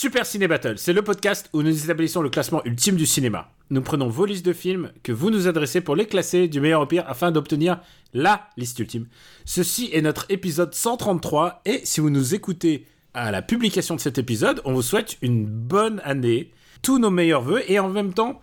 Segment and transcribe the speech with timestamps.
[0.00, 3.50] Super Ciné Battle, c'est le podcast où nous établissons le classement ultime du cinéma.
[3.70, 6.82] Nous prenons vos listes de films que vous nous adressez pour les classer du meilleur
[6.82, 7.80] au pire afin d'obtenir
[8.14, 9.08] la liste ultime.
[9.44, 14.18] Ceci est notre épisode 133 et si vous nous écoutez à la publication de cet
[14.18, 18.40] épisode, on vous souhaite une bonne année, tous nos meilleurs voeux et en même temps,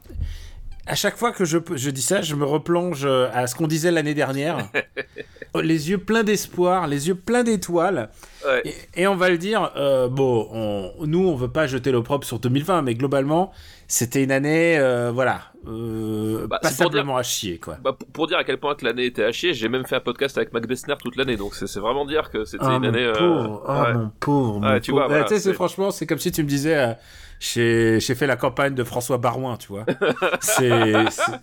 [0.88, 3.67] à chaque fois que je, je dis ça, je me replonge euh, à ce qu'on
[3.67, 4.70] disait l'année dernière.
[5.55, 8.09] les yeux pleins d'espoir, les yeux pleins d'étoiles.
[8.45, 8.61] Ouais.
[8.95, 12.25] Et, et on va le dire, euh, bon, on- nous, on veut pas jeter l'opprobre
[12.25, 13.52] sur 2020, mais globalement,
[13.88, 17.77] c'était une année, euh, voilà, euh, Bah, passablement à chier, quoi.
[17.81, 19.99] Bah, pour, dire à quel point que l'année était à chier, j'ai même fait un
[20.02, 22.88] podcast avec Mac Bessner toute l'année, donc c'est vraiment dire que c'était Ah, une mon
[22.89, 23.11] année.
[23.17, 23.94] pauvre, ouais.
[23.94, 25.03] mon pauvre, mon Ouais, tu pauvre.
[25.03, 26.95] vois, voilà, Eh, c'est franchement, c'est comme si tu me disais,
[27.39, 29.86] j'ai fait la campagne de François Barouin, tu vois.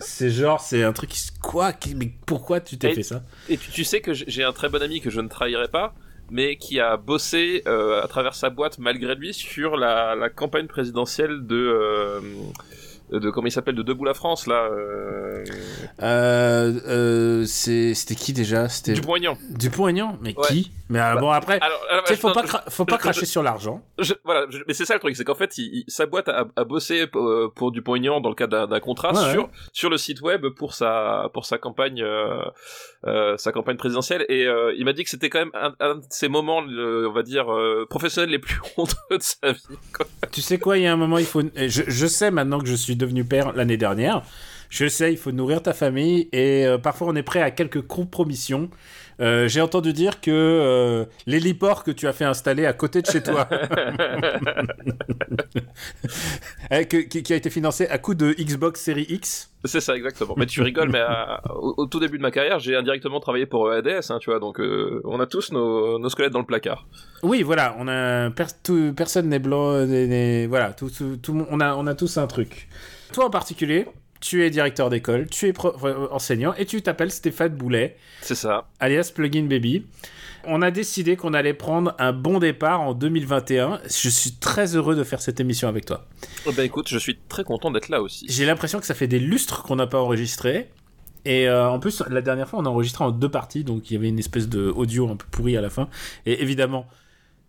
[0.00, 1.20] c'est genre, c'est un truc qui...
[1.40, 3.22] Quoi Qui- Mais pourquoi tu t'es fait ça?
[3.48, 5.94] Et tu sais que j'ai j'ai un très bon ami que je ne trahirai pas,
[6.30, 10.66] mais qui a bossé euh, à travers sa boîte malgré lui sur la, la campagne
[10.66, 11.56] présidentielle de.
[11.56, 12.20] euh,
[13.18, 15.44] de comment il s'appelle de Debout la France là euh,
[16.02, 18.68] euh, euh, C'était qui déjà?
[18.68, 19.36] C'était Dupont-Aignan.
[19.50, 20.18] Dupont-Aignan?
[20.22, 20.46] Mais Ouais.
[20.48, 20.72] qui?
[20.88, 21.58] Mais Bah, bon, après...
[21.62, 23.82] Alors, alors, faut non, pas, je- faut pas je- cracher sur l'argent.
[24.24, 26.64] voilà, mais c'est ça le truc, c'est qu'en fait, il- il- sa boîte a, a
[26.64, 30.46] bossé euh, pour Dupont-Aignan dans le cadre d'un- contrat Ouais, sur sur le site web
[30.48, 32.04] pour sa pour sa campagne
[33.36, 34.46] sa campagne présidentielle et
[34.76, 37.46] il m'a dit que c'était quand même un, un de ses moments, on va dire
[37.88, 39.62] professionnels les plus honteux de sa vie.
[39.96, 40.06] quoi.
[40.30, 41.42] Tu sais quoi, il y a un moment, il faut.
[41.56, 44.22] Je, je sais maintenant que je suis devenu père l'année dernière.
[44.70, 47.82] Je sais, il faut nourrir ta famille et euh, parfois on est prêt à quelques
[47.82, 48.70] compromissions.
[49.22, 53.06] Euh, J'ai entendu dire que euh, l'héliport que tu as fait installer à côté de
[53.06, 53.48] chez toi,
[56.70, 59.50] eh, que- qui, a été financé à coup de Xbox Series X.
[59.64, 60.34] C'est ça exactement.
[60.36, 63.46] Mais tu rigoles, mais à- au, au tout début de ma carrière, j'ai indirectement travaillé
[63.46, 66.46] pour EADS, hein, tu vois, donc euh, on a tous nos, nos squelettes dans le
[66.46, 66.86] placard.
[67.22, 68.30] Oui, voilà, on a
[68.64, 69.84] tout- personne n'est blanc,
[70.48, 70.90] voilà, tout,
[71.22, 72.68] tout, on a, on a tous un truc.
[73.12, 73.86] Toi en particulier,
[74.22, 75.54] tu es directeur d'école, tu es
[76.10, 77.96] enseignant et tu t'appelles Stéphane Boulet.
[78.22, 78.68] C'est ça.
[78.80, 79.84] alias Plugin Baby.
[80.44, 83.80] On a décidé qu'on allait prendre un bon départ en 2021.
[83.84, 86.06] Je suis très heureux de faire cette émission avec toi.
[86.48, 88.26] Eh ben écoute, je suis très content d'être là aussi.
[88.28, 90.70] J'ai l'impression que ça fait des lustres qu'on n'a pas enregistré.
[91.24, 93.94] Et euh, en plus, la dernière fois, on a enregistré en deux parties, donc il
[93.94, 95.88] y avait une espèce de audio un peu pourri à la fin.
[96.26, 96.88] Et évidemment,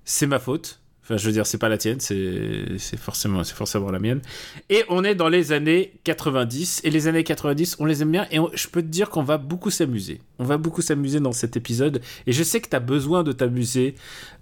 [0.06, 0.83] c'est ma faute.
[1.04, 4.22] Enfin, je veux dire, c'est pas la tienne, c'est forcément, forcément la mienne.
[4.70, 6.80] Et on est dans les années 90.
[6.86, 8.26] Et les années 90, on les aime bien.
[8.32, 10.22] Et on- je peux te dire qu'on va beaucoup s'amuser.
[10.40, 12.02] On va beaucoup s'amuser dans cet épisode.
[12.26, 13.96] Et je sais que tu as besoin de t'amuser.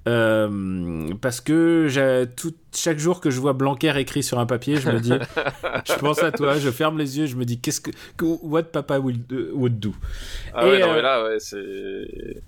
[0.08, 4.90] euh, parce que tout, chaque jour que je vois Blanquer écrit sur un papier, je
[4.90, 5.14] me dis,
[5.88, 8.98] je pense à toi, je ferme les yeux, je me dis, qu'est-ce que, what papa
[9.00, 9.28] would
[9.80, 9.94] do.
[10.54, 12.42] Ah Et, ouais, non, euh, mais là, ouais, c'est.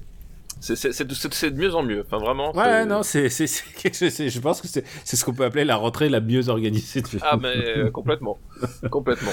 [0.63, 1.06] C'est
[1.51, 2.06] de, mieux en mieux.
[2.06, 2.56] Enfin, vraiment.
[2.56, 6.22] Ouais, non, c'est, je pense que c'est, c'est ce qu'on peut appeler la rentrée la
[6.22, 7.01] mieux organisée.
[7.01, 8.38] de- Ah, mais euh, complètement.
[8.90, 9.31] complètement.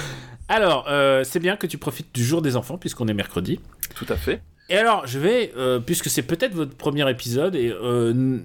[0.49, 3.61] Alors, euh, c'est bien que tu profites du jour des enfants, puisqu'on est mercredi.
[3.95, 4.43] Tout à fait.
[4.71, 8.39] Et alors, je vais, euh, puisque c'est peut-être votre premier épisode, et euh,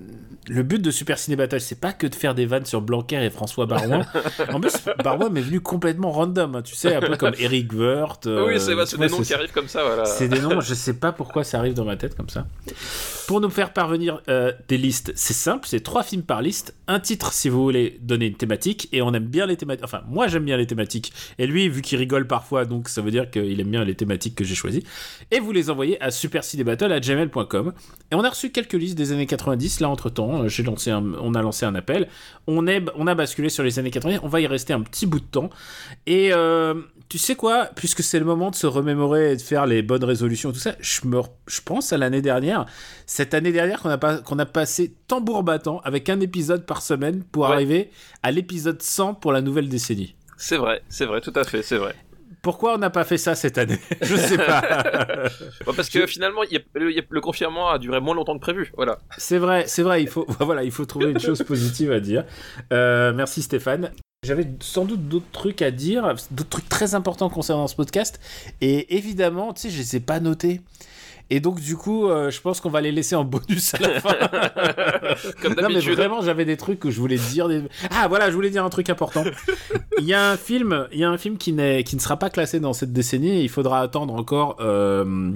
[0.47, 3.23] le but de Super Ciné Battle, c'est pas que de faire des vannes sur Blanquer
[3.23, 4.05] et François Barouin.
[4.53, 8.27] en plus, Barouin m'est venu complètement random, hein, tu sais, un peu comme Eric Wirth.
[8.27, 10.05] euh, oui, c'est des noms qui arrivent comme ça, voilà.
[10.05, 12.45] C'est des noms, je sais pas pourquoi ça arrive dans ma tête comme ça.
[13.27, 16.99] Pour nous faire parvenir euh, des listes, c'est simple, c'est trois films par liste, un
[16.99, 20.27] titre si vous voulez donner une thématique, et on aime bien les thématiques, enfin moi
[20.27, 23.59] j'aime bien les thématiques, et lui vu qu'il rigole parfois, donc ça veut dire qu'il
[23.59, 24.83] aime bien les thématiques que j'ai choisies,
[25.31, 27.73] et vous les envoyez à supercinébattle.gmail.com.
[28.11, 31.03] Et on a reçu quelques listes des années 90, là entre temps, j'ai lancé un,
[31.19, 32.07] on a lancé un appel,
[32.47, 35.05] on, est, on a basculé sur les années 90, on va y rester un petit
[35.05, 35.49] bout de temps,
[36.05, 36.75] et euh,
[37.09, 40.03] tu sais quoi, puisque c'est le moment de se remémorer et de faire les bonnes
[40.03, 42.65] résolutions, tout ça, je, me, je pense à l'année dernière,
[43.05, 46.81] cette année dernière qu'on a, pas, qu'on a passé tambour battant avec un épisode par
[46.81, 47.53] semaine pour Ouais.
[47.53, 47.89] arriver
[48.23, 50.15] à l'épisode 100 pour la nouvelle décennie.
[50.37, 51.95] C'est vrai, c'est vrai, tout à fait, c'est vrai.
[52.41, 53.79] Pourquoi on n'a pas fait ça cette année?
[54.01, 54.61] Je sais pas.
[55.75, 58.35] Parce que finalement, il y a- le, y a- le confinement a duré moins longtemps
[58.35, 58.71] que prévu.
[58.75, 58.99] Voilà.
[59.17, 62.23] C'est vrai, c'est vrai, il faut, voilà, il faut trouver une chose positive à dire.
[62.71, 63.91] Euh, merci Stéphane.
[64.23, 68.19] J'avais sans doute d'autres trucs à dire, d'autres trucs très importants concernant ce podcast.
[68.61, 70.61] Et évidemment, tu sais, je les ai pas notés.
[71.31, 73.99] Et donc, du coup, euh, je pense qu'on va les laisser en bonus à la
[73.99, 74.13] fin.
[75.41, 77.47] Comme non, mais vraiment, j'avais des trucs que je voulais dire.
[77.47, 79.23] des- Ah, voilà, je voulais dire un truc important.
[79.97, 82.17] Il y a un film, il y a un film qui, n'est, qui ne sera
[82.17, 83.41] pas classé dans cette décennie.
[83.41, 85.31] Il faudra attendre encore euh,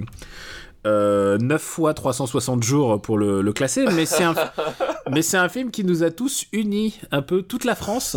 [0.86, 3.84] euh, 9 fois 360 jours pour le, le classer.
[3.92, 4.34] Mais c'est, un,
[5.10, 8.16] mais c'est un film qui nous a tous unis, un peu toute la France.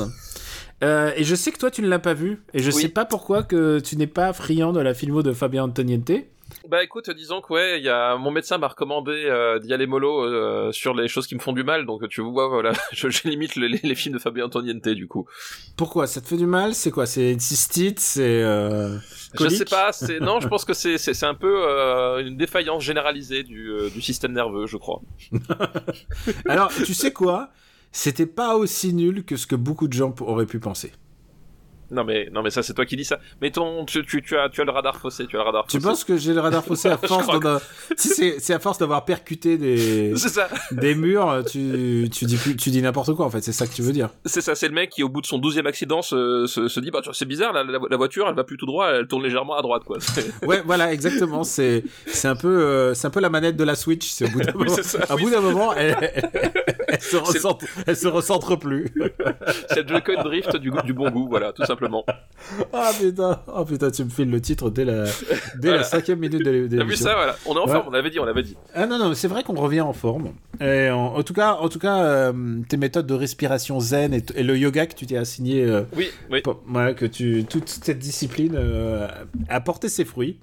[0.83, 2.43] Euh, et je sais que toi, tu ne l'as pas vu.
[2.53, 2.81] Et je Oui.
[2.83, 6.11] sais pas pourquoi que tu n'es pas friand de la filmo de Fabien Antoniente.
[6.69, 10.23] Bah écoute, disons que ouais, y a mon médecin m'a recommandé euh, d'y aller mollo
[10.23, 13.27] euh, sur les choses qui me font du mal, donc tu vois, voilà, je, je
[13.27, 15.25] limite les, les films de Fabien Antoniente du coup.
[15.75, 16.07] Pourquoi?
[16.07, 16.73] Ça te fait du mal?
[16.73, 17.05] C'est quoi?
[17.05, 17.99] C'est une cystite?
[17.99, 18.41] C'est.
[18.43, 18.97] euh,
[19.37, 23.43] Je sais pas, c'est non, je pense que c'est un peu euh, une défaillance généralisée
[23.43, 25.01] du euh, du système nerveux, je crois.
[26.47, 27.49] Alors, tu sais quoi?
[27.91, 30.91] C'était pas aussi nul que ce que beaucoup de gens auraient pu penser.
[31.93, 33.19] Non mais non mais ça c'est toi qui dis ça.
[33.41, 35.65] Mais ton tu, tu, tu as tu as le radar faussé, tu as le radar
[35.67, 37.27] Tu penses que j'ai le radar faussé à force
[37.95, 42.69] Si c'est à force d'avoir percuté des, ça, des murs, tu, tu dis, plus- tu
[42.69, 44.09] dis n'importe quoi en fait, c'est ça que tu veux dire.
[44.25, 46.79] c'est ça, c'est le mec qui au bout de son douzième accident se, se, se
[46.79, 49.23] dit bah c'est bizarre, la, la, la voiture elle va plus tout droit, elle tourne
[49.23, 49.97] légèrement à droite quoi.
[50.47, 51.43] Ouais, voilà, exactement.
[51.43, 54.07] C'est c'est un, peu, euh, c'est un peu la manette de la Switch.
[54.09, 55.23] C'est au bout d'un Oui, moment, c'est ça, à oui.
[55.23, 56.51] bout d'un moment elle, elle,
[56.87, 58.93] elle se recentre, elle se recentre plus.
[59.69, 61.82] C'est le Joy-Con drift du, du bon goût, voilà, tout simplement.
[62.73, 65.05] Ah putain, oh putain, tu me files le titre dès la,
[65.59, 67.05] dès la cinquième minute de l'é- de T'as vu l'émission.
[67.05, 67.35] ça, voilà.
[67.45, 67.71] On est en Ouais.
[67.71, 68.57] forme, on l'avait dit, on l'avait dit.
[68.75, 70.33] Ah non, non, c'est vrai qu'on revient en forme.
[70.59, 72.33] Et en, en tout cas, en tout cas euh,
[72.67, 76.41] tes méthodes de respiration zen et, le yoga que tu t'es assigné, euh, Oui, oui.
[76.41, 79.07] pour- ouais, que tu, toute cette discipline euh,
[79.49, 80.37] a porté ses fruits.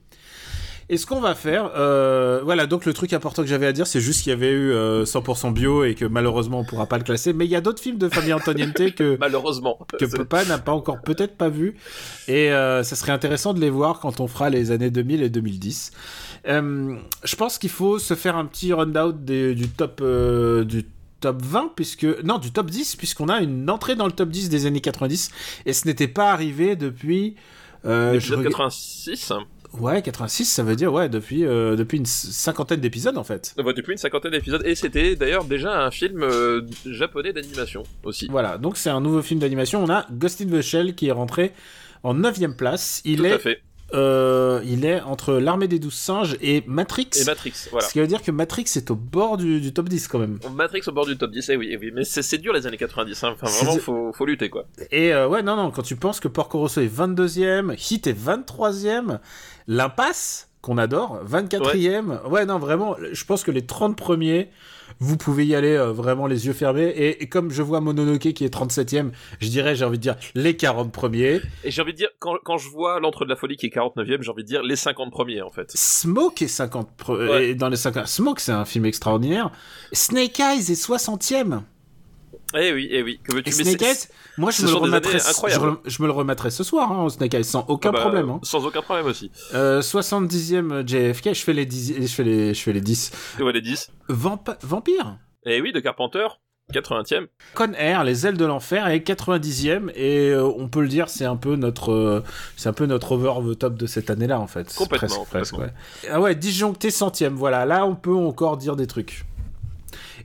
[0.93, 3.87] Et ce qu'on va faire, euh, voilà, donc le truc important que j'avais à dire,
[3.87, 6.99] c'est juste qu'il y avait eu euh, 100% bio et que malheureusement on pourra pas
[6.99, 7.33] le classer.
[7.33, 9.79] Mais il y a d'autres films de Fabien Antoniente que, Malheureusement.
[9.99, 11.77] que Papa n'a pas encore peut-être pas vu
[12.27, 15.31] et euh, ça serait intéressant de les voir quand on fera les années 2000 et
[15.31, 15.93] 2010.
[16.49, 20.87] Euh, je pense qu'il faut se faire un petit rundown des- du top euh, du
[21.21, 24.49] top 20 puisque non du top 10 puisqu'on a une entrée dans le top 10
[24.49, 25.31] des années 90
[25.67, 27.37] et ce n'était pas arrivé depuis
[27.85, 29.33] euh, je L'épisode rega- 86.
[29.79, 33.55] Ouais 86 ça veut dire ouais depuis euh, depuis une cinquantaine d'épisodes en fait.
[33.57, 34.63] Depuis une cinquantaine d'épisodes.
[34.65, 38.29] Et c'était d'ailleurs déjà un film euh, japonais d'animation aussi.
[38.31, 39.83] Voilà, donc c'est un nouveau film d'animation.
[39.83, 41.53] On a Ghost in the Shell qui est rentré
[42.03, 43.03] en 9 place.
[43.05, 43.63] Il Tout est à fait.
[43.93, 47.09] Euh, il est entre l'armée des douze singes et Matrix.
[47.21, 47.87] Et Matrix, voilà.
[47.87, 50.39] Ce qui veut dire que Matrix est au bord du, du top 10 quand même.
[50.55, 51.91] Matrix au bord du top 10, eh oui, eh oui.
[51.93, 53.35] mais c'est dur les années 90, hein.
[53.35, 54.67] enfin vraiment faut, faut lutter quoi.
[54.93, 58.19] Et euh, ouais, non, non, quand tu penses que Porco Rosso est 22e, Hit est
[58.19, 59.19] 23e,
[59.75, 62.27] L'Impasse, qu'on adore, 24e.
[62.29, 62.45] Ouais.
[62.45, 64.51] non, vraiment, je pense que les 30 premiers,
[64.99, 66.89] vous pouvez y aller euh, vraiment les yeux fermés.
[66.89, 70.17] Et, et comme je vois Mononoke qui est 37e, je dirais, j'ai envie de dire,
[70.35, 71.41] les 40 premiers.
[71.63, 73.75] Et j'ai envie de dire, quand, quand je vois l'entre de la folie qui est
[73.75, 75.71] 49ème, j'ai envie de dire les 50 premiers en fait.
[75.75, 77.51] Smoke est 50 pre- Ouais.
[77.51, 79.51] et dans les 50 Smoke c'est un film extraordinaire
[79.93, 81.61] Snake Eyes est 60e
[82.55, 83.21] Eh oui, eh oui.
[83.23, 83.51] Que veux-tu
[84.39, 87.45] moi je me, le remettrai, je, me le remettrai ce soir hein, au Snake Eyes
[87.45, 88.41] sans aucun Ah bah, problème hein.
[88.43, 89.31] Sans aucun problème aussi.
[89.55, 93.43] Euh, 70e JFK je fais les 10 je fais les, je fais les 10 Et
[93.43, 93.91] ouais, les 10.
[94.09, 96.27] Vamp- Vampire Eh oui, de Carpenter,
[96.73, 97.27] 80ème.
[97.55, 101.25] Con Air, les ailes de l'enfer est 90e et euh, on peut le dire c'est
[101.27, 102.25] un peu notre euh,
[102.57, 105.31] c'est un peu notre over the top de cette année là en fait Complètement, presque,
[105.31, 105.75] presque, complètement.
[106.05, 106.11] ouais.
[106.11, 109.25] ah ouais disjoncté centième voilà là on peut encore dire des trucs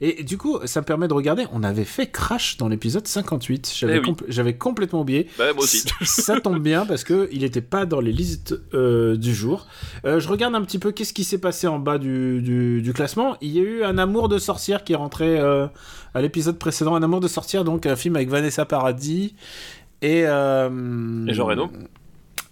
[0.01, 3.73] et du coup ça me permet de regarder on avait fait Crash dans l'épisode 58
[3.77, 4.05] j'avais Eh oui.
[4.11, 5.83] compl- j'avais complètement oublié Bah, moi aussi.
[6.03, 9.67] ça tombe bien parce que il n'était pas dans les listes euh, du jour.
[10.05, 12.93] Euh, je regarde un petit peu qu'est-ce qui s'est passé en bas du, du, du
[12.93, 13.37] classement.
[13.41, 15.67] Il y a eu un amour de sorcière qui est rentré euh,
[16.13, 16.95] à l'épisode précédent.
[16.95, 19.35] Un amour de sorcière, donc un film avec Vanessa Paradis
[20.01, 21.69] et Et Jean Reno.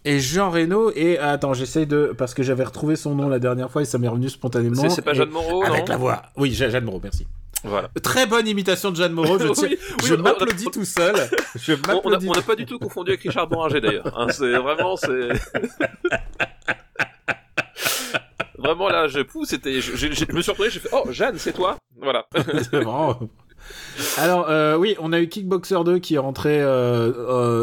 [0.05, 3.39] Et Jean Reno et ah, attends j'essaye de parce que j'avais retrouvé son nom la
[3.39, 4.89] dernière fois et ça m'est revenu spontanément.
[4.89, 6.21] C'est pas Jeanne Moreau, avec non la voix.
[6.35, 7.25] Oui, Je- Jeanne Moreau, merci.
[7.63, 7.87] Voilà.
[8.01, 9.39] Très bonne imitation de Jeanne Moreau.
[9.39, 11.15] Je, Oui, oui, je a- m'applaudis tout seul.
[11.55, 14.11] Je On- n'a pas du tout confondu avec Richard Boranger d'ailleurs.
[14.19, 15.29] Hein, c'est vraiment, c'est.
[18.57, 21.37] Vraiment là, je pousse, c'était, je, je- je me suis retrouvé, j'ai fait, oh Jeanne,
[21.37, 22.25] c'est toi, voilà.
[22.35, 23.19] C'est vraiment-
[24.17, 27.11] Alors, euh, oui, on a eu Kickboxer 2 qui est rentré euh,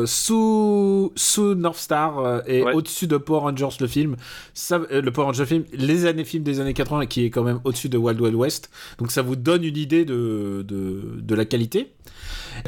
[0.02, 2.73] euh, sous, sous North Star et Ouais.
[2.75, 4.16] au-dessus de Power Rangers, le film.
[4.54, 7.61] Ça, le Power Rangers film, les années films des années 80 qui est quand même
[7.64, 8.71] au-dessus de Wild Wild West.
[8.99, 11.92] Donc, ça vous donne une idée de, de, de la qualité.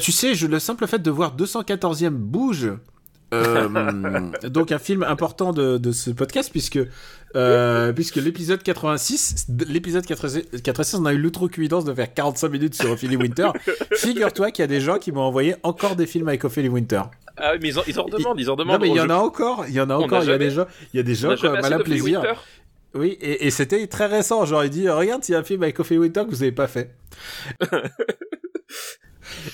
[0.00, 2.70] Tu sais, je, le simple fait de voir 214e bouge.
[3.32, 6.78] Euh, donc un film important de, de ce podcast puisque
[7.34, 12.74] euh, puisque l'épisode 86 l'épisode 86 86, on a eu l'outrecuidance de faire 45 minutes
[12.74, 13.50] sur Ophélie Winter
[13.92, 17.02] figure-toi qu'il y a des gens qui m'ont envoyé encore des films avec Ophélie Winter
[17.36, 18.80] Ah mais ils en, ils en redemandent, ils en non demandent.
[18.82, 20.50] mais il y en a encore il y en a encore il y a des
[20.50, 22.34] gens il y a des gens d'Ophélie plaisir Winter.
[22.94, 24.44] Oui, et, et c'était très récent.
[24.44, 26.66] J'aurais dit, regarde, il y a un film avec Coffee Winter que vous avez pas
[26.66, 26.94] fait.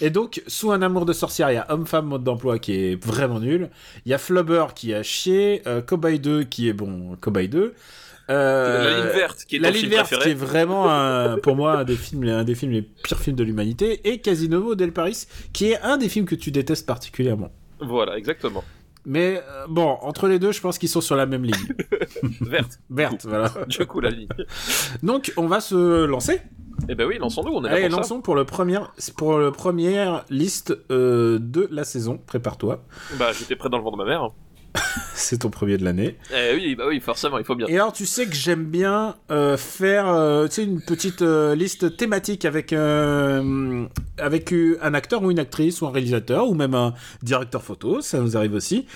[0.00, 3.04] Et donc, sous un amour de sorcière, il y a Homme-Femme Mode d'emploi qui est
[3.04, 3.70] vraiment nul.
[4.06, 5.62] Il y a Flubber qui a chié.
[5.66, 7.16] Euh, Cowboy 2 qui est bon.
[7.20, 7.75] Cowboy 2.
[8.30, 10.23] Euh, La ligne verte, qui est la ligne verte, préféré.
[10.23, 13.37] qui est vraiment un- pour moi un des films, un des films les pires films
[13.37, 17.50] de l'humanité, et Casino del Paris, qui est un des films que tu détestes particulièrement.
[17.80, 18.62] Voilà, exactement.
[19.06, 21.54] Mais euh, bon, entre les deux, je pense qu'ils sont sur la même ligne.
[22.42, 22.78] Verte.
[22.90, 23.50] Verte, voilà.
[23.66, 24.28] Du coup, la ligne.
[25.02, 26.40] Donc, on va se lancer.
[26.88, 27.97] Eh ben oui, lançons-nous, on est là Allez, pour ça.
[27.99, 28.78] lançons pour le premier,
[29.16, 32.20] pour le première liste euh, de la saison.
[32.26, 32.82] Prépare-toi.
[33.18, 34.30] Bah, j'étais prêt dans le ventre de ma mère.
[35.14, 36.16] C'est ton premier de l'année.
[36.32, 37.66] Eh oui, bah oui, forcément, il faut bien.
[37.66, 41.54] Et alors, tu sais que j'aime bien euh, faire euh, tu sais, une petite euh,
[41.54, 46.94] liste thématique avec, avec un acteur ou une actrice ou un réalisateur ou même un
[47.23, 48.87] directeur photo, ça nous arrive aussi.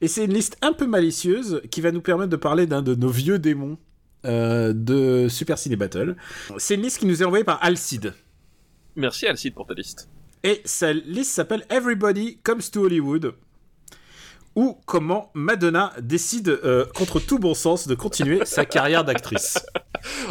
[0.00, 2.94] Et c'est une liste un peu malicieuse qui va nous permettre de parler d'un de
[2.94, 3.78] nos vieux démons
[4.24, 6.16] euh, de Super Ciné Battle.
[6.58, 8.14] C'est une liste qui nous est envoyée par Alcide.
[8.96, 10.08] Merci Alcide pour ta liste.
[10.42, 13.34] Et sa liste s'appelle Everybody Comes to Hollywood.
[14.56, 19.64] Ou comment Madonna décide, euh, contre tout bon sens, de continuer sa carrière d'actrice.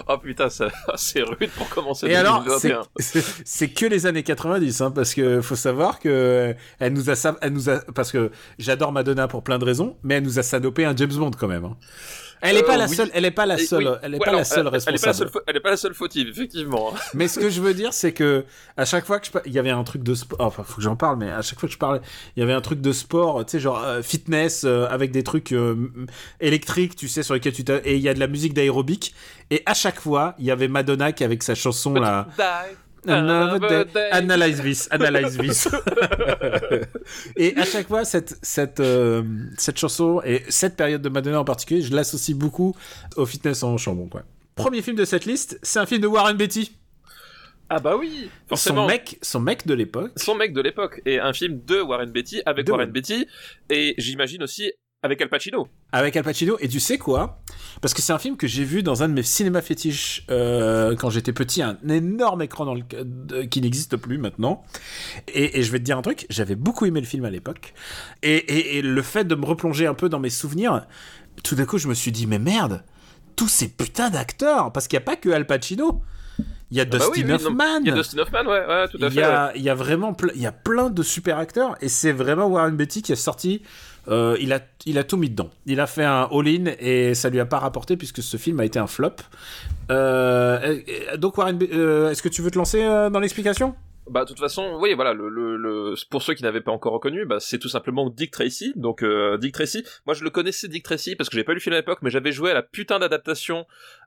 [0.09, 0.49] Oh putain,
[0.95, 2.81] c'est rude pour commencer Et alors, c'est 2021.
[2.99, 7.09] c'est- c'est que les années 90, hein, parce que faut savoir que euh, elle nous
[7.09, 10.37] a, elle nous a, parce que j'adore Madonna pour plein de raisons, mais elle nous
[10.37, 11.63] a sanopé un James Bond quand même.
[11.65, 11.77] hein.
[12.41, 12.95] Elle est Euh, pas la oui.
[12.95, 14.71] seule, elle est pas la seule, elle est pas la seule elle- est pas la
[14.71, 15.13] responsable.
[15.15, 16.93] seule, fa- elle est pas la seule fautive, effectivement.
[17.13, 18.45] Mais ce que je veux dire, c'est que
[18.77, 20.81] à chaque fois que je, il y avait un truc de sport, enfin, faut que
[20.81, 21.99] j'en parle, mais à chaque fois que je parlais,
[22.35, 25.23] il y avait un truc de sport, tu sais, genre euh, fitness euh, avec des
[25.23, 25.75] trucs euh,
[26.39, 29.13] électriques, tu sais, sur lesquels tu et il y a de la musique d'aérobic,
[29.51, 32.27] et à chaque fois, il y avait Madonna qui avec sa chanson là.
[33.09, 33.91] Another day.
[33.93, 34.09] Day.
[34.11, 35.67] Analyze this, analyze this.
[37.35, 39.23] et à chaque fois, cette, cette, euh,
[39.57, 42.75] cette chanson et cette période de Madonna en particulier, je l'associe beaucoup
[43.15, 44.23] au fitness en chambon, quoi.
[44.55, 46.71] Premier film de cette liste, c'est un film de Warren Beatty.
[47.69, 48.81] Ah bah oui, forcément.
[48.83, 50.11] Son mec, son mec de l'époque.
[50.17, 51.01] Son mec de l'époque.
[51.05, 53.27] Et un film de Warren Beatty, avec De- Warren Beatty,
[53.69, 55.67] et j'imagine aussi avec Al Pacino.
[55.91, 56.57] Avec Al Pacino.
[56.59, 57.41] Et tu sais quoi?
[57.81, 60.95] Parce que c'est un film que j'ai vu dans un de mes cinémas fétiches euh,
[60.95, 64.63] quand j'étais petit, un énorme écran dans le, qui n'existe plus maintenant.
[65.33, 67.73] Et, et je vais te dire un truc, j'avais beaucoup aimé le film à l'époque.
[68.23, 70.85] Et, et- et le fait de me replonger un peu dans mes souvenirs,
[71.43, 72.83] tout d'un coup je me suis dit, mais merde,
[73.37, 76.01] tous ces putains d'acteurs, parce qu'il n'y a pas que Al Pacino.
[76.71, 77.79] Il y a Ah bah Dustin oui, oui, non, Hoffman.
[77.81, 79.75] Il y a Dustin Hoffman, ouais, ouais, tout à Il y, a, il y a
[79.75, 83.11] vraiment ple- il y a plein de super acteurs et c'est vraiment Warren Beatty qui
[83.11, 83.63] est sorti.
[84.09, 85.49] Euh, il, a, il a tout mis dedans.
[85.65, 88.65] Il a fait un all-in et ça lui a pas rapporté puisque ce film a
[88.65, 89.11] été un flop.
[89.91, 90.79] Euh,
[91.17, 93.75] donc Warren, euh, est-ce que tu veux te lancer dans l'explication?
[94.09, 96.93] Bah, de toute façon, oui, voilà, le, le, le- pour ceux qui n'avaient pas encore
[96.93, 98.73] reconnu, bah, c'est tout simplement Dick Tracy.
[98.75, 101.57] Donc, euh, Dick Tracy, moi je le connaissais Dick Tracy parce que j'ai pas lu
[101.57, 103.65] le film à l'époque, mais j'avais joué à la putain d'adaptation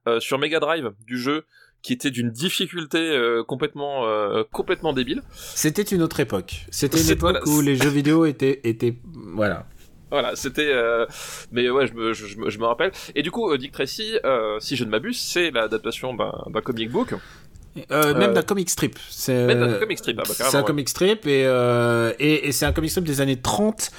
[0.09, 1.45] euh, sur Mega Drive du jeu
[1.83, 5.21] qui était d'une difficulté euh, complètement euh, complètement débile.
[5.35, 6.67] C'était une autre époque.
[6.71, 8.97] C'était une époque voilà, où les jeux vidéo étaient, étaient
[9.35, 9.67] voilà.
[10.13, 10.71] Voilà, c'était.
[10.71, 11.07] euh,
[11.51, 12.93] Mais ouais, je me, je, je me, je me rappelle.
[13.15, 16.91] Et du coup, euh, Dick Tracy, euh, si je ne m'abuse, c'est l'adaptation d'un comic
[16.91, 17.15] book.
[17.91, 18.99] Euh, même d'un comic strip.
[19.09, 20.67] C'est Même d'un comic strip, ah bah, c'est un ouais.
[20.67, 21.45] comic strip et,
[22.19, 23.91] et, et c'est un comic strip des années 30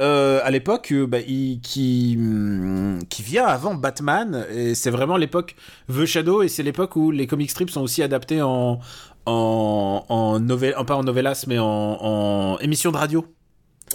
[0.00, 5.56] euh, à l'époque bah, qui, hum, qui vient avant Batman et c'est vraiment l'époque
[5.90, 8.80] The Shadow et c'est l'époque où les comic strips sont aussi adaptés en
[9.24, 13.24] en, en novel, pas en novelas mais en, en émission de radio.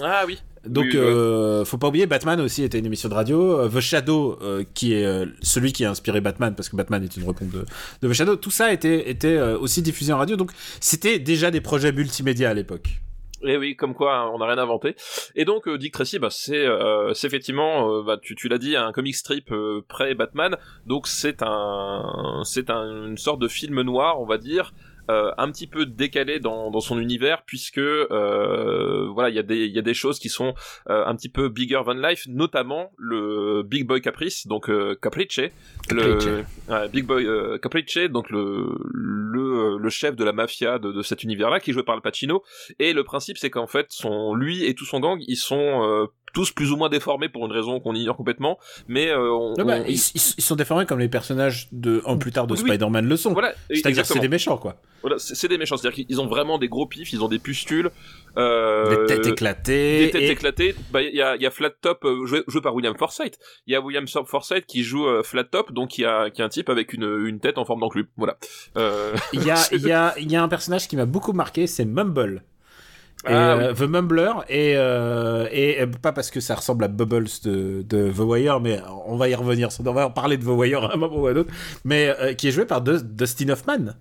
[0.02, 0.40] Ah oui.
[0.68, 3.60] Donc, Oui, euh, faut pas oublier, Batman aussi était une émission de radio.
[3.60, 7.04] Euh, The Shadow, euh, qui est euh, celui qui a inspiré Batman, parce que Batman
[7.04, 7.66] est une repompe de,
[8.02, 10.36] de The Shadow, tout ça était, était euh, aussi diffusé en radio.
[10.36, 13.02] Donc, c'était déjà des projets multimédia à l'époque.
[13.44, 14.96] Et oui, comme quoi hein, on n'a rien inventé.
[15.36, 18.76] Et donc euh, Dick Tracy, bah, c'est euh, c'est effectivement, bah, tu, tu l'as dit,
[18.76, 20.58] un comic strip euh, pré Batman.
[20.88, 24.74] Donc c'est un c'est un, une sorte de film noir, on va dire.
[25.10, 29.44] Euh, un petit peu décalé dans, dans son univers puisque euh, voilà il y a
[29.44, 30.54] des il y a des choses qui sont
[30.90, 34.70] euh, un petit peu bigger than life notamment le Big Boy Caprice donc
[35.02, 35.52] Caprice Caprice.
[35.92, 37.28] le ouais, Big Boy
[37.62, 41.72] Caprice donc le le le chef de la mafia de, de cet univers là qui
[41.72, 42.44] est joué par Al Pacino
[42.80, 46.52] et le principe, c'est qu'en fait, son, lui et tout son gang, ils sont tous
[46.52, 48.60] plus ou moins déformés pour une raison qu'on ignore complètement.
[48.88, 52.48] Mais euh, on, bah, on- ils, sont déformés comme les personnages de, en plus tard
[52.48, 52.60] de Oui.
[52.60, 53.34] Spider-Man le sont.
[53.34, 54.76] voilà, C'est-à-dire que c'est des méchants, quoi.
[55.02, 55.78] Voilà, c'est des méchants.
[55.78, 57.92] C'est-à-dire qu'ils ont vraiment des gros pifs, ils ont des pustules,
[58.38, 60.06] euh, des têtes éclatées.
[60.06, 60.76] des têtes et- éclatées.
[60.92, 63.38] Bah, il y a, il y a Flat Top euh, joué, joué par William Forsythe.
[63.68, 66.42] Il y a William Forsythe qui joue euh, Flat Top, donc il y a, qui
[66.42, 68.08] est un type avec une, une tête en forme d'enclume.
[68.18, 68.38] Voilà.
[68.78, 71.34] Euh, Il y a, il y, a, il y a un personnage qui m'a beaucoup
[71.34, 72.44] marqué, c'est Mumble.
[73.28, 74.74] Et, Ah, The Mumbler et,
[75.52, 79.28] et pas parce que ça ressemble à Bubbles de, de The Wire mais on va
[79.28, 81.36] y revenir on va en parler de The Wire à un moment ou à un
[81.38, 81.50] autre
[81.84, 83.94] mais qui est joué par Dus- Dustin Hoffman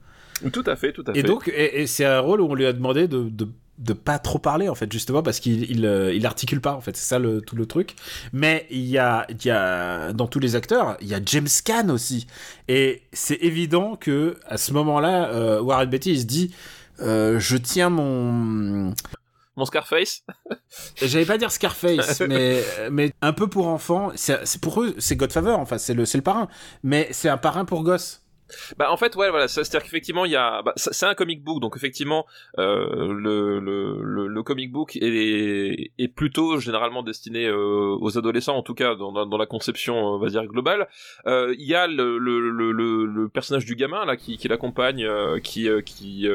[0.53, 1.19] Tout à fait, tout à fait.
[1.21, 3.93] et donc et, et c'est un rôle où on lui a demandé de, de de
[3.93, 6.97] pas trop parler en fait justement parce qu'il il, euh, il articule pas en fait
[6.97, 7.95] c'est ça le, tout le truc
[8.33, 11.49] mais il y a il y a dans tous les acteurs il y a James
[11.63, 12.27] Caan aussi
[12.69, 16.55] et c'est évident que à ce moment-là euh, Warren Beatty il se dit
[17.01, 18.95] euh, je tiens mon
[19.57, 20.23] Mon Scarface.
[21.03, 24.11] J'allais pas dire Scarface, mais, mais un peu pour enfants.
[24.15, 26.49] C'est c'est pour eux, c'est Godfather, enfin, c'est le, c'est le parrain.
[26.83, 28.23] Mais c'est un parrain pour gosses.
[28.79, 31.61] Bah en fait ouais voilà c'est-à-dire qu'effectivement il y a bah, c'est un comic book
[31.61, 32.27] donc effectivement
[32.59, 38.63] euh, le, le, le comic book est, est plutôt généralement destiné euh, aux adolescents en
[38.63, 40.89] tout cas dans, la conception euh, on va dire globale.
[41.27, 45.07] Euh, il y a le, le, personnage du gamin là qui, qui l'accompagne
[45.43, 46.29] qui qui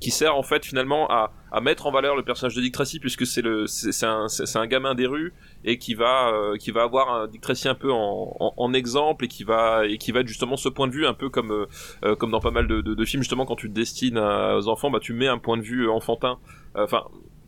[0.00, 2.98] qui sert en fait finalement à à mettre en valeur le personnage de Dick Tracy
[2.98, 5.32] puisque c'est le c'est un un gamin des rues
[5.66, 9.44] et qui va euh, qui va avoir un Dick un peu en, exemple et qui
[9.44, 11.66] va et qui va être justement ce point de vue un peu comme euh,
[12.04, 14.90] euh, comme dans pas mal de, de, films justement quand tu te destines aux enfants
[14.90, 16.38] bah tu mets un point de vue enfantin.
[16.74, 17.04] Enfin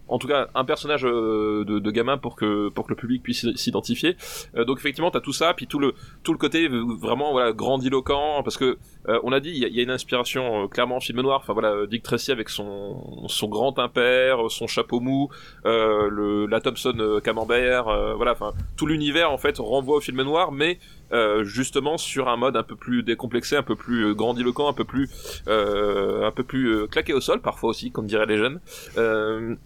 [0.08, 3.22] en tout cas un personnage euh, de, de gamin pour que pour que le public
[3.22, 4.16] puisse s'identifier.
[4.56, 8.42] Euh, donc effectivement t'as tout ça puis tout le tout le côté vraiment voilà grandiloquent
[8.42, 11.20] parce que euh, on a dit il y, y a une inspiration clairement en film
[11.20, 11.40] noir.
[11.42, 15.28] Enfin voilà Dick Tracy avec son son grand impair son chapeau mou
[15.64, 17.84] le la Thompson camembert
[18.16, 20.78] voilà enfin tout l'univers en fait renvoie au film noir mais
[21.12, 24.84] euh, justement sur un mode un peu plus décomplexé un peu plus grandiloquent un peu
[24.84, 25.08] plus
[25.48, 28.60] euh, un peu plus claqué au sol parfois aussi comme diraient les jeunes.
[28.98, 29.56] Euh,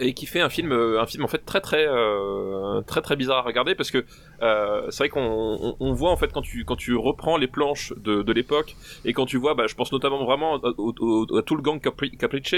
[0.00, 3.16] et qui fait un film euh, un film en fait très très euh, très très
[3.16, 4.04] bizarre à regarder parce que
[4.42, 7.46] euh, c'est vrai qu'on on, on voit en fait quand tu quand tu reprends les
[7.46, 11.62] planches de, l'époque et quand tu vois bah, je pense notamment vraiment à tout le
[11.62, 12.54] gang Capri- Capricce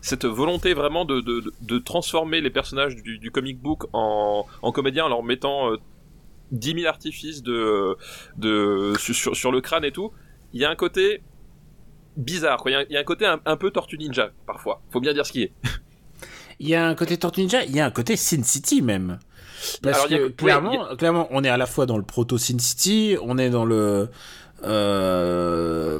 [0.00, 5.08] cette volonté vraiment de, de, transformer les personnages du, comic book en, en comédiens en
[5.08, 5.76] leur mettant euh,
[6.52, 7.96] 10 000 artifices de,
[8.36, 10.12] de, sur, sur, le crâne et tout,
[10.52, 11.22] il y a un côté
[12.16, 12.70] bizarre, quoi.
[12.70, 14.82] Il y a, un- il y a un côté un, un peu Tortue Ninja, parfois.
[14.90, 15.52] Faut bien dire ce qui est.
[16.60, 19.18] Il y a un côté Tortue Ninja, il y a un côté Sin City même.
[19.82, 22.58] Parce Alors, a- que clairement, clairement, on est à la fois dans le proto Sin
[22.58, 24.08] City, on est dans le,
[24.64, 25.98] euh,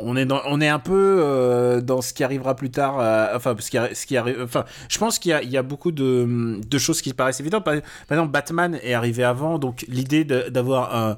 [0.00, 2.98] on est dans, on est un peu euh, dans ce qui arrivera plus tard.
[3.00, 4.40] euh, enfin, ce qui, ce qui arrive.
[4.42, 7.64] Enfin, je pense qu'il y y a beaucoup de, de choses qui paraissent évidentes.
[7.64, 7.74] Par,
[8.10, 11.16] exemple, Batman est arrivé avant, donc l'idée d'avoir un,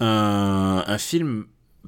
[0.00, 1.46] un, un film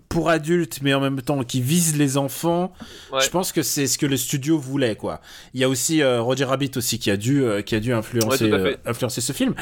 [0.09, 2.73] pour adultes, mais en même temps qui vise les enfants.
[3.13, 3.21] Ouais.
[3.21, 5.21] Je pense que c'est ce que le studio voulait, quoi.
[5.55, 7.93] Il y a aussi euh, Roger Rabbit aussi qui a dû, euh, qui a dû
[7.93, 9.55] influencer, Ouais, euh, influencer ce film.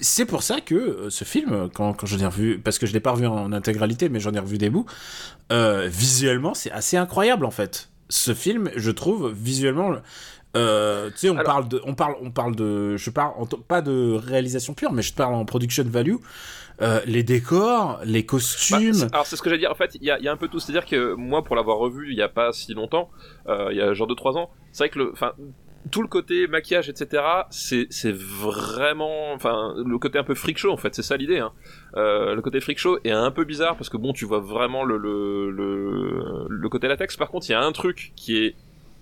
[0.00, 3.00] C'est pour ça que ce film, quand, quand je l'ai revu, parce que je l'ai
[3.00, 4.86] pas revu en intégralité, mais j'en ai revu des bouts,
[5.86, 7.88] visuellement, c'est assez incroyable en fait.
[8.08, 9.92] Ce film, je trouve visuellement.
[10.56, 13.44] Euh, tu sais, on Alors- parle de, on parle, on parle de, je parle en
[13.46, 16.16] pas de réalisation pure, mais je parle en production value.
[16.82, 18.92] Euh, les décors, les Bah, costumes.
[18.92, 19.70] c'est- alors c'est ce que j'allais dire.
[19.70, 20.58] En fait, il y a, y a un peu tout.
[20.58, 23.10] C'est-à-dire que moi, pour l'avoir revu il y a pas si longtemps,
[23.48, 25.32] euh, il y a genre 2-3 ans, c'est vrai que le, enfin,
[25.90, 27.22] tout le côté maquillage, etc.
[27.50, 30.94] C'est c'est vraiment, enfin, le côté un peu freak en fait.
[30.94, 31.38] C'est ça l'idée.
[31.38, 31.52] Hein.
[31.96, 34.84] Euh, le côté freak show est un peu bizarre parce que bon, tu vois vraiment
[34.84, 37.16] le le le, le côté latex.
[37.16, 38.54] Par contre, il y a un truc qui est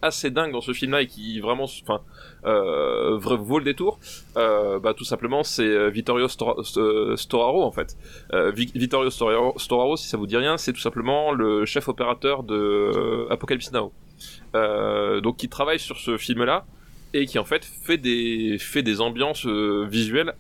[0.05, 2.01] assez dingue dans ce film-là et qui vraiment, enfin,
[2.45, 3.99] euh, vaut le détour.
[4.37, 7.97] Euh, bah tout simplement, c'est euh, Vittorio St- Storaro en fait.
[8.33, 12.43] Euh, Vi- Vittorio Storaro, si ça vous dit rien, c'est tout simplement le chef opérateur
[12.43, 13.93] de euh, Apocalypse Now.
[14.55, 16.65] Euh, donc qui travaille sur ce film-là
[17.13, 20.35] et qui en fait fait des fait des ambiances euh, visuelles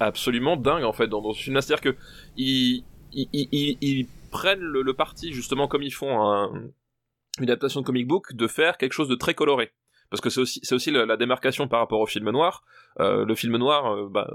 [0.00, 1.60] absolument dingues en fait dans, ce film-là.
[1.62, 1.96] C'est-à-dire que
[2.36, 6.52] ils- ils prennent le, le parti justement comme ils font un,
[7.44, 9.72] une adaptation de comic book de faire quelque chose de très coloré.
[10.10, 12.64] Parce que c'est aussi, la démarcation par rapport au film noir.
[12.98, 14.30] Euh, le film noir, euh, bah,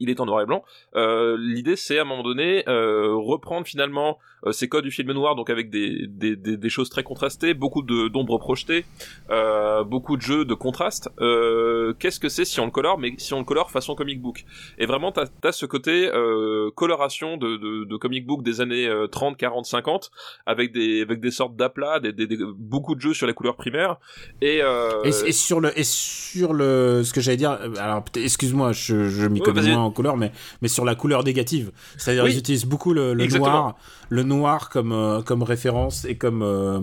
[0.00, 0.64] il est en noir et blanc.
[0.96, 5.12] Euh, L'idée, c'est à un moment donné euh, reprendre finalement euh, ces codes du film
[5.12, 8.84] noir, donc avec des, des, des, des choses très contrastées, beaucoup de d'ombres projetées,
[9.30, 11.10] euh, beaucoup de jeux de contraste.
[11.20, 14.20] Euh, Qu'est-ce que c'est si on le colore, mais si on le colore façon comic
[14.22, 14.44] book?
[14.78, 18.86] Et vraiment, t'as as ce côté euh, coloration de, de, de comic book des années
[18.86, 20.10] euh, 30, 40, 50,
[20.46, 23.56] avec des avec des sortes d'aplats, des, des, des- beaucoup de jeux sur les couleurs
[23.56, 23.96] primaires.
[24.40, 28.72] Et, euh, Et, et sur le et sur le ce que j'allais dire alors excuse-moi
[28.72, 31.72] je, je m'y connais moins en couleur, mais, mais sur la couleur négative.
[31.96, 32.32] C'est-à-dire Oui.
[32.34, 33.76] ils utilisent beaucoup le, noir,
[34.10, 36.80] le noir comme, euh, comme référence et comme, euh,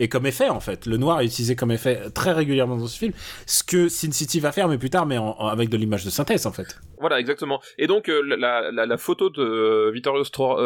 [0.00, 0.86] et comme effet, en fait.
[0.86, 3.12] Le noir est utilisé comme effet très régulièrement dans ce film.
[3.46, 6.04] Ce que Sin City va faire, mais plus tard, mais en- en- avec de l'image
[6.04, 6.78] de synthèse, en fait.
[6.98, 7.60] Voilà, exactement.
[7.78, 10.58] Et donc euh, la, la, la photo de Vittorio Stor-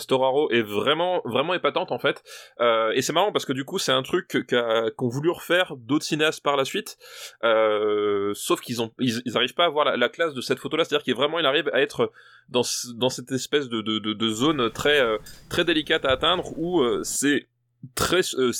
[0.00, 2.22] Storaro est vraiment vraiment épatante en fait.
[2.94, 6.42] Et c'est marrant parce que du coup c'est un truc qu'ont voulu refaire d'autres cinéastes
[6.42, 6.98] par la suite.
[8.34, 10.84] Sauf qu'ils ont ils, ils arrivent pas à voir la, la classe de cette photo-là,
[11.00, 12.12] c'est-à-dire qu'il vraiment il arrive à être
[12.48, 13.68] dans ce- dans cette espèce
[14.14, 17.02] de zone très euh, très délicate à atteindre où euh,
[18.38, 18.52] euh,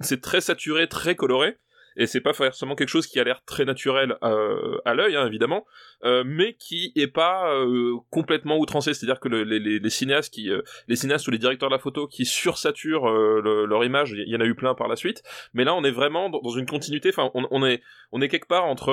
[0.00, 1.56] c'est très saturé, très coloré.
[1.98, 5.26] Et c'est pas forcément quelque chose qui a l'air très naturel euh, à l'œil, hein,
[5.26, 5.66] évidemment
[6.04, 8.94] euh, mais qui est pas euh, complètement outrancé.
[8.94, 10.50] C'est-à-dire que le- les, cinéastes qui,
[10.86, 14.36] les cinéastes ou les directeurs de la photo qui sursaturent le- leur image, il y
[14.36, 15.22] en a eu plein par la suite.
[15.54, 17.08] Mais là, on est vraiment dans, une continuité.
[17.08, 17.82] Enfin, on, est,
[18.12, 18.92] on est quelque part entre,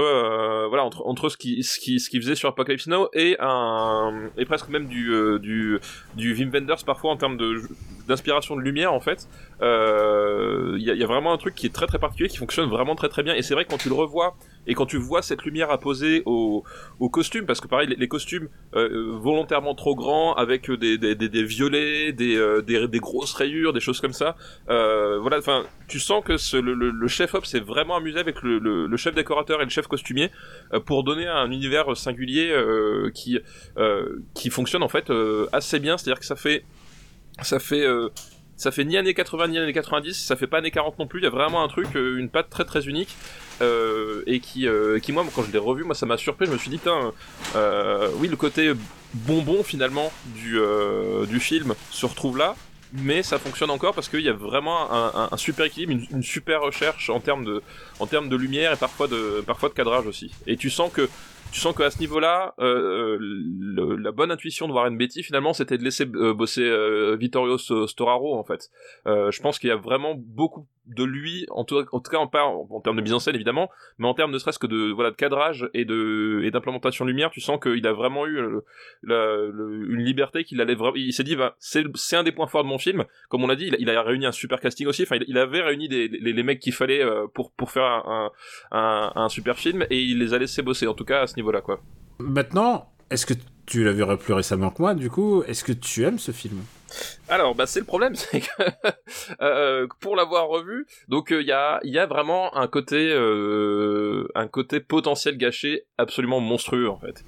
[0.67, 4.29] voilà, entre entre ce qui, ce qui, ce qui faisait sur Apocalypse Now et un,
[4.37, 5.77] et presque même du, du,
[6.15, 7.61] du Wim Wenders parfois en termes de
[8.07, 9.27] d'inspiration de lumière en fait.
[9.61, 12.69] Il y, a, y a vraiment un truc qui est très très particulier, qui fonctionne
[12.69, 13.35] vraiment très très bien.
[13.35, 14.35] Et c'est vrai que quand tu le revois
[14.67, 16.63] et quand tu vois cette lumière apposée au
[16.99, 22.11] aux costumes parce que pareil les, costumes euh, volontairement trop grands avec euh, des, violets
[22.13, 24.35] des, euh, grosses rayures des choses comme ça
[24.69, 29.13] euh, voilà enfin tu sens que le, chef op s'est vraiment amusé avec le, chef
[29.13, 30.31] décorateur et le chef costumier
[30.73, 33.39] euh, pour donner un univers singulier euh, qui
[33.77, 36.63] euh, qui fonctionne en fait euh, assez bien c'est à dire que ça fait
[37.41, 38.09] ça fait euh,
[38.57, 41.19] ça fait ni années 80 ni années 90, ça fait pas années 40 non plus,
[41.19, 43.15] il y a vraiment un truc, euh, une patte très très unique,
[43.61, 46.51] euh, et qui, euh, qui moi, quand je l'ai revu, moi ça m'a surpris, je
[46.51, 47.11] me suis dit, putain,
[47.55, 48.71] euh, oui, le côté
[49.13, 52.55] bonbon finalement du, euh, du film se retrouve là,
[52.93, 56.05] mais ça fonctionne encore parce qu'il y a vraiment un, un- un super équilibre, une,
[56.17, 57.61] une super recherche en termes de,
[57.99, 60.31] en termes de lumière et parfois de, parfois de cadrage aussi.
[60.47, 61.09] Et tu sens que
[61.55, 65.77] tu sens qu'à ce niveau-là, euh, le- la bonne intuition de Warren Beatty, finalement, c'était
[65.77, 68.69] de laisser euh, bosser euh, Vittorio Storaro, en fait.
[69.07, 72.29] Euh, je pense qu'il y a vraiment beaucoup de lui, en tout, cas en,
[72.69, 75.11] en, termes de mise en scène évidemment, mais en termes ne serait-ce que de voilà
[75.11, 78.61] de cadrage et de et d'implémentation lumière, tu sens qu'il a vraiment eu euh,
[79.03, 79.45] la-
[79.89, 80.95] une liberté qu'il allait vraiment.
[80.95, 83.05] Il s'est dit, bah, c'est un des points forts de mon film.
[83.29, 85.03] Comme on l'a dit, il a, réuni un super casting aussi.
[85.03, 88.31] Enfin, il, avait réuni les, les mecs qu'il fallait euh, pour pour faire un,
[88.71, 90.87] un, super film et il les a laissés bosser.
[90.87, 91.81] En tout cas à ce niveau-là, quoi.
[92.19, 93.33] Maintenant, est-ce que
[93.65, 96.61] tu l'as vu plus récemment que moi, du coup, est-ce que tu aimes ce film?
[97.29, 98.47] Alors, bah, c'est le problème, c'est que
[99.41, 104.47] euh, pour l'avoir revu, donc il y a y a vraiment un côté euh, un
[104.47, 107.23] côté potentiel gâché absolument monstrueux en fait.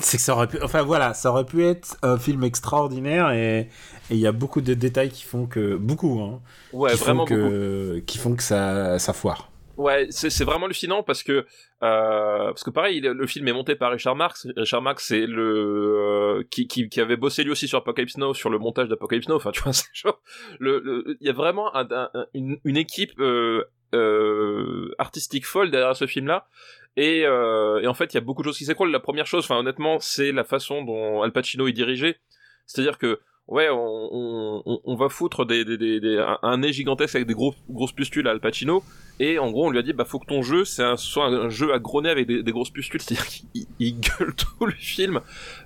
[0.00, 3.68] C'est que ça aurait pu, enfin voilà, ça aurait pu être un film extraordinaire et
[4.10, 6.40] il y a beaucoup de détails qui font que beaucoup, hein,
[6.72, 7.48] Ouais, qui vraiment font beaucoup.
[7.50, 9.50] que qui font que ça ça foire.
[9.76, 11.44] Ouais, c'est c'est vraiment hallucinant parce que euh,
[11.80, 14.46] parce que pareil, le, film est monté par Richard Marx.
[14.56, 18.32] Richard Marx, c'est le euh, qui, qui qui avait bossé lui aussi sur Apocalypse Now,
[18.32, 19.36] sur le montage d'Apocalypse Now.
[19.36, 20.20] Enfin, tu vois, c'est genre
[20.58, 25.70] le il y a vraiment un, un- un- une, une équipe euh, euh, artistique folle
[25.70, 26.48] derrière ce film-là.
[26.96, 28.90] Et, euh, et en fait, il y a beaucoup de choses qui s'écroulent.
[28.90, 32.16] La première chose, enfin honnêtement, c'est la façon dont Al Pacino est dirigé.
[32.64, 37.54] C'est-à-dire que ouais, on, va foutre des, des, des, un, nez gigantesque avec des gros,
[37.70, 38.82] grosses pustules à Al Pacino.
[39.18, 41.26] Et en gros, on lui a dit, bah, faut que ton jeu, c'est un, soit
[41.26, 44.66] un jeu à gros nez avec des, grosses pustules, c'est-à-dire qu'il il- il gueule tout
[44.66, 45.20] le film.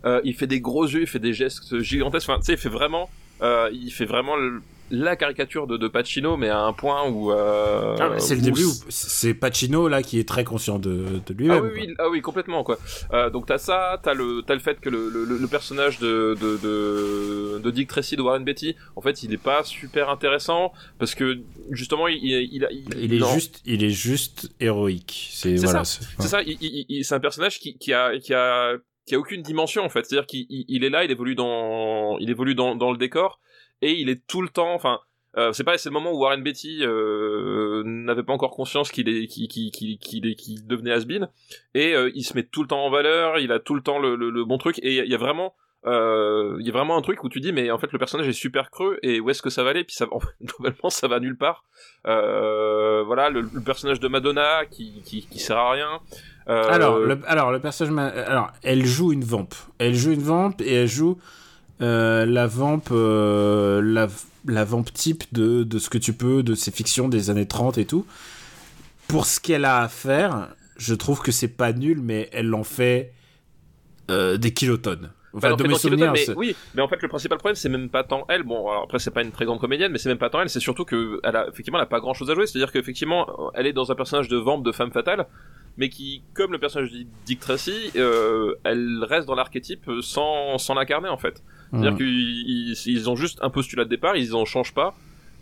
[0.04, 2.28] Euh, il fait des gros yeux, il fait des gestes gigantesques.
[2.28, 3.08] Enfin, tu sais, il fait vraiment,
[3.42, 7.32] euh, il fait vraiment le- la caricature de, de Pacino, mais à un point où.
[7.32, 11.34] Euh, Ah, c'est le début où c'est Pacino là qui est très conscient de, de
[11.34, 11.64] lui-même.
[11.64, 12.78] ah oui, oui, ah oui, complètement quoi.
[13.12, 16.36] Euh, donc t'as ça, t'as le, t'as le fait que le, le, le personnage de,
[16.40, 20.72] de, de, de Dick Tracy de Warren Beatty, en fait, il est pas super intéressant
[20.98, 21.38] parce que
[21.70, 23.32] justement, il, il, il, il- Il est non.
[23.32, 25.28] juste, il est juste héroïque.
[25.32, 25.84] C'est C'est voilà.
[25.84, 28.74] C'est ça, il, il- il- c'est un personnage qui, qui a, qui a,
[29.06, 30.04] qui a aucune dimension en fait.
[30.06, 33.40] C'est-à-dire qu'il il- il est là, il évolue dans, il évolue dans, dans le décor
[33.82, 35.00] et il est tout le temps, enfin.
[35.36, 39.08] Euh, c'est pas c'est le moment où Warren Beatty euh, n'avait pas encore conscience qu'il
[39.08, 41.28] est qu'il devenait has-been
[41.72, 44.00] et euh, il se met tout le temps en valeur il a tout le temps
[44.00, 47.28] le, bon truc et il y a- vraiment il y a vraiment un truc où
[47.28, 49.62] tu dis mais en fait le personnage est super creux et où est-ce que ça
[49.62, 49.84] va aller?
[49.84, 50.08] Puis ça
[50.88, 51.64] ça va nulle part
[52.02, 56.00] voilà le, personnage de Madonna qui, qui sert à rien
[56.46, 59.48] Alors, alors le personnage, alors elle joue une vamp.
[59.78, 61.20] Elle joue une vamp et elle joue
[61.82, 64.08] euh, la vamp, euh, la,
[64.46, 67.78] la vamp type de, de ce que tu peux de ces fictions des années 30
[67.78, 68.06] et tout.
[69.08, 72.64] Pour ce qu'elle a à faire, je trouve que c'est pas nul, mais elle en
[72.64, 73.12] fait
[74.10, 75.10] euh, des kilotonnes.
[75.32, 78.02] Enfin, de mes souvenirs, mais, oui, mais en fait le principal problème c'est même pas
[78.02, 78.42] tant elle.
[78.42, 80.50] Bon, alors après c'est pas une très grande comédienne, mais c'est même pas tant elle.
[80.50, 82.48] C'est surtout que elle a effectivement elle a pas grand chose à jouer.
[82.48, 85.26] C'est-à-dire qu'effectivement elle est dans un personnage de vamp de femme fatale,
[85.76, 90.74] mais qui, comme le personnage de Dick Tracy, euh, elle reste dans l'archétype sans, sans
[90.74, 91.42] l'incarner en fait.
[91.70, 91.98] C'est-à-dire Mhm.
[91.98, 94.94] qu'ils ils- ont juste un postulat de départ, ils en changent pas.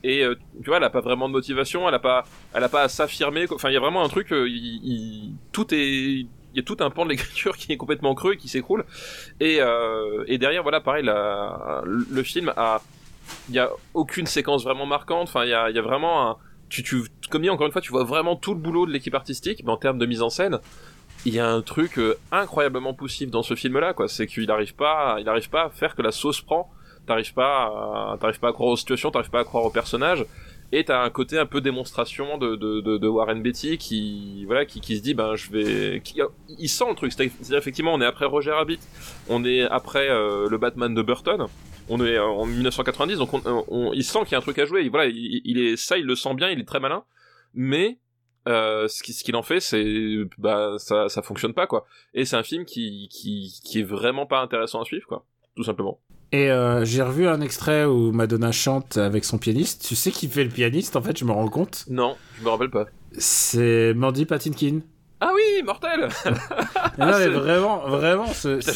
[0.04, 2.68] Et euh, tu vois, elle a pas vraiment de motivation, elle a pas, elle a
[2.68, 3.46] pas à s'affirmer.
[3.50, 6.62] Enfin, il y a vraiment un truc, euh, il, il- tout est, il y a
[6.62, 8.84] tout un pan de l'écriture qui est complètement creux et qui s'écroule.
[9.40, 12.80] Et, euh, et derrière, voilà, pareil, la, le film a,
[13.48, 15.22] il y a aucune séquence vraiment marquante.
[15.28, 16.36] Enfin, il y a, il y a vraiment un,
[16.68, 17.02] tu, tu,
[17.36, 19.76] dit encore une fois, tu vois vraiment tout le boulot de l'équipe artistique, mais en
[19.76, 20.58] termes de mise en scène,
[21.26, 24.08] il y a un truc euh, incroyablement poussif dans ce film-là, quoi.
[24.08, 26.70] C'est qu'il n'arrive pas, il arrive pas à faire que la sauce prend.
[27.06, 30.24] T'arrives pas, t'arrives pas à croire aux situations, t'arrives pas à croire aux personnages.
[30.72, 34.82] Et t'as un côté un peu démonstration de, de, de, Warren Beatty qui, voilà, qui,
[34.82, 36.20] qui se dit, ben, je vais, qui-
[36.58, 37.10] il sent le truc.
[37.12, 38.78] C'est-à-dire, effectivement, on est après Roger Rabbit,
[39.30, 41.46] on est après euh, le Batman de Burton,
[41.88, 44.58] on est euh, en 1990, donc on, on- il sent qu'il y a un truc
[44.58, 44.86] à jouer.
[44.90, 47.02] Voilà, il, il est, ça, il le sent bien, il est très malin.
[47.54, 47.98] Mais
[48.46, 49.84] euh, ce qui- ce qu'il en fait, c'est,
[50.38, 51.84] bah, ça, ça fonctionne pas, quoi.
[52.14, 55.24] Et c'est un film qui, qui, qui est vraiment pas intéressant à suivre, quoi.
[55.56, 56.00] Tout simplement.
[56.32, 59.84] Et euh, j'ai revu un extrait où Madonna chante avec son pianiste.
[59.86, 61.84] Tu sais qui fait le pianiste en fait, je me rends compte?
[61.88, 62.86] Non, je me rappelle pas.
[63.12, 64.80] C'est Mandy Patinkin.
[65.20, 66.08] Ah oui, mortel
[66.98, 68.26] non, mais vraiment, vraiment,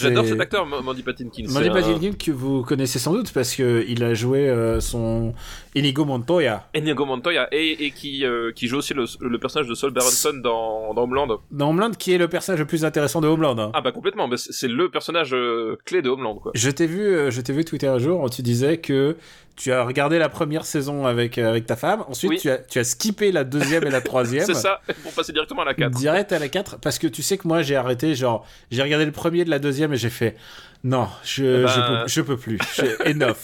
[0.01, 1.45] J'adore cet acteur, Mandy Patinkin.
[1.49, 5.35] Mandy un- Patinkin que vous connaissez sans doute parce que il a joué euh, son
[5.77, 9.75] Inigo Montoya Inigo Montoya et, et qui, euh, qui joue aussi le, le personnage de
[9.75, 11.29] Saul Berenson dans, dans Homeland.
[11.53, 13.57] dans Homeland, qui est le personnage le plus intéressant de Homeland.
[13.59, 13.71] hein.
[13.75, 16.51] Ah bah complètement, bah, c'est le personnage euh, clé de Homeland quoi.
[16.57, 19.17] Je t'ai vu, euh, je t'ai vu tweeter un jour où tu disais que
[19.55, 22.39] tu as regardé la première saison avec avec ta femme, ensuite Oui.
[22.41, 24.47] tu as tu as skippé la deuxième et la troisième.
[24.47, 25.91] C'est ça, pour passer directement à la 4.
[25.93, 29.05] Direct à la 4 parce que tu sais que moi j'ai arrêté genre j'ai regardé
[29.05, 30.37] le premier de la deuxième et j'ai fait
[30.85, 32.59] non je, Eh ben- je, peux, je peux plus.
[33.07, 33.37] Enough.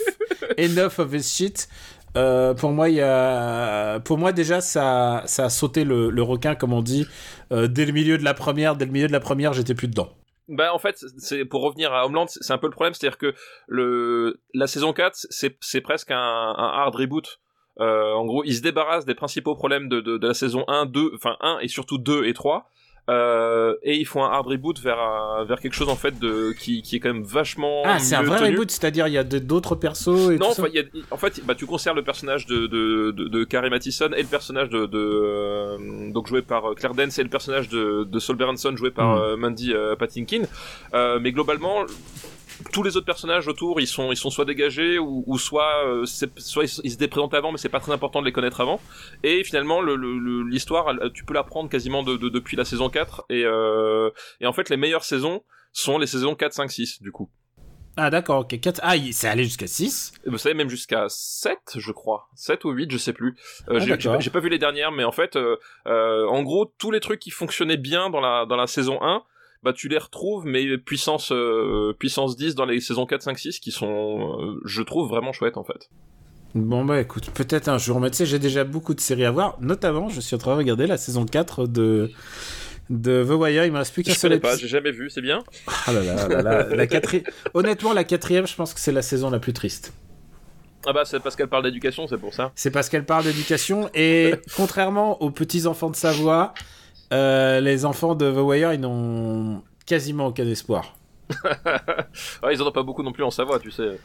[0.59, 1.69] Enough of this shit.
[2.17, 6.23] Euh, pour moi il y a pour moi déjà ça ça a sauté le, le
[6.23, 7.07] requin comme on dit.
[7.53, 9.89] Euh, dès le milieu de la première dès le milieu de la première j'étais plus
[9.89, 10.09] dedans.
[10.51, 13.35] Bah en fait, c'est pour revenir à Homeland, c'est un peu le problème, c'est-à-dire que
[13.67, 17.39] le la saison 4, c'est c'est presque un, un hard reboot.
[17.81, 20.87] Euh, en gros, ils se débarrassent des principaux problèmes de, de, de la saison 1,
[20.87, 22.69] 2, enfin 1 et surtout 2 et 3.
[23.09, 26.53] Euh, et ils font un hard reboot vers un- vers quelque chose en fait de
[26.53, 28.51] qui, qui est quand même vachement ah c'est un vrai tenu.
[28.51, 30.83] reboot c'est à dire il y a d'autres persos et Non, tout ça y a-
[31.11, 34.29] en fait, bah, tu conserves le personnage de, de, de, de Carrie Mathison et le
[34.29, 38.19] personnage de, de euh, donc joué par euh, Claire Dance et le personnage de, de
[38.19, 39.21] Saul Berenson joué par Mm.
[39.21, 40.43] euh, Mandy euh, Patinkin.
[40.93, 41.87] Euh, mais globalement,
[42.73, 46.05] tous les autres personnages autour, ils sont, ils sont soit dégagés ou, ou soit, euh,
[46.07, 48.61] soit ils, se- ils se déprésentent avant, mais c'est pas très important de les connaître
[48.61, 48.81] avant.
[49.23, 52.57] Et finalement, le- le- le- l'histoire, elle, tu peux la prendre quasiment de, de- depuis
[52.57, 53.25] la saison 4.
[53.31, 57.13] Et, euh, et en fait, les meilleures saisons sont les saisons 4, 5, 6, du
[57.13, 57.29] coup.
[58.01, 61.59] ah d'accord ok 4 ah il- c'est allé jusqu'à 6 Vous savez, même jusqu'à 7,
[61.77, 62.29] je crois.
[62.37, 63.35] 7 ou 8, je sais plus.
[63.69, 66.73] Euh, Ah, pas- j'ai pas vu les dernières, mais en fait, euh, euh, en gros,
[66.79, 69.23] tous les trucs qui fonctionnaient bien dans la, dans la saison 1,
[69.63, 73.59] bah, tu les retrouves, mais puissance, euh, puissance 10 dans les saisons 4, 5, 6,
[73.61, 75.89] qui sont, euh, je trouve, vraiment chouettes, en fait.
[76.55, 79.31] Bon bah écoute, peut-être un jour, mais tu sais, j'ai déjà beaucoup de séries à
[79.31, 82.11] voir, notamment je suis en train de regarder la saison 4 de,
[82.89, 84.59] de The Wire, il me reste plus qu'un Je seul épisode.
[84.59, 85.45] j'ai jamais vu, c'est bien.
[85.87, 89.03] Ah là là là là, la quatri- Honnêtement, la quatrième, je pense que c'est la
[89.03, 89.93] saison la plus triste.
[90.87, 92.51] Ah bah, c'est parce qu'elle parle d'éducation, c'est pour ça.
[92.55, 96.55] C'est parce qu'elle parle d'éducation, et contrairement aux petits-enfants de Savoie,
[97.13, 100.95] euh, les enfants de The Wire, ils n'ont quasiment aucun espoir.
[102.51, 103.99] Ils en ont pas beaucoup non plus en Savoie, tu sais.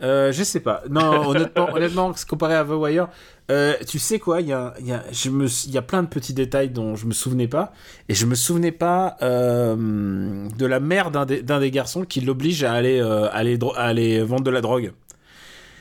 [0.00, 0.82] Euh, je sais pas.
[0.88, 3.08] Non, honnêtement, honnêtement, comparé à The Wire,
[3.50, 6.04] euh, tu sais quoi, il y a, y, a, je me, il y a plein
[6.04, 7.72] de petits détails dont je me souvenais pas,
[8.08, 12.72] et je me souvenais pas euh, de la mère d'un des, garçons qui l'oblige à
[12.74, 13.00] aller,
[13.32, 14.92] aller, à aller vendre de la drogue,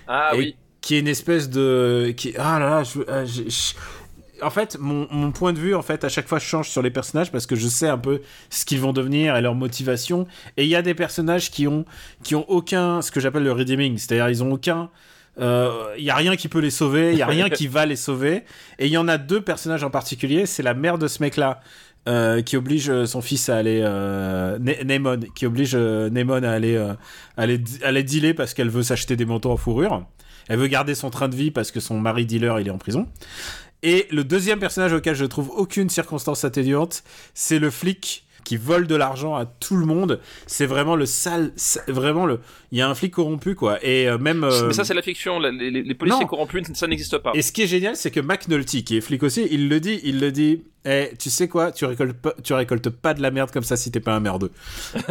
[0.08, 0.56] Ah Et- oui.
[0.82, 3.74] qui est une espèce de, qui, ah là là, je, je- je-
[4.42, 6.92] en fait, mon, point de vue, en fait, à chaque fois, je change sur les
[6.92, 10.28] personnages parce que je sais un peu ce qu'ils vont devenir et leur motivation.
[10.58, 11.86] Et il y a des personnages qui ont,
[12.24, 14.90] qui ont aucun, ce que j'appelle le redeeming, c'est-à-dire ils ont aucun,
[15.40, 17.86] euh, il y a rien qui peut les sauver, il y a rien qui va
[17.86, 18.44] les sauver.
[18.80, 21.62] Et il y en a deux personnages en particulier, c'est la mère de ce mec-là.
[22.08, 24.58] euh, qui oblige euh, son fils à aller euh,
[25.36, 26.94] qui oblige euh, aller euh,
[27.36, 30.06] à aller, à aller dealer parce qu'elle veut s'acheter des manteaux en fourrure.
[30.48, 32.78] Elle veut garder son train de vie parce que son mari dealer il est en
[32.78, 33.08] prison.
[33.84, 38.88] Et le deuxième personnage auquel je trouve aucune circonstance atténuante, c'est le flic qui vole
[38.88, 40.22] de l'argent à tout le monde.
[40.46, 41.52] C'est vraiment le sale,
[41.90, 42.40] vraiment le.
[42.72, 43.78] Il y a un flic corrompu quoi.
[43.86, 44.44] Et euh, même.
[44.46, 45.38] euh, Mais ça, c'est la fiction.
[45.40, 46.28] Les, les- les policiers non.
[46.28, 47.34] corrompus, ça n'existe pas.
[47.36, 50.00] et ce qui est génial, c'est que McNulty, qui est flic aussi, il le dit,
[50.04, 50.64] il le dit.
[50.86, 53.76] Eh, tu sais quoi, tu récoltes pas, tu récoltes pas de la merde comme ça
[53.76, 54.52] si t'es pas un merdeux.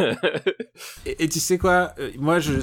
[1.05, 2.53] et, et tu sais quoi, euh, moi je,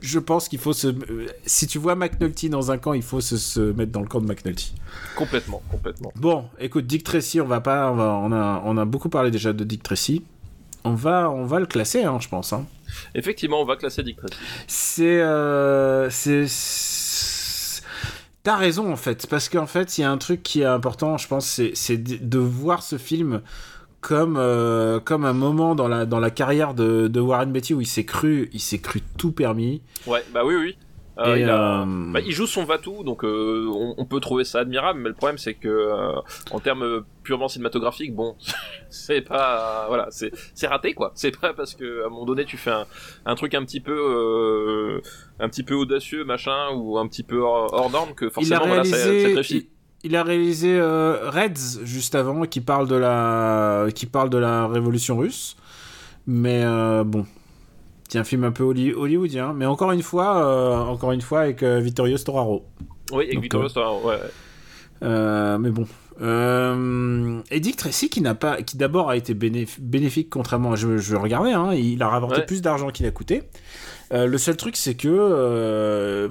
[0.00, 0.88] je pense qu'il faut se.
[0.88, 4.08] euh, Si tu vois McNulty dans un camp, il faut se, se mettre dans le
[4.08, 4.74] camp de McNulty.
[5.16, 6.12] Complètement, complètement.
[6.16, 7.90] Bon, écoute, Dick Tracy, on va pas.
[7.90, 10.22] On, va, on, a, on a beaucoup parlé déjà de Dick Tracy.
[10.84, 12.52] On va, on va le classer, hein, je pense.
[12.52, 12.64] Hein.
[13.14, 14.34] Effectivement, on va classer Dick Tracy.
[14.66, 15.20] C'est.
[15.20, 16.46] Euh, c'est.
[18.42, 21.18] T'as raison en fait, parce qu'en fait, il y a un truc qui est important,
[21.18, 23.42] je pense, c'est de voir ce film
[24.00, 27.80] comme, euh, comme un moment dans la, dans la carrière de, de Warren Beatty où
[27.80, 29.82] il s'est cru, il s'est cru tout permis.
[30.06, 30.76] Ouais, bah oui, oui.
[31.18, 34.44] Euh, il, a- euh, bah, il joue son Vatou, donc euh, on, on peut trouver
[34.44, 36.12] ça admirable, mais le problème c'est que euh,
[36.50, 38.36] en termes purement cinématographiques, bon,
[38.88, 41.12] c'est pas, voilà, c'est c'est raté quoi.
[41.14, 42.86] C'est pas parce que à un moment donné tu fais un,
[43.26, 45.00] un truc un petit peu, euh,
[45.40, 48.30] un petit peu audacieux machin ou un petit peu hors, hors norme que il a
[48.30, 49.68] forcément voilà, ça, ça réalisé.
[50.04, 54.66] Il, a réalisé euh, Reds juste avant, qui parle de la, qui parle de la
[54.66, 55.56] révolution russe.
[56.26, 57.26] Mais euh, bon,
[58.08, 59.52] c'est un film un peu holly- hollywoodien.
[59.52, 62.64] Mais encore une fois, euh, encore une fois avec Vittorio Storaro.
[63.12, 65.58] Oui, avec Donc, Victor euh, Storaro, ouais.
[65.58, 65.86] Mais bon.
[67.50, 70.98] Et Dick Tracy qui n'a pas, qui d'abord a été bénéf- bénéfique contrairement à je,
[70.98, 72.46] je regardais, hein, il a rapporté Ouais.
[72.46, 73.42] plus d'argent qu'il a coûté.
[74.12, 76.28] Euh, le seul truc c'est que euh,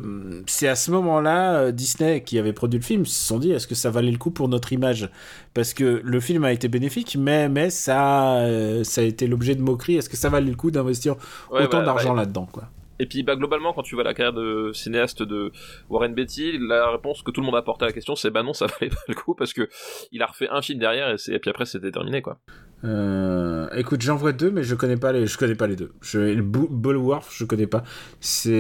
[0.48, 3.68] c'est à ce moment-là euh, Disney qui avait produit le film se sont dit est-ce
[3.68, 5.10] que ça valait le coup pour notre image?
[5.54, 9.56] Parce que le film a été bénéfique mais mais ça euh, ça a été l'objet
[9.56, 9.96] de moqueries.
[9.96, 11.16] Est-ce que ça valait le coup d'investir
[11.52, 12.66] Ouais, autant bah, d'argent là-dedans quoi?
[13.02, 15.54] Et puis bah globalement quand tu vois la carrière de cinéaste de
[15.90, 18.44] Warren Beatty, la réponse que tout le monde a apporté à la question c'est bah
[18.44, 19.70] non ça valait pas le coup parce que
[20.12, 22.40] il a refait un film derrière et, et puis après c'était terminé quoi.
[22.86, 25.92] Euh, écoute, j'en vois deux, mais je connais pas les, je connais pas les deux.
[26.02, 27.84] Je, le Bu- Bulworth, je connais pas.
[28.22, 28.52] C'est,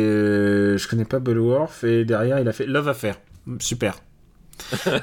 [0.77, 3.15] je connais pas Bulworth et derrière il a fait Love Affair.
[3.59, 3.95] Super.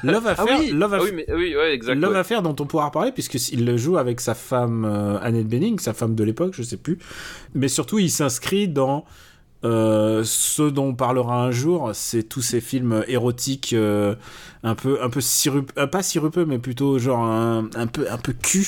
[0.03, 1.95] Love Affair, Love, ah Aff- oui mais oui ouais exact.
[1.95, 2.19] Love ouais.
[2.19, 5.93] Affair dont on pourra reparler puisqu'il le joue avec sa femme euh, Annette Bening, sa
[5.93, 6.99] femme de l'époque, je sais plus.
[7.55, 9.03] Mais surtout, il s'inscrit dans
[9.65, 14.13] euh, ce dont on parlera un jour, c'est tous ces films érotiques euh,
[14.67, 18.17] un peu, un peu sirup, euh, pas sirupeux, mais plutôt genre un, un peu, un
[18.17, 18.67] peu cul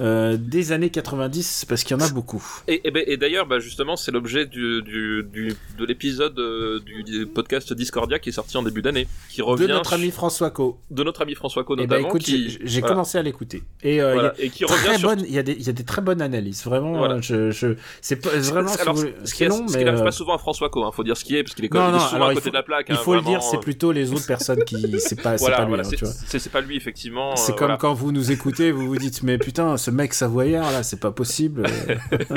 [0.00, 2.42] euh, des années 90 parce qu'il y en a beaucoup.
[2.68, 6.80] Et, et, ben- et d'ailleurs, bah, justement, c'est l'objet du, du, du- de l'épisode euh,
[6.80, 10.10] du, du podcast Discordia qui est sorti en début d'année, qui revient De notre ami
[10.10, 10.78] François Co.
[10.90, 13.62] de notre ami François Co Et notamment, ben écoute, qui, j'ai- voilà, commencé à l'écouter
[13.82, 15.52] et euh, voilà, il y a et qui revient sur bonne, il y a des,
[15.52, 16.92] il y a des très bonnes analyses, vraiment.
[16.98, 17.14] Voilà.
[17.16, 17.68] euh, Je, je,
[18.00, 18.68] c'est vraiment.
[18.68, 20.12] si Alors, vous voulez- ce qui c'est est- long, ce mais qui n'arrive euh, pas
[20.12, 21.98] souvent à François Co, hein, faut dire ce qui est, parce qu'il est, Non, non,
[21.98, 22.86] souvent alors à côté faut- de la plaque.
[22.88, 25.31] il hein, faut le vraiment, dire, c'est euh, plutôt les autres personnes qui, c'est pas,
[25.38, 27.36] c'est Voilà, pas lui, voilà, hein, c'est- c'est c'est pas lui effectivement.
[27.36, 27.76] C'est euh, comme voilà.
[27.78, 31.10] quand vous nous écoutez, vous vous dites mais putain ce mec savoyard là c'est pas
[31.12, 31.64] possible.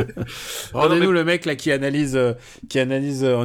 [0.73, 2.33] Rendez-nous le mec là qui analyse euh,
[2.69, 3.43] qui analyse euh,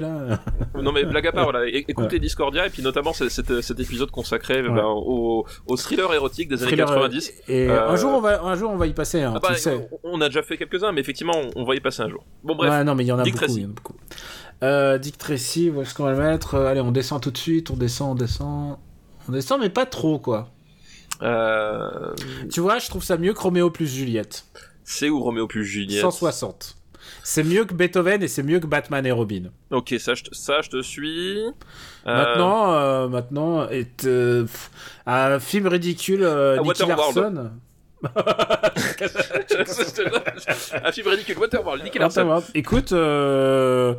[0.00, 0.40] là.
[0.82, 1.66] Non mais blague à part, voilà.
[1.68, 6.48] Écoutez Discordia et puis notamment c'est- cet, cet épisode consacré ben, au, au thriller érotique
[6.48, 7.32] des années Thriller, 90.
[7.48, 9.52] Et Euh, un jour on va un jour on va y passer hein, Ah tu
[9.52, 9.88] bah, sais.
[10.04, 12.24] on a déjà fait quelques-uns, mais effectivement on, on va y passer un jour.
[12.44, 13.38] Bon bref, Ouais non mais il y en a beaucoup,
[14.62, 17.36] Euh, Dick Tracy, où est-ce qu'on va le mettre Euh, Allez on descend tout de
[17.38, 18.78] suite, on descend, on descend,
[19.28, 20.48] on descend mais pas trop quoi.
[21.22, 22.14] euh,
[22.50, 24.44] Tu vois je trouve ça mieux que Roméo plus Juliette.
[24.84, 26.00] c'est où Roméo plus Juliette?
[26.00, 26.76] 160.
[27.22, 29.50] C'est mieux que Beethoven et c'est mieux que Batman et Robin.
[29.70, 31.38] Ok, ça je, te- ça je te suis.
[31.38, 31.52] Euh,
[32.06, 34.08] Maintenant, maintenant est
[35.06, 36.86] un film ridicule, Ah, Nicky.
[36.86, 37.50] Larson.
[40.84, 42.42] un film ridicule, Waterworld, Nicky Larson.
[42.54, 43.94] Écoute, euh,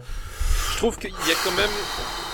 [0.78, 1.72] Je trouve qu'il y a quand même.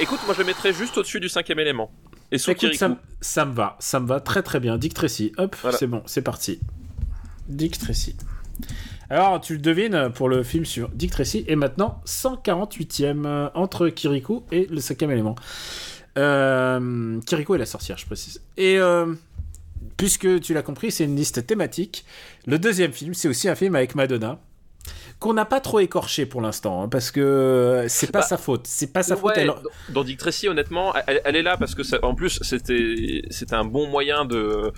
[0.01, 1.93] Écoute, moi je le mettrais juste au-dessus du cinquième élément.
[2.29, 4.77] Et sous écoute, ça, ça me va, ça me va très très bien.
[4.77, 5.77] Dick Tracy, hop, Voilà.
[5.77, 6.59] c'est bon, c'est parti.
[7.47, 8.17] Dick Tracy.
[9.09, 13.87] Alors, tu le devines pour le film sur Dick Tracy est maintenant 148e euh, entre
[13.87, 15.35] Kirikou et le cinquième élément.
[16.17, 18.41] Euh, Kirikou est la sorcière, je précise.
[18.57, 19.13] Et euh,
[19.95, 22.03] puisque tu l'as compris, c'est une liste thématique.
[22.45, 24.37] Le deuxième film, c'est aussi un film avec Madonna
[25.23, 28.67] qu'on n'a pas trop écorché pour l'instant, hein, parce que c'est pas Bah, sa faute.
[28.67, 29.31] C'est pas sa faute.
[29.37, 29.51] Elle-
[29.89, 33.55] dans- Dick Tracy, honnêtement, elle, elle est là parce que ça, en plus c'était c'était
[33.55, 34.71] un bon moyen de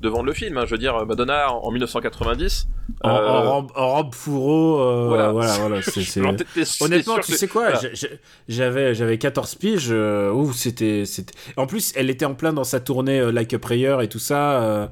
[0.00, 0.58] de vendre le film.
[0.58, 0.64] hein.
[0.66, 2.66] Je veux dire, Madonna en, en 1990.
[3.02, 5.52] en, en euh, robe, en robe fourreau, euh, voilà, Voilà.
[6.80, 7.88] Honnêtement, tu sais quoi, voilà.
[8.48, 12.64] j'avais j'avais 14 piges, euh, ouh, c'était c'était en plus elle était en plein dans
[12.64, 14.86] sa tournée euh, Like a Prayer et tout ça euh,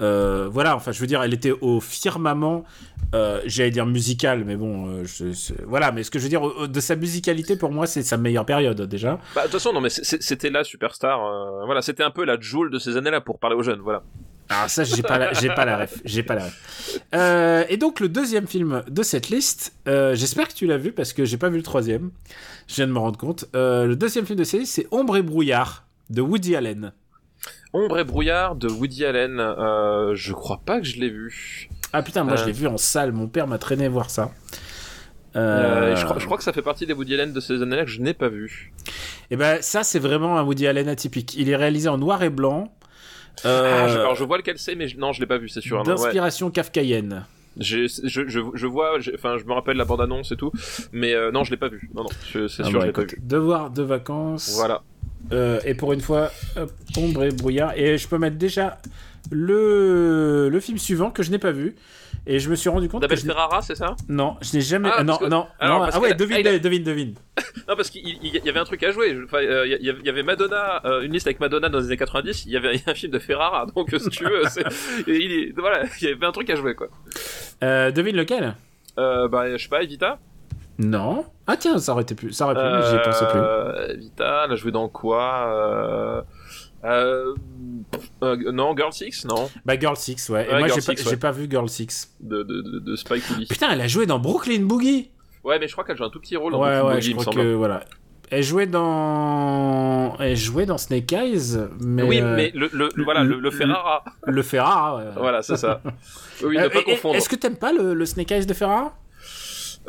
[0.00, 2.64] euh, voilà, enfin je veux dire elle était au firmament
[3.14, 6.68] euh, j'allais dire musical mais bon euh, je- voilà, mais ce que je veux dire
[6.68, 9.18] de sa musicalité pour moi c'est sa meilleure période déjà.
[9.34, 11.24] Bah, de toute façon, non, mais c'était la superstar.
[11.24, 13.80] euh, voilà, c'était un peu la Joule de ces années-là pour parler aux jeunes.
[13.80, 14.02] Voilà.
[14.48, 16.98] Alors ça, j'ai pas la, j'ai pas la ref, j'ai pas la ref.
[17.14, 20.90] Euh, et donc le deuxième film de cette liste, euh, j'espère que tu l'as vu
[20.92, 22.10] parce que j'ai pas vu le troisième.
[22.66, 23.44] Je viens de me rendre compte.
[23.54, 26.92] Euh, le deuxième film de cette liste, c'est Ombre et brouillard de Woody Allen.
[27.72, 29.36] Ombre et brouillard de Woody Allen.
[30.14, 31.68] je crois pas que je l'ai vu.
[31.92, 32.36] Ah putain, moi Euh.
[32.36, 33.12] je l'ai vu en salle.
[33.12, 34.30] Mon père m'a traîné voir ça.
[35.36, 37.84] Euh, je, crois, je crois que ça fait partie des Woody Allen de ces années-là
[37.84, 38.72] que je n'ai pas vu.
[39.30, 41.34] Et ben ça, c'est vraiment un Woody Allen atypique.
[41.36, 42.72] Il est réalisé en noir et blanc.
[43.44, 45.48] Ah, je, euh, alors je vois lequel c'est, mais je- non, je l'ai pas vu,
[45.48, 45.78] c'est sûr.
[45.78, 45.86] hein, ouais.
[45.94, 47.24] D'inspiration kafkaïenne.
[47.58, 48.22] Je, je,
[48.54, 50.52] je vois, enfin, je me rappelle la bande-annonce et tout,
[50.92, 51.90] mais euh, non, je l'ai pas vu.
[51.94, 53.18] Non, non, c'est Ah sûr, bah, je l'ai pas vu.
[53.22, 54.52] Devoir de vacances.
[54.56, 54.82] Voilà.
[55.32, 56.30] Euh, et pour une fois,
[56.96, 57.72] ombre et brouillard.
[57.76, 58.78] Et je peux mettre déjà
[59.30, 61.74] le, le film suivant que je n'ai pas vu.
[62.26, 63.96] Et je me suis rendu compte D'Abel Ferrara, c'est ça?
[64.08, 64.90] Non, je n'ai jamais.
[64.92, 65.90] Ah, ah, non, que- non, alors, non.
[65.90, 67.14] Ah ouais, que- devine, ah, a- devine, devine.
[67.68, 69.16] Non, parce qu'il il- il y avait un truc à jouer.
[69.24, 72.44] Enfin, euh, il y, avait- Madonna, euh, une liste avec Madonna dans les années 90.
[72.44, 74.42] Il y avait un film de Ferrara, donc euh, si tu veux,
[75.08, 76.88] il voilà, il y avait un truc à jouer quoi.
[77.64, 78.54] Euh, devine lequel?
[78.98, 80.18] Euh, bah, je sais pas, Evita.
[80.78, 81.24] Non.
[81.46, 82.32] Ah tiens, ça aurait été plus.
[82.32, 83.40] Ça aurait pu, j'y ai pensé plus.
[83.40, 86.26] Euh, Evita, elle a joué dans quoi
[86.84, 87.34] euh...
[88.22, 88.36] Euh...
[88.46, 90.46] euh, non, Girl Six, non, Bah Girl Six, ouais.
[90.48, 91.16] Et Ouais, moi, j'ai pas, ouais.
[91.16, 92.14] pas vu Girl Six.
[92.20, 93.46] de, de, de, de Spike Lee.
[93.48, 95.10] Putain, elle a joué dans Brooklyn Boogie.
[95.44, 97.06] Ouais, mais je crois qu'elle joue un tout petit rôle dans Ouais, Brooklyn ouais, Boogie,
[97.06, 97.44] je il me crois semble.
[97.44, 97.84] que voilà.
[98.32, 103.04] Elle jouait dans, elle jouait dans Snake Eyes, mais oui, euh, mais le, le, le-
[103.04, 104.04] voilà, le, le Ferrara.
[104.24, 104.96] le Ferrara.
[104.98, 105.04] ouais.
[105.16, 105.80] Voilà, c'est ça.
[106.44, 107.16] Oui, Euh, ne pas et- et- confondre.
[107.16, 108.96] Est-ce que t'aimes pas le Snake Eyes de Ferrara?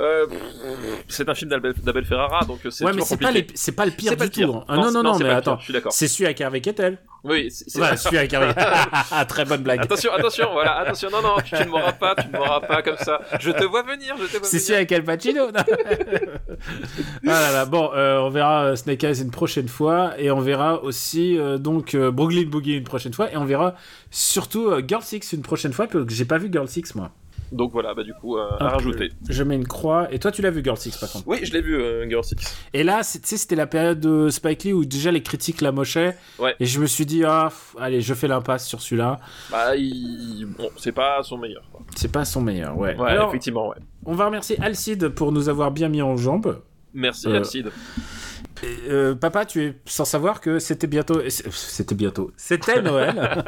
[0.01, 0.25] Euh,
[1.07, 3.85] c'est un film d'Abel Ferrara, donc euh, c'est Ouais, mais c'est pas, les- c'est pas
[3.85, 4.51] le pire C'est pas du le pire.
[4.51, 4.57] tout.
[4.57, 4.65] hein.
[4.67, 5.51] Ah, non, non, c'est- non, c'est mais attends.
[5.53, 5.91] pire, Je suis d'accord.
[5.91, 6.97] C'est celui avec Harvey Keitel.
[7.23, 8.53] Oui, c'est- c'est- celui avec Harvey
[9.27, 9.81] Très bonne blague.
[9.81, 12.97] Attention, attention, voilà, attention, non, non, tu, ne m'auras pas, tu ne m'auras pas comme
[12.97, 13.21] ça.
[13.39, 14.61] Je te vois venir, je te vois C'est venir.
[14.61, 15.51] celui avec Al Pacino.
[15.51, 15.59] non
[17.27, 20.39] ah là là, bon, euh, on verra euh, Snake Eyes une prochaine fois et on
[20.39, 23.75] verra aussi euh, donc euh, Brooklyn Boogie une prochaine fois et on verra
[24.09, 27.11] surtout euh, Girl Six une prochaine fois parce que j'ai pas vu Girl Six moi.
[27.51, 29.09] Donc voilà, bah du coup, euh, à rajouter.
[29.29, 31.27] Je mets une croix et toi tu l'as vu Girl Six par contre.
[31.27, 32.37] Oui, je l'ai vu, euh, Girl Six.
[32.73, 35.71] Et là, tu sais, c'était la période de Spike Lee où déjà les critiques la
[35.71, 36.15] mochaient.
[36.39, 36.55] Ouais.
[36.61, 39.19] Et je me suis dit, ah, pff, allez, je fais l'impasse sur celui-là.
[39.51, 40.45] Bah, il...
[40.57, 41.63] bon, c'est pas son meilleur.
[41.95, 42.95] C'est pas son meilleur, ouais.
[42.95, 43.77] Ouais, Alors, effectivement, ouais.
[44.05, 46.61] on va remercier Alcide pour nous avoir bien mis en jambes.
[46.93, 47.69] Merci, Euh, Alcide.
[48.63, 51.21] Euh, papa, tu es sans savoir que c'était bientôt.
[51.29, 52.31] C'était bientôt.
[52.37, 53.43] C'était Noël.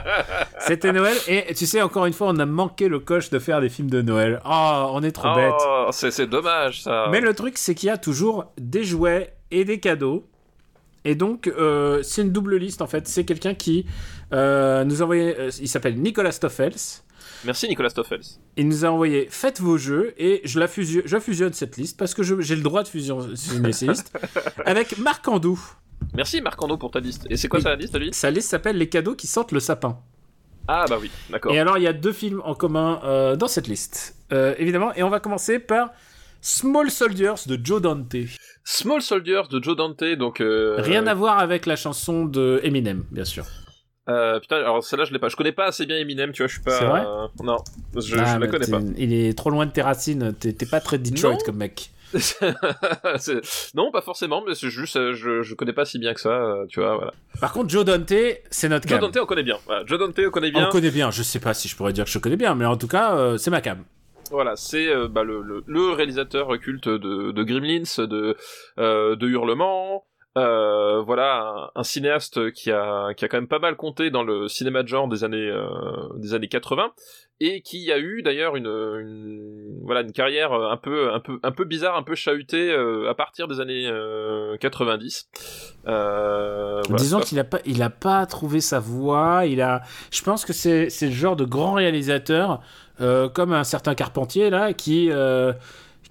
[0.60, 1.16] c'était Noël.
[1.28, 3.90] Et tu sais, encore une fois, on a manqué le coche de faire des films
[3.90, 4.40] de Noël.
[4.44, 5.54] Oh, on est trop bête.
[5.66, 7.08] Oh, c'est c'est dommage, ça.
[7.10, 10.26] Mais le truc, c'est qu'il y a toujours des jouets et des cadeaux.
[11.04, 13.08] Et donc, euh, c'est une double liste en fait.
[13.08, 13.86] C'est quelqu'un qui
[14.32, 15.34] euh, nous a envoyé.
[15.38, 16.74] euh, il s'appelle Nicolas Stoffels.
[17.44, 18.20] Merci, Nicolas Stoffels.
[18.56, 21.96] Il nous a envoyé Faites vos jeux et je la fusionne, je fusionne cette liste
[21.98, 24.12] parce que j'ai le droit de fusion- fusionner ces listes
[24.66, 25.58] avec Marc Andou.
[26.14, 27.26] Merci, Marc-Andro, pour ta liste.
[27.30, 29.98] Et c'est quoi sa liste, lui Sa liste s'appelle Les cadeaux qui sentent le sapin.
[30.66, 31.52] Ah, bah oui, d'accord.
[31.52, 34.92] Et alors, il y a deux films en commun euh, dans cette liste, Euh, évidemment.
[34.94, 35.90] Et on va commencer par
[36.40, 38.14] Small Soldiers de Joe Dante.
[38.64, 40.40] Small Soldiers de Joe Dante, donc...
[40.40, 43.44] euh, Rien à voir avec la chanson de Eminem, bien sûr.
[44.10, 45.28] Euh, putain, alors celle-là, je l'ai pas.
[45.28, 46.78] Je connais pas assez bien Eminem, tu vois, je suis pas...
[46.78, 47.58] C'est vrai euh, Non,
[47.94, 48.80] je, je Ah, la mais connais pas.
[48.98, 50.34] Il est trop loin de tes racines.
[50.34, 51.38] T'es pas très Detroit Non.
[51.44, 51.90] comme mec.
[53.74, 56.30] Non, pas forcément, mais c'est juste, euh, je, je connais pas si bien que ça,
[56.30, 57.12] euh, tu vois, voilà.
[57.40, 58.12] Par contre, Joe Dante,
[58.50, 59.10] c'est notre Joe cam.
[59.10, 59.58] Dante, on connaît bien.
[59.66, 60.66] Voilà, Joe Dante, on connaît bien.
[60.66, 61.10] On connaît bien.
[61.12, 63.36] Je sais pas si je pourrais dire que je connais bien, mais en tout cas,
[63.38, 63.84] c'est ma cam.
[64.30, 68.36] Voilà, c'est euh, bah, le, le, le réalisateur culte de, de Gremlins, de,
[68.78, 70.04] euh, de Hurlement.
[70.38, 74.46] Euh, voilà, un, cinéaste qui a, qui a quand même pas mal compté dans le
[74.46, 75.66] cinéma de genre des années, euh,
[76.18, 76.92] des années 80
[77.40, 81.64] et qui a eu d'ailleurs une, voilà, une carrière un peu, un peu, un peu
[81.64, 85.28] bizarre, un peu chahutée euh, à partir des années euh, 90.
[85.86, 89.46] Euh, voilà, Disons qu'il a pas, il a pas trouvé sa voix.
[89.46, 92.60] Il a, je pense que c'est, le genre de grand réalisateur
[93.32, 95.10] comme un certain Carpentier là qui,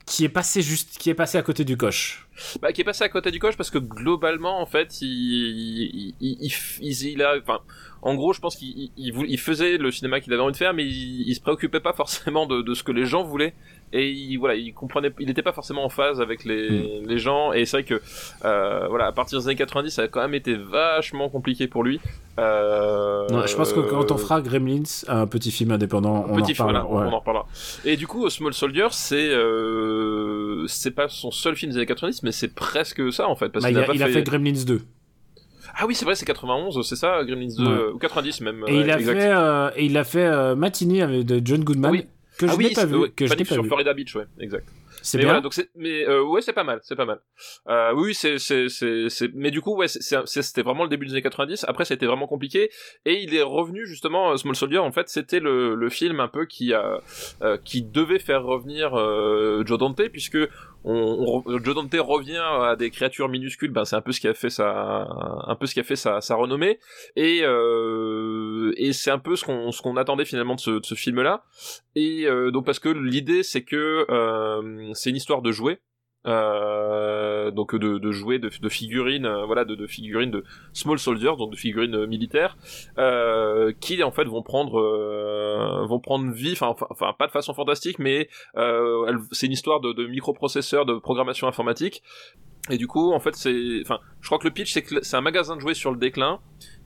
[0.10, 2.28] qui est passé juste, qui est passé à côté du coche.
[2.62, 6.52] bah, qui est passé à côté du coche parce que globalement en fait il il,
[6.82, 7.60] il, a enfin
[8.02, 10.74] en gros je pense qu'il il, il faisait le cinéma qu'il avait envie de faire
[10.74, 13.54] mais il, il se préoccupait pas forcément de, de ce que les gens voulaient
[13.92, 17.54] et il, voilà il comprenait il était pas forcément en phase avec les, les gens
[17.54, 18.02] et c'est vrai que
[18.46, 21.84] euh, voilà à partir des années 90 ça a quand même été vachement compliqué pour
[21.84, 22.00] lui
[22.40, 26.52] euh, Non, je pense que quand on fera Gremlins, un petit film indépendant, on petit
[26.52, 27.06] en film, voilà, ouais.
[27.10, 27.48] on en reparlera.
[27.84, 32.24] Et du coup, Small Soldier, c'est euh, c'est pas son seul film des années 90,
[32.24, 34.08] mais c'est presque ça en fait, parce Bah, qu'il il, a, a, pas il a
[34.08, 34.82] fait Gremlins 2.
[35.78, 37.70] Ah oui, c'est vrai, c'est 91, c'est ça, Gremlins 2, Ouais.
[37.72, 38.64] euh, ou 90 même.
[38.68, 39.14] Et il a exact.
[39.20, 42.08] fait, euh, et il a fait euh, Matinee avec de John Goodman Oui.
[42.38, 42.96] que je ah oui, n'ai pas vu.
[42.98, 43.68] ouais, que je n'ai pas sur vu.
[43.70, 44.68] Florida Beach, ouais, exact.
[45.02, 45.28] C'est bien.
[45.28, 47.22] voilà, donc mais euh, ouais, c'est pas mal, c'est pas mal.
[47.70, 48.68] Euh, oui, c'est, c'est,
[49.34, 51.64] mais du coup, ouais, c'était vraiment le début des années 90.
[51.70, 52.70] Après, ça a été vraiment compliqué,
[53.06, 54.32] et il est revenu justement.
[54.32, 57.00] euh, Small Soldier, en fait, c'était le, le film un peu qui a,
[57.42, 60.38] euh, qui devait faire revenir euh, Joe Dante, puisque
[60.84, 63.72] on, on Joe Dante revient à des créatures minuscules.
[63.72, 65.08] Ben, c'est un peu ce qui a fait sa,
[65.48, 66.80] un peu ce qui a fait sa, sa renommée,
[67.16, 70.86] et euh, et c'est un peu ce qu'on, ce qu'on attendait finalement de ce, de
[70.86, 71.44] ce film-là.
[71.96, 75.80] Et euh, donc parce que l'idée c'est que euh, c'est une histoire de jouets.
[76.28, 80.44] Euh, donc de, de jouets, de, de figurines, euh, voilà, de, de, figurines de
[80.74, 82.58] small soldiers, donc de figurines euh, militaires,
[83.80, 88.00] qui en fait vont prendre euh, vont prendre vie, enfin, enfin pas de façon fantastique,
[88.00, 88.28] mais
[89.32, 92.04] c'est une histoire de, de microprocesseurs, de programmation informatique.
[92.70, 95.16] Et du coup, en fait, c'est, enfin, je crois que le pitch c'est que c'est
[95.16, 96.40] un magasin de jouets sur le déclin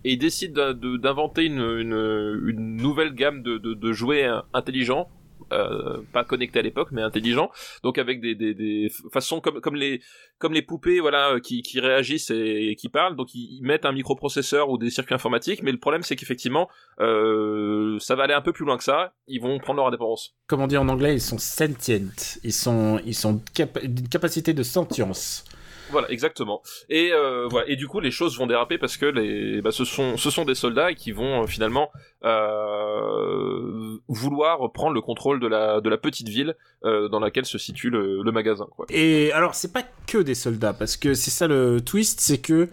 [0.05, 5.09] et ils décident d'inventer une, une, une, nouvelle gamme de, de, de jouets intelligents
[5.53, 7.51] euh, pas connecté à l'époque, mais intelligent.
[7.83, 10.01] Donc avec des, façons comme, les
[10.39, 13.15] comme les poupées, voilà, qui, qui réagissent et, qui parlent.
[13.15, 15.63] Donc ils, mettent un microprocesseur ou des circuits informatiques.
[15.63, 19.13] Mais le problème, c'est qu'effectivement, euh, ça va aller un peu plus loin que ça.
[19.27, 20.35] Ils vont prendre leur indépendance.
[20.47, 22.39] Comme on dit en anglais, ils sont sentient.
[22.43, 23.41] Ils sont ils sont
[23.83, 25.45] d'une capacité de sentience.
[25.93, 26.63] Voilà, exactement.
[26.89, 27.69] Et euh, voilà.
[27.69, 30.43] Et du coup, les choses vont déraper parce que les, bah, ce sont, ce sont
[30.43, 31.91] des soldats qui vont euh, finalement
[32.25, 37.91] euh, vouloir prendre le contrôle de la, de la petite ville dans laquelle se situe
[37.91, 38.67] le, magasin.
[38.89, 42.67] Et alors, c'est pas que des soldats parce que c'est ça le twist, c'est que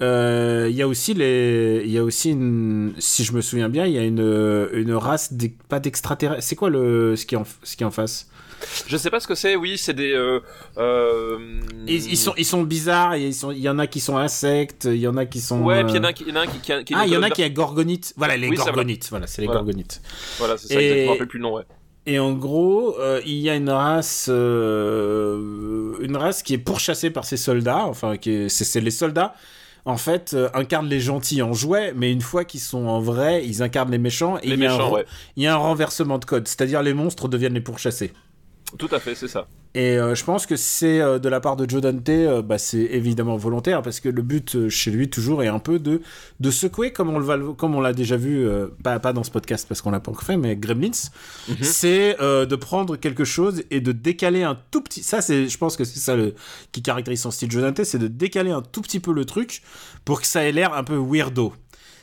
[0.00, 3.84] il y a aussi les, il y a aussi une, si je me souviens bien,
[3.84, 5.34] il y a une, une race
[5.68, 6.42] pas d'extraterrestres.
[6.42, 8.30] C'est quoi le, ce qui en, ce qui est en face?
[8.86, 9.56] Je sais pas ce que c'est.
[9.56, 10.12] Oui, c'est des.
[10.12, 10.40] Euh,
[10.78, 11.60] euh...
[11.86, 13.16] Ils, sont, ils sont bizarres.
[13.16, 14.84] Il y en a qui sont insectes.
[14.84, 15.62] Il y en a qui sont.
[15.62, 17.12] Ouais, puis il y en a, qui, y en a qui, qui, qui Ah, il
[17.12, 18.14] y en a qui a gorgonite.
[18.16, 19.08] Voilà, les gorgonites.
[19.10, 19.60] Voilà, c'est les voilà.
[19.60, 20.00] gorgonites.
[20.38, 20.80] Voilà, c'est ça.
[20.80, 20.86] Et...
[20.86, 21.14] Exactement.
[21.14, 21.54] Je me plus le nom.
[21.56, 21.64] Ouais.
[22.08, 27.10] Et en gros, euh, il y a une race, euh, une race qui est pourchassée
[27.10, 27.84] par ces soldats.
[27.86, 29.34] Enfin, qui c'est les soldats
[29.86, 33.46] en fait, euh, incarnent les gentils en jouet, mais une fois qu'ils sont en vrai,
[33.46, 34.36] ils incarnent les méchants.
[34.38, 35.06] Et les il, y méchants, un, ouais.
[35.36, 38.12] il y a un renversement de code, c'est-à-dire les monstres deviennent les pourchassés.
[38.78, 39.46] Tout à fait, c'est ça.
[39.74, 42.56] Et euh, je pense que c'est euh, de la part de Joe Dante, euh, bah,
[42.56, 46.00] c'est évidemment volontaire parce que le but chez lui toujours est un peu de,
[46.40, 48.48] de secouer comme on le comme on l'a déjà vu,
[48.82, 50.90] pas, pas dans ce podcast parce qu'on l'a pas encore fait, mais Gremlins,
[51.48, 51.54] Mhm.
[51.54, 51.64] mm -hmm.
[51.64, 55.02] c'est de prendre quelque chose et de décaler un tout petit.
[55.02, 56.34] Ça, c'est, je pense que c'est ça le,
[56.72, 59.62] qui caractérise son style Joe Dante, c'est de décaler un tout petit peu le truc
[60.06, 61.52] pour que ça ait l'air un peu weirdo.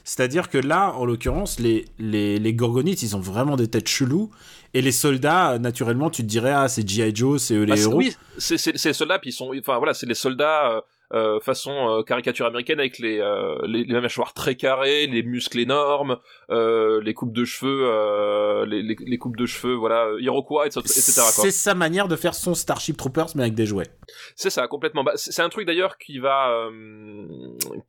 [0.04, 4.32] C'est-à-dire que là, en l'occurrence, les, les, les Gorgonites, ils ont vraiment des têtes cheloues.
[4.74, 7.16] Et les soldats, naturellement, tu te dirais, ah, c'est G.I.
[7.16, 7.96] Joe, c'est eux les bah, héros.
[7.96, 10.84] Oui, c'est les soldats, puis ils sont, enfin voilà, c'est les soldats
[11.14, 15.60] euh, façon euh, caricature américaine avec les, euh, les, les mâchoires très carrées, les muscles
[15.60, 16.18] énormes,
[16.50, 20.82] euh, les coupes de cheveux, euh, les, les, les, coupes de cheveux, voilà, iroquois, etc.
[20.86, 23.90] C'est sa manière de faire son Starship Troopers, mais avec des jouets.
[24.36, 25.04] C'est ça, complètement.
[25.04, 27.28] Bah, c'est un truc d'ailleurs qui va, euh,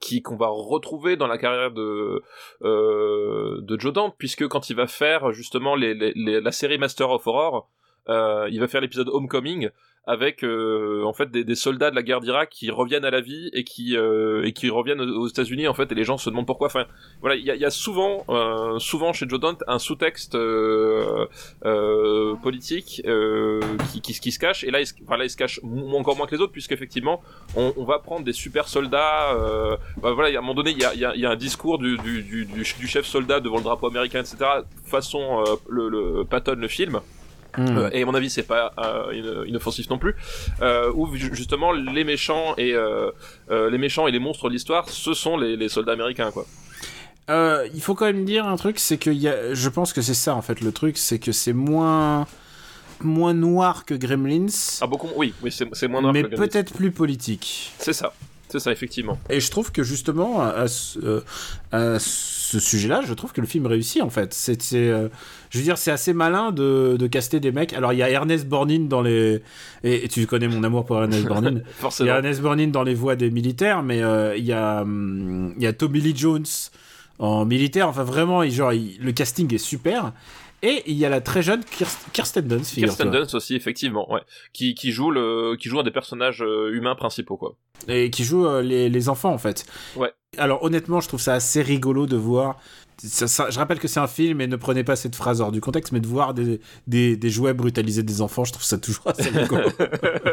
[0.00, 2.22] qui qu'on va retrouver dans la carrière de
[2.62, 7.26] de Joe Dante, puisque quand il va faire justement les, les, la série Master of
[7.26, 7.68] Horror,
[8.08, 9.70] il va faire l'épisode Homecoming
[10.06, 13.20] avec euh, en fait des, des, soldats de la guerre d'Irak qui reviennent à la
[13.20, 16.28] vie et qui euh, et qui reviennent aux États-Unis en fait et les gens se
[16.28, 16.66] demandent pourquoi.
[16.66, 16.84] Enfin
[17.20, 20.36] voilà il y a, y a, souvent euh, souvent chez Joe Dante un sous-texte
[22.42, 23.02] politique
[23.92, 24.64] qui, qui, qui, se cache.
[24.64, 27.22] Et là il, enfin, là il se cache encore moins que les autres puisqu'effectivement
[27.56, 29.34] on, on va prendre des super soldats
[30.02, 31.78] bah, voilà à un moment donné il y a, y, a, y a, un discours
[31.78, 34.36] du, du, du, du, chef soldat devant le drapeau américain etc
[34.84, 37.00] façon le, le le film
[37.56, 37.76] Mmh.
[37.76, 40.14] Euh, et à mon avis, c'est pas euh, inoffensif non plus.
[40.62, 43.10] Euh, où justement les méchants et euh,
[43.48, 46.46] les méchants et les monstres de l'histoire, ce sont les, les, soldats américains, quoi.
[47.28, 50.14] il faut quand même dire un truc, c'est que y a, je pense que c'est
[50.14, 52.26] ça en fait le truc, c'est que c'est moins
[53.00, 54.46] moins noir que Gremlins.
[54.80, 56.12] Ah beaucoup, oui, oui, c'est moins noir.
[56.12, 57.72] Mais peut-être plus politique.
[57.78, 58.12] C'est ça.
[58.48, 59.18] C'est ça, effectivement.
[59.30, 61.24] Et je trouve que justement, à ce,
[61.72, 61.98] à
[62.44, 64.34] ce sujet-là, je trouve que le film réussit en fait.
[64.34, 65.08] C'est, euh,
[65.50, 67.72] je veux dire, c'est assez malin de, de caster des mecs.
[67.72, 69.40] Alors, il y a Ernest Borgnine dans les.
[69.82, 71.26] Et, et, tu connais mon amour pour Ernest.
[71.78, 72.06] Forcément.
[72.06, 74.82] Il y a Ernest Borgnine dans les voix des militaires, mais euh, il, y a,
[74.82, 76.44] hum, il y a Tommy Lee Jones
[77.18, 77.88] en militaire.
[77.88, 80.12] Enfin, vraiment, il, genre, il, le casting est super.
[80.62, 81.62] Et il y a la très jeune
[82.12, 84.22] Kirsten Dunst, Kirsten Dunst aussi, effectivement, ouais,
[84.54, 86.42] qui, qui joue le, qui joue un des personnages
[86.72, 87.54] humains principaux, quoi.
[87.88, 89.66] Et qui joue euh, les, les enfants, en fait.
[89.96, 90.12] Ouais.
[90.38, 92.58] Alors honnêtement, je trouve ça assez rigolo de voir.
[92.98, 95.50] Ça, ça, je rappelle que c'est un film et ne prenez pas cette phrase hors
[95.50, 98.78] du contexte, mais de voir des, des, des jouets brutaliser des enfants, je trouve ça
[98.78, 99.68] toujours assez rigolo.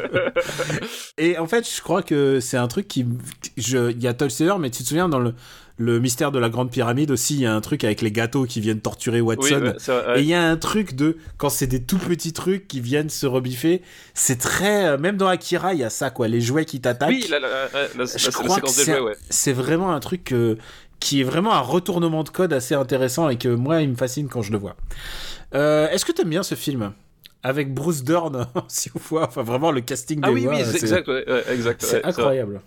[1.18, 3.06] et en fait, je crois que c'est un truc qui.
[3.58, 5.34] Il y a Tolstoy, mais tu te souviens dans le,
[5.82, 8.46] le mystère de la grande pyramide aussi, il y a un truc avec les gâteaux
[8.46, 9.44] qui viennent torturer Watson.
[9.44, 10.20] Oui, ouais, vrai, ouais.
[10.20, 13.10] Et il y a un truc de quand c'est des tout petits trucs qui viennent
[13.10, 13.82] se rebiffer,
[14.14, 17.10] c'est très même dans Akira, il y a ça quoi, les jouets qui t'attaquent.
[17.10, 19.16] Oui, la, la, la, la je crois que c'est ouais.
[19.30, 20.58] c'est vraiment un truc que,
[21.00, 24.30] qui est vraiment un retournement de code assez intéressant et que moi il me fascine
[24.30, 24.76] quand je le vois.
[25.54, 26.94] Euh, Est-ce que tu aimes bien ce film?
[27.44, 30.60] Avec Bruce Dern si vous voit enfin vraiment le casting des ah oui voix, oui
[30.62, 32.62] exact ouais, exact c'est incroyable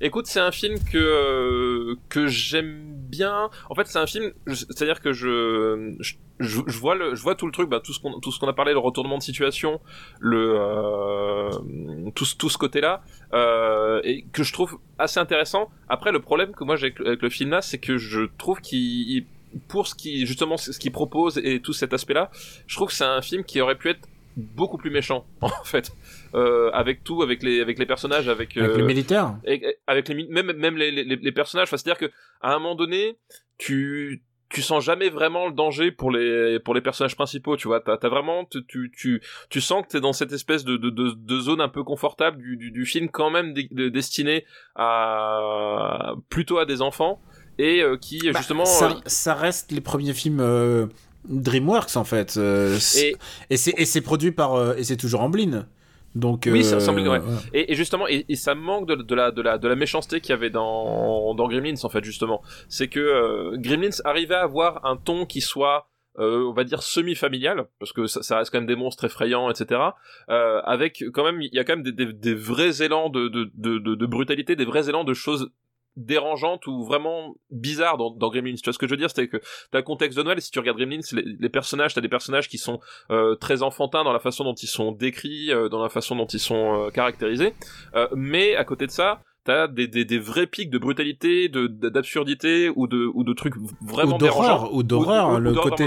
[0.00, 3.50] Écoute, c'est un film que euh, que j'aime bien.
[3.68, 7.46] En fait, c'est un film, c'est-à-dire que je, je je, vois le, je vois tout
[7.46, 9.80] le truc, bah, tout ce qu'on, tout ce qu'on a parlé, le retournement de situation,
[10.18, 11.50] le, euh,
[12.14, 13.02] tout, tout ce côté-là,
[13.34, 15.70] euh, et que je trouve assez intéressant.
[15.88, 19.26] Après, le problème que moi j'ai avec, le film là, c'est que je trouve qu'il,
[19.68, 22.30] pour ce qui, justement, ce qu'il propose et tout cet aspect-là,
[22.66, 25.92] je trouve que c'est un film qui aurait pu être beaucoup plus méchant en fait
[26.34, 29.34] euh, avec tout avec les avec les personnages avec, avec les euh, militaires.
[29.86, 31.68] avec les même même les, les, les personnages.
[31.68, 32.10] C'est à dire que
[32.40, 33.18] à un moment donné
[33.58, 37.80] tu tu sens jamais vraiment le danger pour les pour les personnages principaux tu vois.
[37.80, 41.12] T'as as vraiment tu tu tu sens que t'es dans cette espèce de, de, de,
[41.16, 46.66] de zone un peu confortable du, du, du film quand même destiné à plutôt à
[46.66, 47.20] des enfants
[47.58, 50.40] et euh, qui bah, justement ça, ça, reste les premiers films
[51.24, 53.16] DreamWorks en fait euh, et
[53.50, 55.66] et c'est produit par et c'est toujours Amblin
[56.14, 57.20] donc oui, ça semble ouais.
[57.54, 60.20] Et, et, justement, et, et, ça manque de, de, la de la de la méchanceté
[60.20, 62.42] qu'il y avait dans dans Gremlins en fait justement.
[62.68, 66.82] C'est que euh, Gremlins arrivait à avoir un ton qui soit euh, on va dire
[66.82, 69.80] semi-familial parce que ça, ça, reste quand même des monstres effrayants, etc.
[70.28, 73.28] Euh, avec quand même, il y a quand même des, des, des vrais élans de,
[73.28, 75.52] de, de, de, brutalité, des vrais élans de choses
[76.00, 78.54] dérangeante ou vraiment bizarre dans, dans Gremlins.
[78.54, 79.10] Tu vois ce que je veux dire?
[79.10, 79.38] C'est que
[79.70, 82.48] t'as le contexte de Noël, si tu regardes Gremlins, les, les personnages, t'as des personnages
[82.48, 82.80] qui sont
[83.10, 86.26] euh, très enfantins dans la façon dont ils sont décrits, euh, dans la façon dont
[86.26, 87.54] ils sont euh, caractérisés.
[87.94, 91.66] Euh, mais à côté de ça, t'as des, des, des vrais pics de brutalité, de
[91.66, 95.86] d'absurdité ou de ou de trucs vraiment dérangeants ou d'horreur, le côté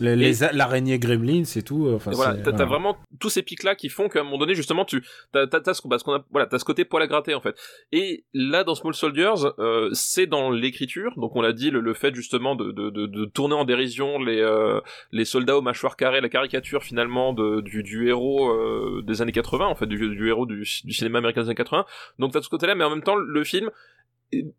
[0.00, 1.88] l'araignée gremlin, c'est tout.
[1.94, 4.54] Enfin, et voilà, t'as vraiment tous ces pics là qui font qu'à un moment donné
[4.54, 7.40] justement tu t'as t'as ce qu'on a voilà t'as ce côté poil à gratter en
[7.40, 7.56] fait.
[7.92, 11.94] Et là dans Small Soldiers, euh, c'est dans l'écriture, donc on l'a dit le, le,
[11.94, 14.80] fait justement de, de, de, de, tourner en dérision les euh,
[15.12, 19.32] les soldats aux mâchoires carrées, la caricature finalement de, du, du héros euh, des années
[19.32, 21.84] 80 en fait du, du héros du, du cinéma américain des années 80.
[22.18, 23.70] Donc t'as ce côté là, mais en même temps, le film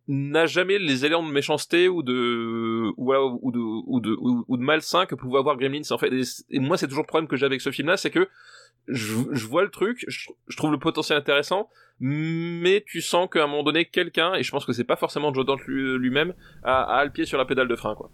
[0.08, 4.64] n'a jamais les éléments de méchanceté ou de ou, ou de ou de ou, de
[4.64, 6.12] malsain que pouvait avoir Gremlins en fait.
[6.50, 8.28] Et, moi c'est toujours le problème que j'ai avec ce film là c'est que
[8.88, 11.70] je, je, vois le truc je, je, trouve le potentiel intéressant
[12.00, 15.34] mais tu sens qu'à un moment donné quelqu'un et je pense que c'est pas forcément
[15.34, 16.34] Joe Dante lui-même
[16.64, 18.10] a, a, le pied sur la pédale de frein quoi.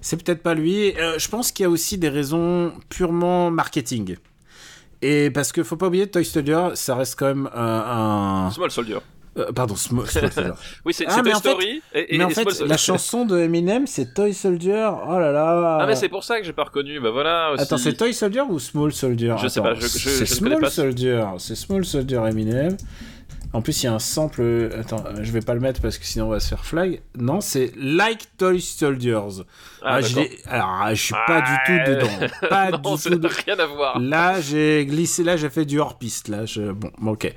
[0.00, 0.96] C'est peut-être pas lui.
[0.98, 4.16] Euh, je pense qu'il y a aussi des raisons purement marketing.
[5.02, 8.98] Et parce que faut pas oublier Toy Soldier ça reste quand même un Small Soldier
[9.36, 10.52] euh, pardon, Small, Soldier.
[10.84, 11.82] oui, c'est ah, Toy Story.
[11.92, 14.90] Fait, et, et, mais en fait, la chanson de Eminem, c'est Toy Soldier.
[15.08, 15.78] Oh là là.
[15.80, 17.00] Ah, mais c'est pour ça que j'ai pas reconnu.
[17.00, 17.52] Bah voilà.
[17.52, 17.62] Aussi.
[17.62, 19.34] Attends, c'est Toy Soldier ou Small Soldier?
[19.42, 19.74] Je sais pas.
[19.74, 21.24] Je, je, c'est Small Soldier.
[21.38, 22.76] C'est Small Soldier Eminem.
[23.52, 24.70] En plus, il y a un sample.
[24.78, 27.00] Attends, je vais pas le mettre parce que sinon on va se faire flag.
[27.16, 29.44] Non, c'est Like Toy Soldiers.
[29.84, 32.28] Ah, ah je Alors, je suis pas du tout dedans.
[32.48, 33.14] Pas non, du tout.
[33.16, 33.28] De...
[33.28, 33.98] rien à voir.
[34.00, 35.22] Là, j'ai glissé.
[35.22, 36.28] Là, j'ai fait du hors piste.
[36.28, 36.72] Là, je...
[36.72, 37.32] bon, ok.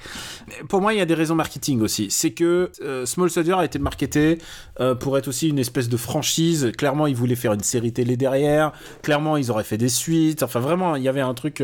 [0.70, 2.08] Pour moi, il y a des raisons marketing aussi.
[2.10, 4.40] C'est que euh, Small Soldier a été marketé
[4.80, 6.72] euh, pour être aussi une espèce de franchise.
[6.78, 8.72] Clairement, ils voulaient faire une série télé derrière.
[9.04, 10.44] Clairement, ils auraient fait des suites.
[10.44, 11.62] Enfin, vraiment, il y avait un truc.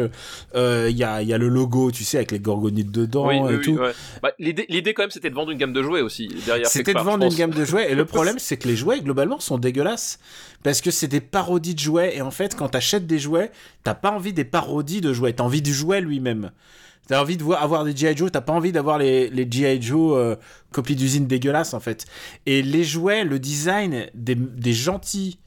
[0.55, 3.37] Euh, il y, a, y a le logo, tu sais, avec les gorgonites dedans oui,
[3.37, 3.77] et oui, tout.
[3.77, 3.93] Ouais.
[4.21, 6.99] Bah, l'idée quand même c'était de vendre une gamme de jouets aussi derrière c'était de
[6.99, 10.19] vendre une gamme de jouets et le problème c'est que les jouets globalement sont dégueulasses
[10.63, 13.51] parce que c'est des parodies de jouets et en fait quand t'achètes des jouets
[13.83, 16.51] t'as pas envie des parodies de jouets t'as envie du jouet lui-même
[17.07, 18.15] T'as envie de voir, avoir des G.I.
[18.15, 19.81] Joe, t'as pas envie d'avoir les, les G.I.
[19.81, 20.35] Joe euh,
[20.71, 22.05] copies d'usine dégueulasses en fait.
[22.45, 25.37] Et les jouets, le design des, des gentils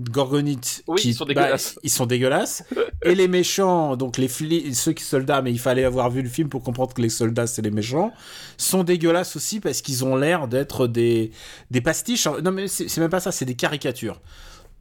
[0.00, 1.74] Gorgonites oui, qui ils sont dégueulasses.
[1.74, 2.62] Bah, ils sont dégueulasses.
[3.02, 6.28] et les méchants, donc les flics, ceux qui soldats, mais il fallait avoir vu le
[6.28, 8.12] film pour comprendre que les soldats c'est les méchants,
[8.58, 11.32] sont dégueulasses aussi parce qu'ils ont l'air d'être des
[11.72, 12.28] des pastiches.
[12.44, 14.20] Non mais c'est même pas ça, c'est des caricatures.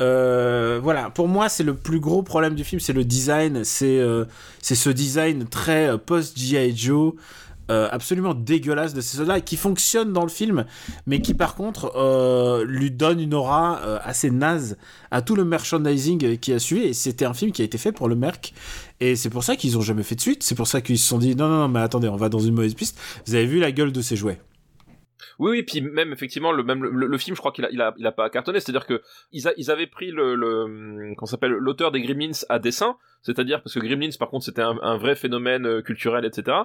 [0.02, 4.00] Euh, voilà, pour moi, c'est le plus gros problème du film, c'est le design, c'est
[4.00, 4.26] euh,
[4.62, 7.14] ce design très euh, post GI Joe,
[7.70, 10.64] absolument dégueulasse de ces soldats qui fonctionne dans le film,
[11.06, 14.78] mais qui par contre lui donne une aura assez naze
[15.12, 16.86] à tout le merchandising qui a suivi.
[16.86, 18.54] Et c'était un film qui a été fait pour le Merc.
[19.02, 20.44] Et c'est pour ça qu'ils ont jamais fait de suite.
[20.44, 22.40] C'est pour ça qu'ils se sont dit non, non, non, mais attendez, on va dans
[22.40, 22.98] une mauvaise piste.
[23.26, 24.40] Vous avez vu la gueule de ces jouets.
[25.40, 27.94] Oui, oui, puis même effectivement le même le, film, je crois qu'il a, il a,
[27.98, 28.60] il a pas cartonné.
[28.60, 32.98] C'est-à-dire que ils, ils avaient pris le, le qu'on s'appelle l'auteur des Gremlins à dessin,
[33.22, 36.58] c'est-à-dire parce que Gremlins, par contre, c'était un, vrai phénomène euh, culturel, etc.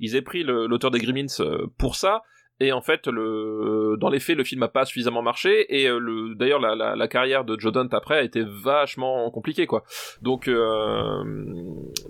[0.00, 2.22] Ils avaient pris l'auteur des Gremlins euh, pour ça.
[2.62, 5.64] Et en fait, le, dans les faits, le film a pas suffisamment marché.
[5.74, 9.66] Et euh, le, d'ailleurs, la, la, carrière de Joe Dante après a été vachement compliquée,
[9.66, 9.82] quoi.
[10.20, 10.50] Donc,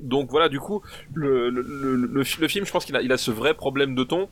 [0.01, 0.83] donc voilà, du coup,
[1.15, 4.03] le, le, le, le, film, je pense qu'il a, il a ce vrai problème de
[4.03, 4.29] ton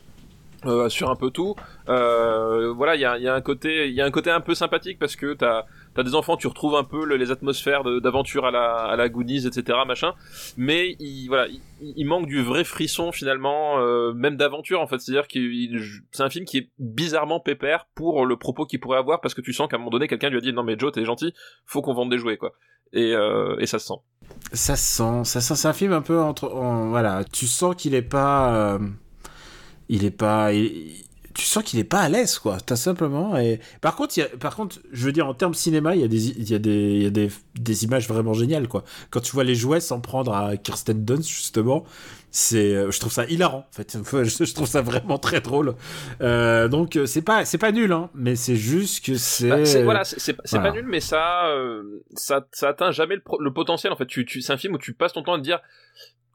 [0.67, 1.55] euh, sur un peu tout.
[1.89, 4.41] Euh, voilà, il y a, y a, un côté, il y a un côté un
[4.41, 7.83] peu sympathique parce que t'as t'as des enfants, tu retrouves un peu le- les atmosphères
[8.01, 10.15] d'aventure à la, à la Goonies, etc., machin.
[10.57, 14.99] Mais il, voilà, il, il manque du vrai frisson finalement, euh, même d'aventure en fait.
[15.01, 15.39] C'est-à-dire que
[16.13, 19.41] c'est un film qui est bizarrement pépère pour le propos qu'il pourrait avoir, parce que
[19.41, 21.33] tu sens qu'à un moment donné, quelqu'un lui a dit non mais Joe, t'es gentil,
[21.67, 22.53] faut qu'on vende des jouets quoi.
[22.93, 24.01] Et, euh, et ça se sent.
[24.53, 27.75] Ça se sent, ça sent, c'est un film un peu entre, en- voilà, tu sens
[27.77, 28.79] qu'il est pas, euh,
[29.89, 33.39] il est pas, il- tu sens qu'il est pas à l'aise, quoi, tout simplement.
[33.39, 36.01] Et par contre, il y a, par contre, je veux dire en termes cinéma, il
[36.01, 38.67] y a des, il y a des, il y a des, des images vraiment géniales,
[38.67, 38.83] quoi.
[39.11, 41.85] Quand tu vois les jouets s'en prendre à Kirsten Dunst justement,
[42.33, 43.67] c'est, euh, je trouve ça hilarant.
[43.71, 45.77] En fait, je, trouve ça vraiment très drôle.
[46.23, 49.65] Euh, donc euh, c'est pas, c'est pas nul, hein, mais c'est juste que c'est, Bah,
[49.65, 50.71] c'est voilà, c'est voilà.
[50.71, 53.93] pas nul, mais ça, euh, ça, ça atteint jamais le, le potentiel.
[53.93, 55.61] En fait, tu, tu, c'est un film où tu passes ton temps à te dire,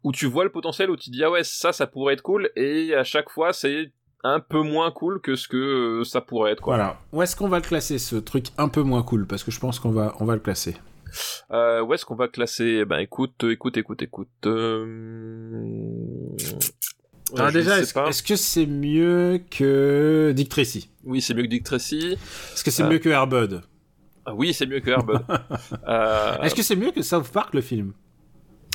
[0.03, 2.49] où tu vois le potentiel, où tu dis ah ouais ça, ça pourrait être cool,
[2.55, 3.91] et à chaque fois c'est
[4.25, 5.57] un peu moins cool que ce que
[6.01, 6.61] euh, ça pourrait être.
[6.61, 6.75] Quoi.
[6.77, 6.97] Voilà.
[7.11, 9.27] Où est-ce qu'on va le classer, ce truc un peu moins cool?
[9.27, 10.75] Parce que je pense qu'on va, on va le classer.
[11.51, 12.85] Euh, où est-ce qu'on va classer?
[12.85, 14.29] Ben écoute, écoute, écoute, écoute.
[14.45, 15.95] Euh...
[17.37, 20.89] Ah, déjà, est-ce que c'est mieux que Dick Tracy?
[21.03, 22.17] Oui, c'est mieux que Dick Tracy.
[22.53, 22.89] Est-ce que c'est Euh.
[22.89, 23.61] mieux que Airbud?
[24.25, 25.19] Ah oui, c'est mieux que Airbud.
[25.87, 27.93] euh, Est-ce que c'est mieux que South Park, le film?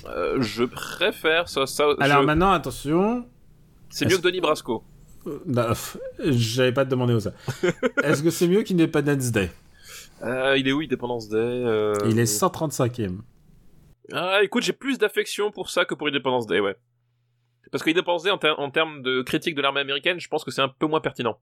[0.06, 1.66] Euh, je préfère ça.
[1.66, 3.26] ça Alors je- maintenant, attention.
[3.90, 4.84] C'est mieux que Donnie Brasco.
[5.26, 5.72] Euh, bah,
[6.24, 7.32] J'avais pas où ça.
[8.04, 9.50] Est-ce que c'est mieux qu'Independence Day?
[10.22, 11.64] Euh, il est où Independence Day
[12.06, 13.18] Il est 135e.
[14.12, 16.76] Ah, écoute, j'ai plus d'affection pour ça que pour Independence Day, ouais.
[17.70, 20.44] Parce que Independence Day, en, ter- en termes de critique de l'armée américaine, je pense
[20.44, 21.38] que c'est un peu moins pertinent.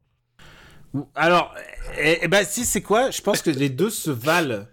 [1.15, 1.55] Alors,
[1.99, 4.67] eh, eh ben, si c'est quoi Je pense que les deux se valent.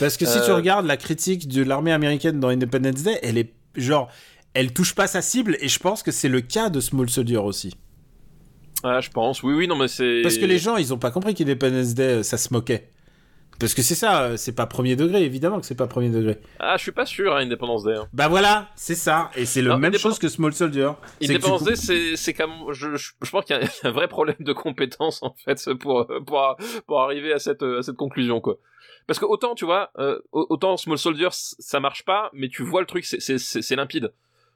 [0.00, 0.44] Parce que si Euh.
[0.44, 4.08] tu regardes la critique de l'armée américaine dans Independence Day, elle est genre,
[4.54, 7.38] elle touche pas sa cible, et je pense que c'est le cas de Small Soldier
[7.38, 7.74] aussi.
[8.84, 9.42] Ah, je pense.
[9.42, 10.20] Oui, oui, non, mais c'est.
[10.22, 12.88] Parce que les gens, ils ont pas compris qu'Independence Day, euh, ça se moquait.
[13.60, 16.38] Parce que c'est ça, euh, c'est pas premier degré, évidemment que c'est pas premier degré.
[16.58, 17.94] Ah, je suis pas sûr, hein, Independence Day.
[17.94, 18.08] hein.
[18.12, 20.90] Bah voilà, c'est ça, et c'est la même chose que Small Soldier.
[21.22, 24.36] Independence Day, c'est, c'est comme, je, je, je pense qu'il y a un vrai problème
[24.40, 26.56] de compétence, en fait, pour, pour,
[26.88, 28.56] pour arriver à cette, à cette conclusion, quoi.
[29.06, 32.80] Parce que autant, tu vois, euh, autant Small Soldier, ça marche pas, mais tu vois
[32.80, 34.12] le truc, c'est, limpide.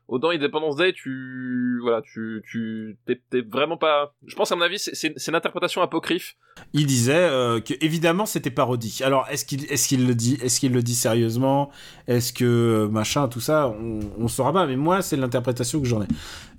[0.08, 4.78] Autant Independence Day, tu, voilà, tu, tu, t'es, vraiment pas, je pense à mon avis,
[4.78, 6.36] c'est, une interprétation apocryphe.
[6.72, 9.00] Il disait euh, que évidemment c'était parodie.
[9.02, 11.70] Alors est-ce qu'il est-ce qu'il le dit Est-ce qu'il le dit sérieusement?
[12.06, 13.68] Est-ce que euh, machin tout ça?
[13.68, 14.66] On, on saura pas.
[14.66, 16.06] Mais moi c'est l'interprétation que j'en ai.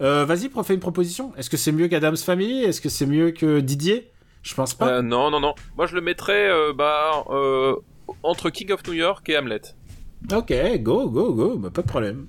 [0.01, 1.33] Euh, Vas-y, fais une proposition.
[1.35, 2.63] Est-ce que c'est mieux qu'Adam's Family?
[2.63, 4.11] Est-ce que c'est mieux que Didier?
[4.43, 4.89] Je pense pas.
[4.89, 5.55] Euh, non, non, non.
[5.75, 7.75] Moi, je le mettrais, euh, bah, euh,
[8.23, 9.61] entre King of New York et Hamlet.
[10.31, 12.27] Ok, go go go, bah, pas de problème.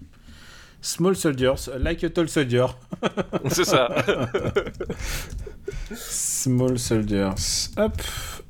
[0.81, 2.67] Small Soldiers, like a tall soldier.
[3.51, 3.89] c'est ça.
[5.95, 7.31] Small Soldiers.
[7.77, 8.03] Hop,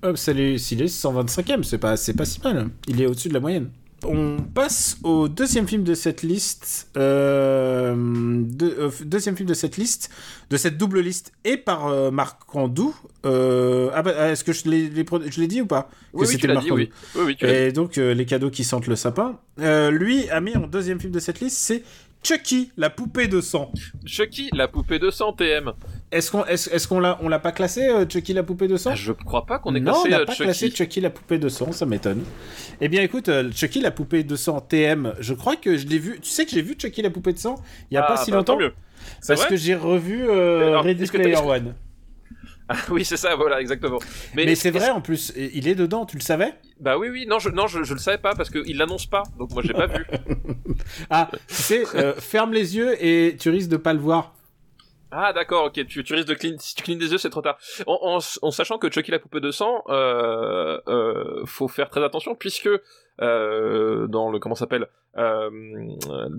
[0.03, 2.69] hop, salut, s'il est 125ème, c'est pas, c'est pas si mal.
[2.87, 3.71] Il est au-dessus de la moyenne.
[4.07, 6.89] On passe au deuxième film de cette liste.
[6.97, 10.11] euh, de- euh, deuxième film de cette liste,
[10.51, 12.95] de cette double liste, et par euh, Marc Randou.
[13.25, 15.91] Ah bah, est-ce que je l'ai, dit ou pas?
[16.13, 16.91] Que oui, tu l'as dit, oui.
[17.37, 17.47] Tu.
[17.47, 19.39] Et donc, les cadeaux qui sentent le sapin.
[19.59, 21.83] Lui a mis en deuxième film de cette liste, c'est
[22.23, 23.73] Chucky, la poupée de sang.
[24.05, 25.73] Chucky, la poupée de 100 TM.
[26.11, 28.77] Est-ce qu'on est-ce, est-ce qu'on l'a on l'a pas classé euh, Chucky la poupée de
[28.77, 28.91] sang?
[28.93, 30.45] Ah, je crois pas qu'on ait Non, classé on n'a euh, pas Chucky.
[30.45, 32.23] classé Chucky la poupée de sang, ça m'étonne.
[32.81, 35.99] Eh bien écoute, euh, Chucky la poupée de sang TM, je crois que je l'ai
[35.99, 36.19] vu.
[36.21, 37.55] Tu sais que j'ai vu Chucky la poupée de sang
[37.91, 38.55] il y a Ah, pas si bah, longtemps?
[38.55, 38.73] tant mieux.
[39.21, 41.75] C'est parce que j'ai revu euh, Alors, Ready Player One.
[42.69, 43.99] Ah, oui, c'est ça, voilà, exactement.
[44.35, 46.55] Mais, Mais, c'est vrai en plus, il est dedans, tu le savais?
[46.81, 49.23] Bah oui, oui, non, je, non, je, je le savais pas parce qu'il l'annonce pas,
[49.39, 50.05] donc moi j'ai pas vu.
[51.11, 54.35] Ah, tu sais, euh, ferme les yeux et tu risques de pas le voir.
[55.11, 57.41] Ah d'accord, ok, tu, tu risques de cligner, si tu clignes des yeux, c'est trop
[57.41, 57.59] tard.
[57.87, 62.05] En, en, en sachant que Chucky la poupée de sang, euh, euh, faut faire très
[62.05, 62.69] attention puisque
[63.23, 64.87] euh, dans le comment s'appelle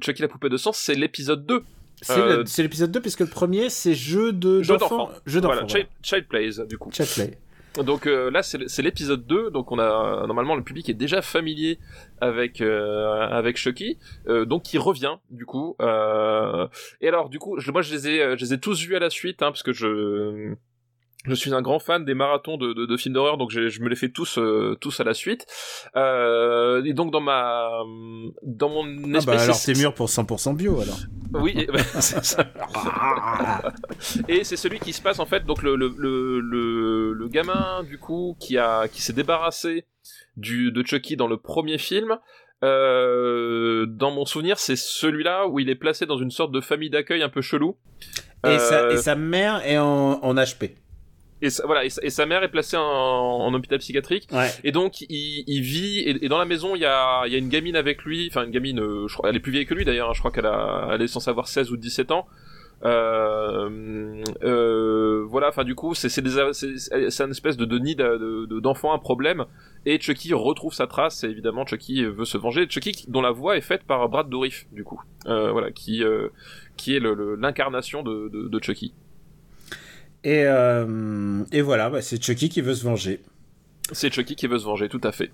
[0.02, 1.64] Chucky la poupée de sang, c'est l'épisode 2.
[2.02, 5.56] C'est Euh, c'est l'épisode 2 puisque le premier c'est jeu de Jeu d'enfant, jeu d'enfant.
[5.56, 6.92] Voilà, Child, Child Plays du coup.
[6.92, 7.38] Chat play.
[7.84, 11.78] Donc euh, là c'est l'épisode 2, donc on a normalement le public est déjà familier
[12.20, 13.98] avec euh, avec Chucky,
[14.28, 15.76] euh, donc qui revient du coup.
[15.82, 16.68] Euh,
[17.00, 18.96] et alors du coup, je, moi je les ai euh, je les ai tous vus
[18.96, 20.56] à la suite, hein, parce que je
[21.26, 23.90] je suis un grand fan des marathons de, de, de films d'horreur, donc je me
[23.90, 25.46] les fais tous euh, tous à la suite.
[25.96, 27.70] Euh, et donc dans ma
[28.44, 31.00] dans mon Ah espèce bah alors c'est mûr pour 100% bio alors.
[31.34, 31.80] oui, et- bah.
[34.28, 37.84] Et c'est celui qui se passe en fait, donc le, le, le, le, le gamin
[37.84, 39.86] du coup qui a qui s'est débarrassé
[40.38, 42.18] du de Chucky dans le premier film.
[42.64, 46.90] Euh, dans mon souvenir, c'est celui-là où il est placé dans une sorte de famille
[46.90, 47.78] d'accueil un peu chelou.
[48.46, 50.72] Et, sa, Euh, et sa mère est en, en HP.
[51.42, 54.28] Et sa, voilà et sa, et sa mère est placée en, en hôpital psychiatrique.
[54.32, 54.50] Ouais.
[54.64, 57.36] et donc il, il vit et, et dans la maison il y a il y
[57.36, 58.28] a une gamine avec lui.
[58.32, 60.20] Enfin une gamine euh, je crois elle est plus vieille que lui d'ailleurs hein, je
[60.20, 62.28] crois qu'elle a elle est censée avoir 16 ou 17 ans.
[62.86, 68.60] Euh, euh, voilà enfin du coup c'est c'est une espèce de, de nid de- de-
[68.60, 69.46] d'enfant un problème.
[69.86, 72.68] Et Chucky retrouve sa trace et évidemment Chucky veut se venger.
[72.70, 75.02] Chucky dont la voix est faite par Brad Dourif du coup.
[75.28, 76.30] Euh, voilà qui euh,
[76.78, 78.94] qui est le- le- l'incarnation de, de, de Chucky
[80.24, 83.22] Et, euh, et voilà, bah, c'est Chucky qui veut se venger.
[83.92, 85.32] c'est Chucky qui veut se venger tout à fait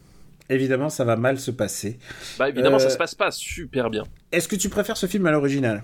[0.49, 1.97] Évidemment, ça va mal se passer.
[2.37, 5.25] bah évidemment Euh, ça se passe pas super bien Est-ce que tu préfères ce film
[5.25, 5.83] à l'original?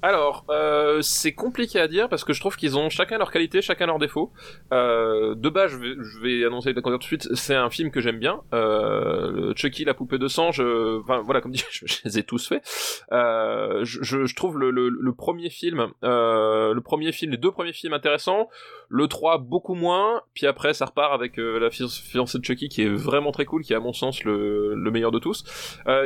[0.00, 3.60] Alors, euh, c'est compliqué à dire parce que je trouve qu'ils ont chacun leur qualité,
[3.62, 4.32] chacun leur défaut.
[4.72, 8.00] Euh, de base, je vais, je vais annoncer tout de suite, c'est un film que
[8.00, 8.40] j'aime bien.
[8.54, 12.22] Euh, Chucky, la poupée de sang, je, enfin voilà, comme dit, je, je les ai
[12.22, 12.62] tous faits.
[13.10, 17.50] Euh, je, je, trouve le, le, le premier film, euh, le premier film, les deux
[17.50, 18.48] premiers films intéressants.
[18.90, 20.22] Le 3 beaucoup moins.
[20.32, 23.44] Puis après, ça repart avec euh, la fi- fiancée de Chucky qui est vraiment très
[23.44, 25.44] cool, qui est à mon sens le, le meilleur de tous.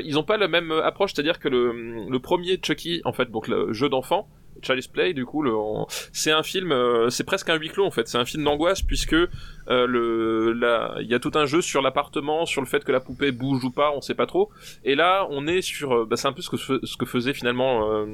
[0.05, 3.49] Ils ont pas la même approche, c'est-à-dire que le, le premier Chucky, en fait, donc
[3.83, 4.29] jeu d'enfant,
[4.63, 5.45] Child's Play, du coup,
[6.13, 8.09] c'est un film, euh, c'est presque un huis clos en fait.
[8.09, 12.61] C'est un film d'angoisse puisque euh, il y a tout un jeu sur l'appartement, sur
[12.61, 14.51] le fait que la poupée bouge ou pas, on sait pas trop.
[14.85, 17.35] Et là, on est sur, euh, bah, c'est un peu ce que ce que faisait
[17.35, 18.07] finalement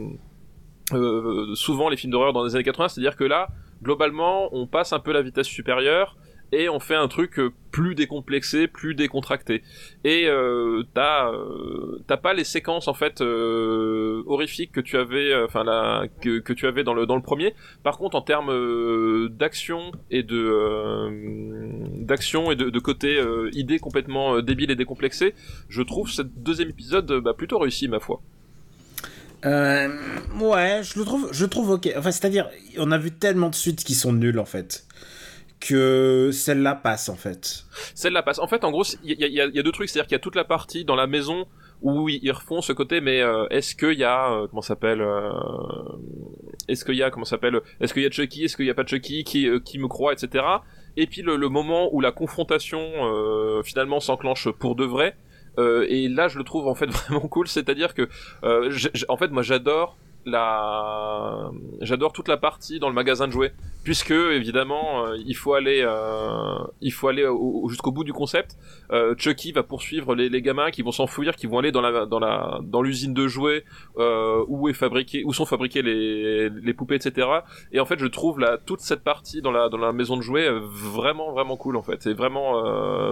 [1.54, 3.48] souvent les films d'horreur dans les années 80, c'est-à-dire que là,
[3.82, 6.16] globalement, on passe un peu la vitesse supérieure
[6.52, 9.62] et on fait un truc euh, plus décomplexé, plus décontracté.
[10.04, 15.64] Et euh, t'as euh, t'as pas les séquences en fait horrifiques que tu avais, enfin
[15.64, 17.54] la que, que tu avais dans le dans le premier.
[17.82, 23.22] Par contre, en termes d'action et de d'action et de, côté
[23.52, 25.34] idée complètement débile et décomplexé,
[25.68, 28.20] je trouve ce deuxième épisode bah, plutôt réussi ma foi.
[29.44, 31.92] Ouais, je le trouve, je trouve ok.
[31.96, 34.86] Enfin, c'est-à-dire, on a vu tellement de suites qui sont nulles en fait,
[35.60, 37.64] que celle-là passe en fait.
[37.94, 38.38] Celle-là passe.
[38.38, 39.88] En fait, en gros, il y y y a deux trucs.
[39.88, 41.46] C'est-à-dire qu'il y a toute la partie dans la maison
[41.82, 45.30] où ils refont ce côté, mais euh, est-ce qu'il y a euh, comment s'appelle euh,
[46.68, 48.74] Est-ce qu'il y a comment s'appelle Est-ce qu'il y a Chucky Est-ce qu'il y a
[48.74, 50.44] pas Chucky qui euh, qui me croit, etc.
[50.96, 55.16] Et puis le, le moment où la confrontation euh, finalement s'enclenche pour de vrai.
[55.58, 57.48] euh, et là, je le trouve en fait vraiment cool.
[57.48, 58.08] C'est-à-dire que,
[58.44, 59.96] euh, j'ai- j'ai- en fait, moi, j'adore
[60.26, 61.50] la,
[61.80, 63.52] j'adore toute la partie dans le magasin de jouets,
[63.84, 68.12] puisque évidemment, euh, il faut aller, euh, il faut aller au- au- jusqu'au bout du
[68.12, 68.56] concept.
[68.92, 72.18] Euh, Chucky va poursuivre les, gamins qui vont s'enfouir, qui vont aller dans la, dans
[72.18, 73.64] la, dans l'usine de jouets
[73.98, 77.26] euh, où est fabriqué, où sont fabriquées les, les poupées, etc.
[77.72, 80.22] Et en fait, je trouve la, toute cette partie dans la, dans la maison de
[80.22, 82.02] jouets euh, vraiment, vraiment cool en fait.
[82.02, 82.62] C'est vraiment,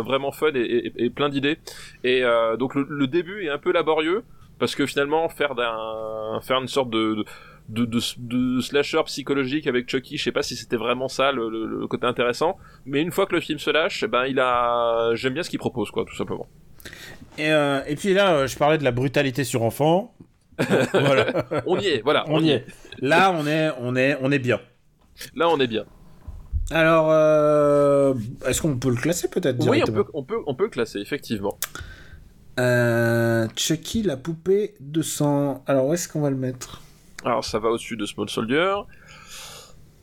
[0.03, 1.59] vraiment fun et, plein d'idées.
[2.05, 2.23] Et
[2.59, 4.23] donc le, le début est un peu laborieux
[4.59, 7.25] parce que finalement faire d'un, faire une sorte de, de
[7.69, 11.49] de, de, de slasher psychologique avec Chucky, je sais pas si c'était vraiment ça le,
[11.51, 14.39] le- le côté intéressant, mais une fois que le film se lâche, eh ben il
[14.39, 16.47] a, j'aime bien ce qu'il propose quoi, tout simplement.
[17.39, 20.15] Et, euh, et puis là, euh, je parlais de la brutalité sur enfant.
[20.93, 22.65] voilà, On y est, voilà, on y est.
[23.01, 24.61] Là, on est, on est, on est bien.
[25.35, 25.85] Là on est bien.
[26.71, 28.15] Alors, euh,
[28.47, 31.59] est-ce qu'on peut le classer peut-être Oui, on peut, on peut, on peut classer effectivement.
[32.59, 35.63] Euh, Chucky, la poupée de sang.
[35.67, 36.81] Alors, où est-ce qu'on va le mettre?
[37.25, 38.75] Alors, ça va au-dessus de Small Soldier.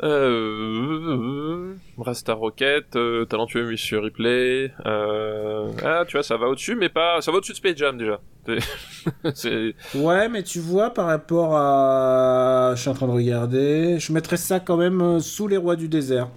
[0.01, 4.73] Euh, Rasta Rocket, euh, talentueux Monsieur Ripley.
[4.85, 7.21] Euh, ah, tu vois, ça va au-dessus, mais pas.
[7.21, 8.19] Ça va au-dessus de Space Jam déjà.
[9.95, 12.73] ouais, mais tu vois, par rapport à.
[12.75, 13.99] Je suis en train de regarder.
[13.99, 16.27] Je mettrais ça quand même euh, sous les rois du désert.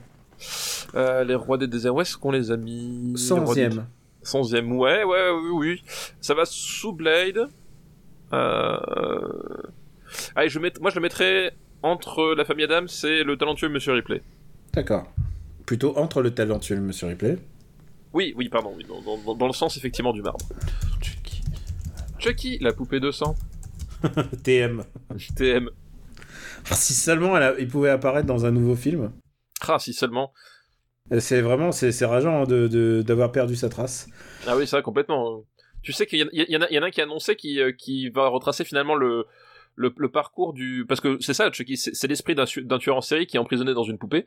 [0.94, 3.14] Euh, les rois des déserts, où est-ce qu'on les a mis?
[3.16, 3.70] 111 e
[4.26, 5.82] 111e, ouais, ouais, oui, oui.
[6.20, 7.48] Ça va sous Blade.
[8.32, 8.76] Euh,
[10.34, 10.72] allez, je met...
[10.80, 14.22] moi je le mettrais entre la famille Adams et le talentueux Monsieur Ripley.
[14.72, 15.06] D'accord.
[15.64, 17.38] Plutôt entre le talentueux Monsieur Ripley
[18.12, 18.76] Oui, oui, pardon,
[19.38, 20.44] dans, le sens effectivement du marbre.
[21.00, 21.42] Chucky.
[22.18, 23.36] Chucky, la poupée 200.
[24.42, 24.82] TM.
[25.36, 25.70] TM.
[26.72, 29.12] Si seulement elle il pouvait apparaître dans un nouveau film.
[29.68, 30.32] Ah, si seulement.
[31.18, 34.08] C'est vraiment, c'est c'est rageant hein, de- d'avoir perdu sa trace.
[34.46, 35.44] Ah oui, ça, complètement.
[35.82, 37.70] Tu sais qu'il y, y y en a un qui a annoncé qui, euh,
[38.12, 39.24] va retracer finalement le,
[39.76, 40.84] le, parcours du...
[40.88, 43.72] Parce que c'est ça, Chucky, c'est c'est l'esprit d'un tueur en série qui est emprisonné
[43.72, 44.26] dans une poupée,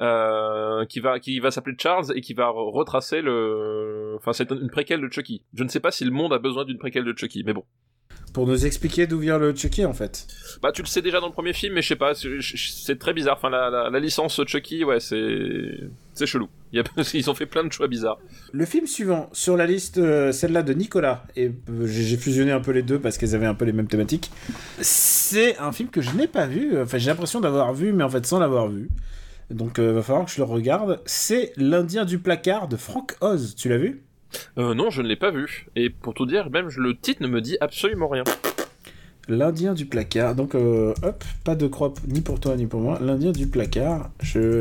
[0.00, 4.16] euh, qui va, qui va s'appeler Charles et qui va re- retracer le...
[4.16, 5.44] Enfin, c'est une préquelle de Chucky.
[5.54, 7.64] Je ne sais pas si le monde a besoin d'une préquelle de Chucky, mais bon.
[8.32, 10.26] Pour nous expliquer d'où vient le Chucky en fait.
[10.62, 13.14] Bah, tu le sais déjà dans le premier film, mais je sais pas, c'est très
[13.14, 13.36] bizarre.
[13.38, 15.80] Enfin, la, la, la licence Chucky, ouais, c'est...
[16.12, 16.48] C'est chelou.
[16.72, 16.84] Il y a...
[17.14, 18.18] Ils ont fait plein de choix bizarres.
[18.52, 22.52] Le film suivant sur la liste, euh, celle-là de Nicolas, et euh, j'ai j'ai fusionné
[22.52, 24.30] un peu les deux parce qu'elles avaient un peu les mêmes thématiques.
[24.80, 28.08] C'est un film que je n'ai pas vu, enfin j'ai l'impression d'avoir vu, mais en
[28.10, 28.88] fait sans l'avoir vu.
[29.50, 31.00] Donc euh, va falloir que je le regarde.
[31.06, 33.54] C'est l'Indien du placard de Frank Oz.
[33.54, 34.02] Tu l'as vu?
[34.58, 35.66] Euh, non, je ne l'ai pas vu.
[35.76, 38.24] Et pour tout dire, même le titre ne me dit absolument rien.
[39.28, 40.36] L'Indien du placard.
[40.36, 42.98] Donc euh, hop, pas de crop ni pour toi ni pour moi.
[43.00, 44.10] L'Indien du placard.
[44.22, 44.60] Je.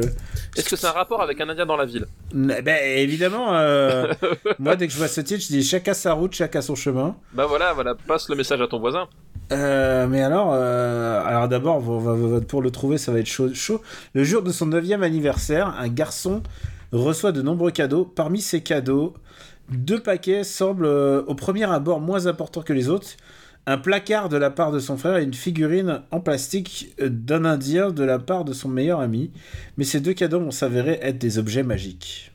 [0.56, 2.08] Est-ce que c'est un rapport avec un Indien dans la ville?
[2.34, 3.56] Eh Ben évidemment.
[3.56, 4.12] euh,
[4.60, 7.16] moi dès que je vois ce titre, je dis chacun sa route, chacun son chemin.
[7.34, 9.08] Bah voilà, voilà, passe le message à ton voisin.
[9.52, 11.84] Euh, mais alors, euh, alors d'abord,
[12.48, 13.82] pour le trouver, ça va être chaud, chaud.
[14.16, 16.42] Le jour de son 9 anniversaire, un garçon
[16.92, 18.06] reçoit de nombreux cadeaux.
[18.06, 19.14] Parmi ces cadeaux,
[19.70, 23.10] deux paquets semblent euh, au premier abord moins importants que les autres.
[23.68, 27.46] Un placard de la part de son frère et une figurine en plastique euh, d'un
[27.46, 29.32] Indien de la part de son meilleur ami.
[29.78, 32.32] Mais ces deux cadeaux vont s'avérer être des objets magiques.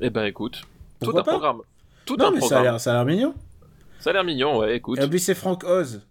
[0.00, 0.62] Eh ben écoute,
[1.02, 1.60] tout un programme.
[2.06, 2.64] Tout Non, un mais ça a programme.
[2.64, 3.34] l'air- ça a l'air mignon.
[3.98, 4.98] Ça a l'air mignon, ouais, écoute.
[4.98, 6.02] Et en plus, c'est Frank Oz.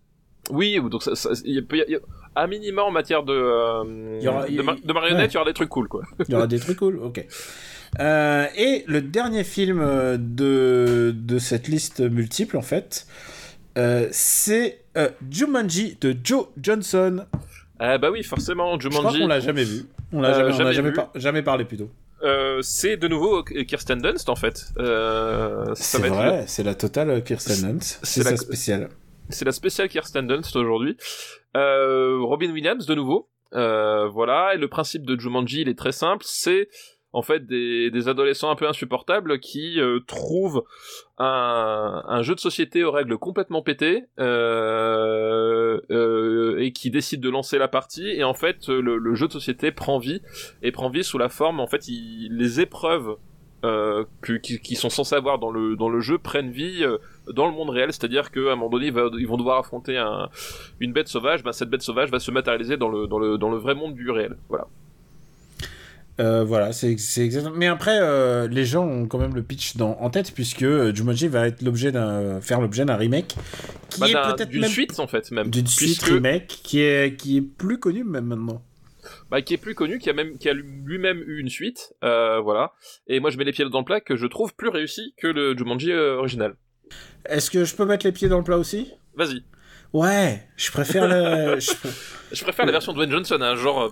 [0.51, 1.99] Oui, donc ça, ça- il peut y- il y a-
[2.35, 5.27] à minima en matière de, euh, Il y aura- de, mar- il- de marionnettes, ouais.
[5.31, 6.03] il y aura des trucs cool, quoi.
[6.27, 7.25] Il y aura des trucs cool, ok.
[7.99, 13.07] Euh, et le dernier film euh, de, de cette liste multiple, en fait,
[13.77, 17.25] euh, c'est euh, Jumanji de Joe Johnson.
[17.79, 19.19] Ah bah oui, forcément, Je crois Jumanji.
[19.19, 19.83] qu'on l'a jamais vu.
[20.11, 20.95] On l'a jamais, on en a jamais jamais, vu.
[20.95, 21.89] par- jamais parlé plutôt.
[22.23, 24.67] Euh, c'est de nouveau Kirsten Dunst en fait.
[24.77, 27.99] Euh, C'est vrai, c'est la totale Kirsten Dunst.
[28.03, 28.89] c'est la- spéciale.
[29.29, 30.97] C'est la spéciale Kirsten Dunst aujourd'hui.
[31.57, 33.29] Euh, Robin Williams de nouveau.
[33.51, 36.23] Voilà, et le principe de Jumanji, il est très simple.
[36.27, 36.67] C'est
[37.19, 40.63] en fait des, des adolescents un peu insupportables qui euh, trouvent
[41.17, 47.29] un, un jeu de société aux règles complètement pétées euh, euh, et qui décident de
[47.29, 48.07] lancer la partie.
[48.09, 50.21] Et en fait, le, le jeu de société prend vie
[50.61, 51.59] et prend vie sous la forme.
[51.59, 53.15] En fait, il- les épreuves
[53.63, 54.03] euh,
[54.43, 56.97] qui, qui sont censés avoir dans le dans le jeu prennent vie euh,
[57.33, 58.87] dans le monde réel, c'est-à-dire qu'à un moment donné,
[59.17, 60.29] ils vont devoir affronter un,
[60.79, 61.43] une bête sauvage.
[61.43, 63.95] Ben, cette bête sauvage va se matérialiser dans le dans le dans le vrai monde
[63.95, 64.35] du réel.
[64.49, 64.67] Voilà.
[66.19, 67.55] Euh, voilà, c'est exactement.
[67.55, 70.95] Mais après, euh, les gens ont quand même le pitch dans, en tête, puisque euh,
[70.95, 73.35] Jumanji va être l'objet d'un, faire l'objet d'un remake
[73.89, 75.49] qui Bah, est peut-être d'une même suite en fait même.
[75.49, 78.61] d'une suite remake qui est, qui est plus connue même maintenant.
[79.29, 82.39] bah, qui est plus connu, qui a même qui a lui-même eu une suite, euh,
[82.39, 82.71] voilà.
[83.07, 85.27] Et moi je mets les pieds dans le plat que je trouve plus réussi que
[85.27, 86.55] le Jumanji original.
[87.25, 88.91] Est-ce que je peux mettre les pieds dans le plat aussi?
[89.15, 89.43] Vas-y.
[89.95, 91.57] Ouais, je préfère le.
[91.59, 91.71] je-
[92.33, 93.89] Je préfère la version de Dwayne Johnson, hein, genre euh,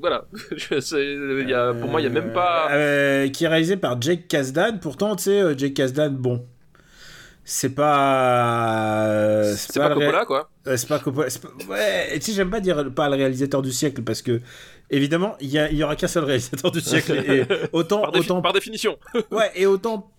[0.00, 0.24] voilà.
[0.70, 2.68] Y a, pour moi il y a même pas.
[2.72, 4.78] Euh, qui est réalisé par Jake Kasdan.
[4.80, 6.44] Pourtant, tu sais, euh, Jake Kasdan, bon.
[7.48, 9.06] C'est pas.
[9.06, 10.50] euh, c'est pas ré- Coppola quoi.
[10.66, 11.28] Euh, c'est pas Coppola.
[11.40, 14.40] pas- Ouais, et tu sais, j'aime pas dire pas le réalisateur du siècle parce que,
[14.90, 17.12] évidemment, il y, y aura qu'un seul réalisateur du siècle.
[17.26, 18.98] Et, autant, Par, défi- autant par définition.
[19.30, 20.10] Ouais, et autant.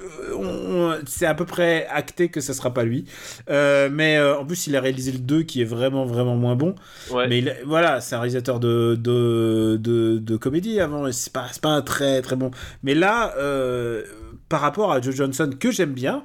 [0.00, 3.04] Euh, c'est à peu près acté que ça sera pas lui.
[3.50, 6.56] Euh, mais euh, en plus, il a réalisé le 2 qui est vraiment, vraiment moins
[6.56, 6.74] bon.
[7.10, 7.28] Ouais.
[7.28, 11.06] Mais il voilà, c'est un réalisateur de, de, de, de comédie avant.
[11.06, 12.50] et C'est pas, pas très, très bon.
[12.82, 14.02] Mais là, euh,
[14.48, 16.24] par rapport à Joe Johnson, que j'aime bien.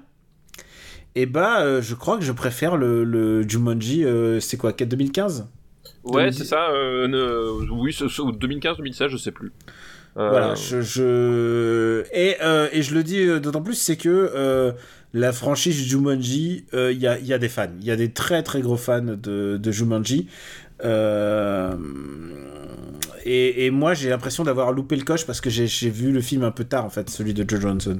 [1.16, 4.06] Et bah, euh, je crois que je préfère le, le Jumanji,
[4.40, 5.48] c'est quoi, 4 2015
[6.04, 6.38] Ouais, 2010.
[6.38, 6.70] c'est ça.
[6.72, 9.52] Ne- oui, c'est- c'est- ou 2015-2016, je sais plus.
[10.18, 12.04] Euh, Voilà, je.
[12.14, 14.74] Et, euh, et je le dis euh, d'autant plus, c'est que
[15.14, 17.68] la franchise Jumanji, il y, a, y a des fans.
[17.80, 20.28] Il y a des très très gros fans de, de Jumanji.
[23.24, 26.44] Et, et moi, j'ai l'impression d'avoir loupé le coche parce que j'ai vu le film
[26.44, 28.00] un peu tard, en fait, celui de Joe Johnson.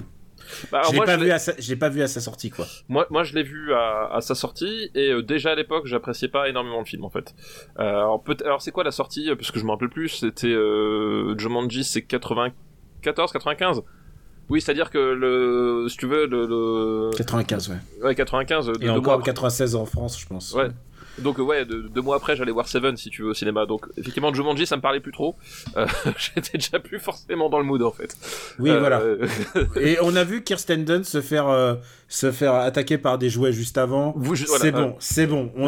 [0.72, 1.06] Bah, je l'ai pas,
[1.40, 2.66] sa- pas vu à sa sortie, quoi.
[2.90, 6.28] Moi, moi, je l'ai vu à, à sa sortie et euh, déjà à l'époque, j'appréciais
[6.28, 7.34] pas énormément le film en fait.
[7.80, 8.06] Euh,
[8.46, 10.10] alors, c'est quoi la sortie Parce que je me rappelle plus.
[10.10, 13.82] C'était euh, Jumanji, c'est 94, 95.
[14.50, 17.10] Oui, c'est-à-dire que le, si tu veux, le, le...
[17.16, 17.76] 95, ouais.
[18.04, 18.66] ouais 95.
[18.68, 19.26] de- Et deux mois encore après.
[19.32, 20.54] 96 en France, je pense.
[20.54, 20.68] Ouais.
[21.20, 23.66] Donc euh, ouais, de- deux mois après, j'allais voir Seven si tu veux au cinéma.
[23.66, 25.36] Donc effectivement, Jumanji, ça me parlait plus trop.
[25.78, 25.86] Euh,
[26.18, 28.16] J'étais déjà plus forcément dans le mood en fait.
[28.60, 29.02] Oui, Euh, voilà.
[29.80, 31.76] Et on a vu Kirsten Dunst se faire, euh,
[32.08, 34.14] se faire attaquer par des jouets juste avant.
[34.16, 35.52] Voilà, c'est bon, c'est bon.
[35.58, 35.68] On-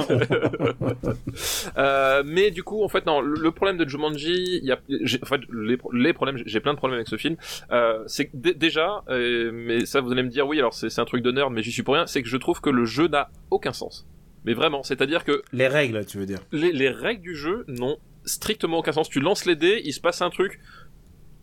[1.77, 3.21] on- mais du coup, en fait, non.
[3.21, 6.37] Le, le problème de Jumanji, il y a, j'ai- en fait, les, pro- les problèmes,
[6.45, 7.35] j'ai plein de problèmes avec ce film.
[8.07, 11.31] C'est déjà, mais ça, vous allez me dire, oui, alors c'est c'est un truc de
[11.31, 12.07] nerd, mais j'y suis pour rien.
[12.07, 14.05] C'est que je trouve que le jeu n'a aucun sens.
[14.45, 16.39] Mais vraiment, c'est-à-dire que Les règles, tu veux dire.
[16.51, 19.09] les, les règles du jeu n'ont strictement aucun sens.
[19.09, 20.59] Tu lances les dés, il se passe un truc,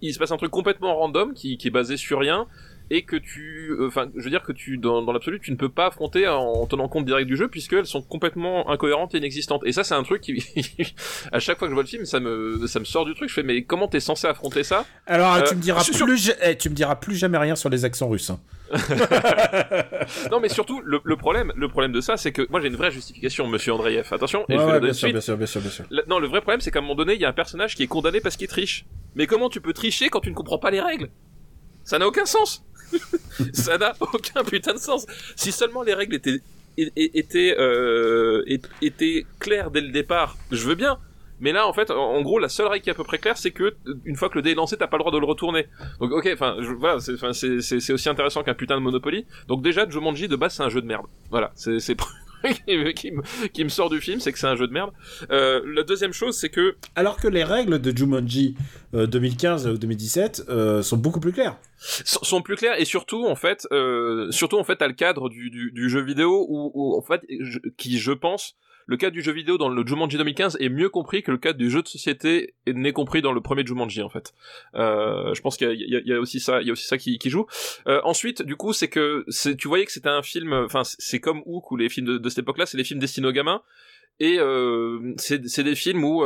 [0.03, 2.46] il se passe un truc complètement random qui, qui est basé sur rien
[2.93, 5.57] et que tu, euh, enfin, je veux dire que tu, dans, dans l'absolu, tu ne
[5.57, 9.62] peux pas affronter en tenant compte règles du jeu puisqu'elles sont complètement incohérentes et inexistantes.
[9.64, 10.43] Et ça, c'est un truc qui,
[11.32, 13.28] à chaque fois que je vois le film, ça me, ça me sort du truc.
[13.28, 14.84] Je fais, mais comment t'es censé affronter ça?
[15.07, 17.55] Alors, Euh, tu me diras sûr- plus, ja- eh, tu me diras plus jamais rien
[17.55, 18.30] sur les accents russes.
[18.30, 18.41] hein.
[20.30, 22.76] Non, mais surtout, le, le problème, le problème de ça, c'est que moi j'ai une
[22.76, 24.07] vraie justification, Monsieur Andreev.
[24.12, 25.84] Attention, et Ouais, je vais ouais, bien sûr, bien sûr, bien sûr, bien sûr.
[25.91, 27.74] La- non, le vrai problème, c'est qu'à un moment donné, il y a un personnage
[27.74, 28.84] qui est condamné parce qu'il triche.
[29.14, 31.11] Mais comment tu peux tricher quand tu ne comprends pas les règles?
[31.82, 32.64] Ça n'a aucun sens.
[33.53, 35.07] ça n'a aucun putain de sens.
[35.36, 36.41] Si seulement les règles étaient
[36.76, 38.45] étaient euh,
[38.80, 40.99] étaient claires dès le départ, je veux bien.
[41.41, 43.38] Mais là, en fait, en gros, la seule règle qui est à peu près claire,
[43.38, 43.74] c'est que
[44.05, 45.68] une fois que le dé est lancé, t'as pas le droit de le retourner.
[45.99, 49.24] Donc, ok, enfin, voilà, c'est, aussi intéressant qu'un putain de Monopoly.
[49.49, 51.07] Donc déjà, Jumanji de base, c'est un jeu de merde.
[51.30, 51.78] Voilà, c'est
[52.95, 54.93] qui, me, qui, me sort du film, c'est que c'est un jeu de merde.
[55.30, 56.76] Euh, la deuxième chose, c'est que...
[56.97, 58.57] Alors que les règles de Jumanji
[58.93, 61.59] 2015 ou 2017 euh, sont beaucoup plus claires.
[61.78, 65.51] sont plus claires et surtout en fait, euh, surtout en fait, t'as le cadre du,
[65.51, 67.22] du, du jeu vidéo où, où en fait,
[67.76, 68.57] qui je pense
[68.91, 71.57] le cadre du jeu vidéo dans le Jumanji 2015 est mieux compris que le cadre
[71.57, 74.34] du jeu de société n'est compris dans le premier Jumanji en fait.
[74.74, 77.47] Euh, je pense qu'il y, a aussi ça, il y a aussi ça qui, joue.
[77.86, 79.24] Euh, ensuite, du coup, c'est que
[79.55, 82.41] tu voyais que c'était un film, enfin c'est comme Hook ou les films de, cette
[82.41, 83.62] époque-là, c'est les films destinés aux gamins.
[84.18, 86.24] Et euh, c'est des films où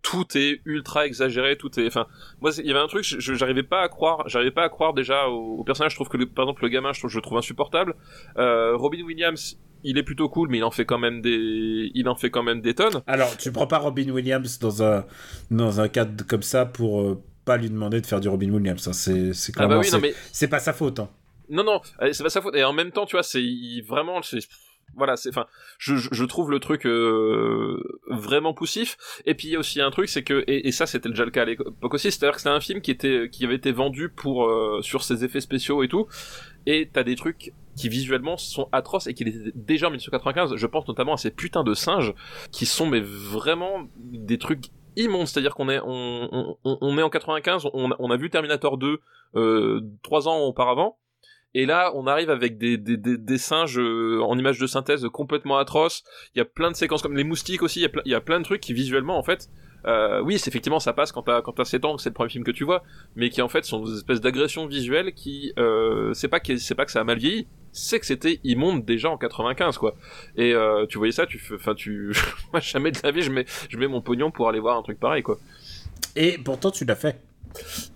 [0.00, 1.86] tout est ultra exagéré, tout est.
[1.86, 2.06] Enfin,
[2.40, 5.28] moi, il y avait un truc, j'arrivais pas à croire, j'arrivais pas à croire déjà
[5.28, 5.92] au, personnage.
[5.92, 7.94] Je trouve que, par exemple, le gamin, je trouve, le insupportable.
[8.36, 12.16] Robin Williams, il est plutôt cool, mais il en fait quand même des, il en
[12.16, 13.02] fait quand même des tonnes.
[13.06, 15.04] Alors, tu prends pas Robin Williams dans un
[15.50, 18.88] dans un cadre comme ça pour euh, pas lui demander de faire du Robin Williams.
[18.88, 18.92] Hein.
[18.92, 19.80] C'est c'est ah bah
[20.32, 21.00] c'est pas sa faute.
[21.00, 21.08] Hein.
[21.48, 22.56] Non non, euh, c'est pas sa faute.
[22.56, 23.44] Et en même temps, tu vois, c'est
[23.86, 24.20] vraiment,
[24.94, 25.46] voilà, c'est, enfin,
[25.78, 28.96] je, je trouve le truc euh, vraiment poussif.
[29.26, 31.42] Et puis il y a aussi un truc, c'est que, et, ça c'était le cas
[31.42, 34.50] à l'époque aussi, c'est-à-dire que c'était un film qui était, qui avait été vendu pour
[34.82, 36.06] sur ses effets spéciaux et tout,
[36.66, 40.56] et t'as des trucs qui visuellement sont atroces et qui étaient déjà en 1995.
[40.56, 42.14] Je pense notamment à ces putains de singes
[42.50, 45.26] qui sont mais vraiment des trucs immondes.
[45.26, 49.00] C'est-à-dire qu'on est on, on, on, est en 95, on, on a vu Terminator 2
[49.36, 50.98] euh, trois ans auparavant.
[51.58, 55.56] Et là, on arrive avec des, des, des, singes euh, en images de synthèse complètement
[55.56, 56.04] atroces.
[56.34, 57.80] Il y a plein de séquences comme les moustiques aussi.
[57.80, 59.48] Il y a, plein de trucs qui visuellement, en fait,
[59.86, 62.44] euh, oui, effectivement ça passe quand t'as quand t'as 7 ans, c'est le premier film
[62.44, 62.82] que tu vois,
[63.14, 66.84] mais qui en fait sont des espèces d'agressions visuelles qui euh, c'est pas que pas
[66.84, 69.94] que ça a mal vieilli, c'est que c'était immonde déjà en 95 quoi.
[70.36, 70.54] Et
[70.90, 72.12] tu voyais ça, tu enfin tu
[72.52, 74.82] moi jamais de la vie je mets je mets mon pognon pour aller voir un
[74.82, 75.38] truc pareil quoi.
[76.16, 77.18] Et pourtant tu l'as fait.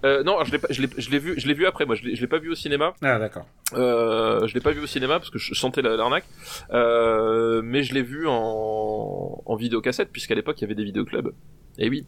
[0.05, 1.87] Euh, non, je l'ai, je l'ai, je l'ai vu, je l'ai vu après.
[1.87, 2.95] Moi, je l'ai, je l'ai pas vu au cinéma.
[3.03, 3.47] Ah d'accord.
[3.75, 6.25] Euh, je l'ai pas vu au cinéma parce que je sentais l'arnaque.
[6.73, 11.33] Euh, mais je l'ai vu en, en vidéocassette puisqu'à l'époque il y avait des vidéoclubs.
[11.79, 12.07] Et oui.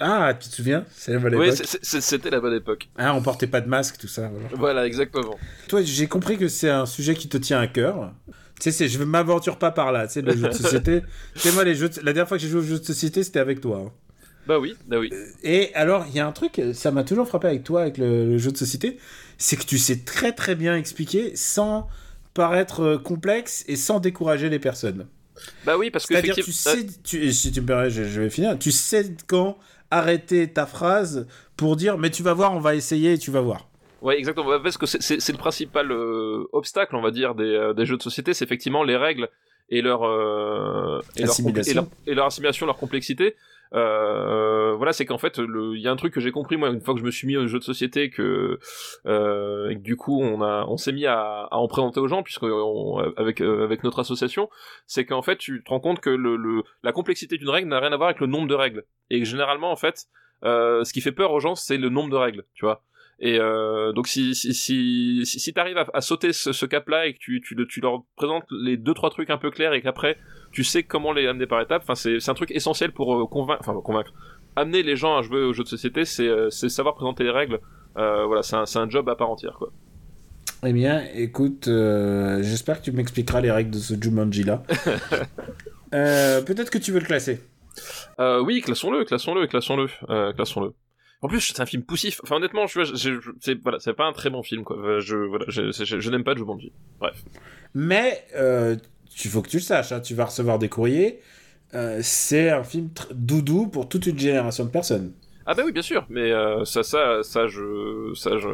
[0.00, 0.84] Ah, tu te souviens?
[0.90, 1.46] C'est la bonne époque.
[1.46, 2.88] Oui, c'était la bonne époque.
[2.98, 4.30] Ah, on portait pas de masque, tout ça.
[4.52, 5.38] Voilà, exactement.
[5.68, 8.12] Toi, j'ai compris que c'est un sujet qui te tient à cœur.
[8.60, 10.06] Tu sais, je ne m'aventure pas par là.
[10.06, 11.02] Tu sais, le jeu de société.
[11.34, 13.22] tu sais, moi, les jeux la dernière fois que j'ai joué aux jeux de société,
[13.22, 13.84] c'était avec toi.
[13.86, 13.92] Hein.
[14.46, 15.10] Bah oui, bah oui.
[15.42, 18.38] Et alors, il y a un truc, ça m'a toujours frappé avec toi, avec le,
[18.38, 18.98] jeu de société,
[19.38, 21.88] c'est que tu sais très très bien expliquer sans
[22.32, 25.06] paraître euh, complexe et sans décourager les personnes.
[25.64, 28.58] Bah oui, parce que c'est-à-dire tu sais, si tu me permets, je, vais finir.
[28.58, 29.58] Tu sais quand
[29.90, 31.26] arrêter ta phrase
[31.56, 33.68] pour dire, mais tu vas voir, on va essayer et tu vas voir.
[34.00, 34.48] Ouais, exactement.
[34.48, 37.96] Bah, parce que c'est le principal euh, obstacle, on va dire, des, euh, des jeux
[37.96, 39.28] de société, c'est effectivement les règles
[39.68, 40.04] et leur,
[41.16, 43.34] et leur, et leur assimilation, leur complexité.
[43.76, 46.80] Euh, voilà, c'est qu'en fait, il y a un truc que j'ai compris moi une
[46.80, 48.58] fois que je me suis mis au jeu de société que,
[49.06, 52.08] euh, et que du coup on a, on s'est mis à, à, en présenter aux
[52.08, 52.44] gens puisque
[53.16, 54.48] avec euh, avec notre association,
[54.86, 57.80] c'est qu'en fait tu te rends compte que le, le la complexité d'une règle n'a
[57.80, 60.06] rien à voir avec le nombre de règles et généralement en fait,
[60.44, 62.82] euh, ce qui fait peur aux gens c'est le nombre de règles, tu vois.
[63.18, 67.14] Et euh, donc si si si si, t'arrives à, à, sauter ce, ce cap-là et
[67.14, 70.18] que tu, tu tu leur présentes les deux trois trucs un peu clairs et qu'après
[70.52, 71.82] tu sais comment les amener par étapes.
[71.88, 74.12] Enfin c'est un truc essentiel pour euh, convaincre enfin convaincre
[74.56, 77.30] amener les gens à jouer aux jeux de société, c'est euh, c'est savoir présenter les
[77.30, 77.60] règles.
[77.96, 79.70] Euh, voilà, c'est un c'est un job à part entière quoi.
[80.64, 84.62] Eh bien, écoute, euh, j'espère que tu m'expliqueras les règles de ce Jumanji là.
[85.90, 87.40] Peut-être que tu veux le classer.
[88.18, 90.72] oui, classons-le, classons-le, classons-le, classons-le.
[91.22, 92.20] En plus, c'est un film poussif.
[92.22, 95.00] Enfin, honnêtement, je, je, c'est voilà, c'est pas un très bon film, quoi.
[95.00, 96.72] Je, voilà, je, je, n'aime pas Jumanji.
[97.00, 97.24] Bref.
[97.74, 98.76] Mais euh,
[99.24, 99.92] il faut que tu le saches.
[99.92, 101.20] Hein, tu vas recevoir des courriers.
[101.74, 105.12] Euh, c'est un film doudou pour toute une génération de personnes.
[105.46, 106.04] Ah bah oui, bien sûr.
[106.10, 108.48] Mais euh, ça, ça, ça, je, ça, je,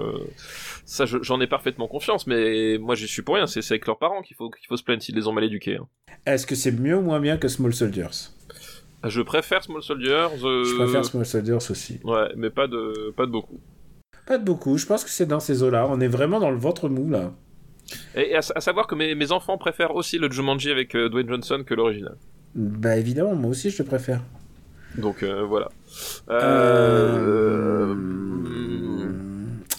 [0.85, 2.27] ça, j'en ai parfaitement confiance.
[2.27, 3.47] Mais moi, j'y suis pour rien.
[3.47, 5.77] C'est avec leurs parents qu'il faut, qu'il faut se plaindre s'ils les ont mal éduqués.
[5.77, 5.89] Hein.
[6.27, 8.31] Est-ce que c'est mieux ou moins bien que Small Soldiers?
[9.05, 10.29] Je préfère Small Soldiers.
[10.45, 12.01] Euh, je préfère Small Soldiers aussi.
[12.05, 13.61] Ouais, mais pas de, pas de beaucoup.
[14.27, 14.79] Pas de beaucoup.
[14.79, 15.87] Je pense que c'est dans ces eaux-là.
[15.89, 17.33] On est vraiment dans le ventre mou là.
[18.15, 21.63] Et à, savoir que mes, mes, enfants préfèrent aussi le Jumanji avec euh, Dwayne Johnson
[21.67, 22.17] que l'original.
[22.55, 24.23] Bah évidemment, moi aussi je le préfère.
[24.97, 25.69] Donc euh, voilà.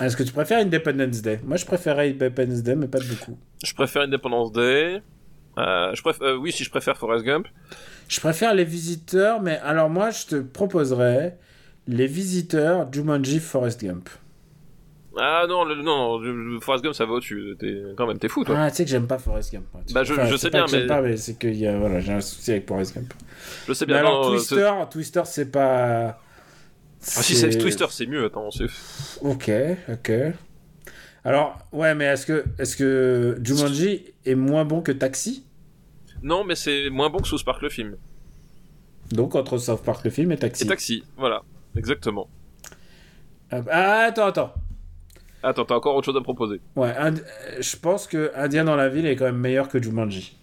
[0.02, 1.40] Est-ce que tu préfères Independence Day?
[1.45, 3.38] Moi je préférais Independence Day, mais pas de beaucoup.
[3.64, 5.02] Je préfère Independence Day.
[5.58, 7.48] je préfère, oui, si je préfère Forrest Gump.
[8.08, 11.38] Je préfère les visiteurs, mais alors moi, je te proposerais
[11.88, 14.10] Les Visiteurs, Jumanji, Forrest Gump.
[15.18, 16.20] Ah non, le, non,
[16.60, 17.56] Forrest Gump ça va au-dessus.
[17.96, 18.56] Quand même t'es fou toi.
[18.58, 19.66] Ah, tu sais que j'aime pas Forrest Gump.
[19.94, 22.00] Bah, je- Enfin, je c'est sais bien, mais- pas, mais c'est que y a, voilà,
[22.00, 23.14] j'ai un souci avec Forrest Gump.
[23.68, 24.00] Je sais Mais bien.
[24.02, 26.08] alors, non, Twister, Twister, c'est pas.
[26.08, 28.26] Ah si c'est Twister c'est mieux.
[28.26, 28.66] Attends, c'est.
[29.22, 29.52] Ok,
[29.92, 30.12] ok.
[31.26, 35.46] Alors, ouais, mais est-ce que, est-ce que Jumanji est moins bon que Taxi?
[36.24, 37.98] Non, mais c'est moins bon que South Park le film.
[39.12, 40.64] Donc, entre South Park le film et Taxi.
[40.64, 41.44] Et Taxi, voilà,
[41.78, 42.28] exactement.
[43.52, 44.54] Ah, attends, attends.
[45.44, 46.62] Attends, t'as encore autre chose à proposer.
[46.78, 47.12] Ouais, euh,
[47.60, 50.38] je pense que Indien dans la ville est quand même meilleur que Jumanji.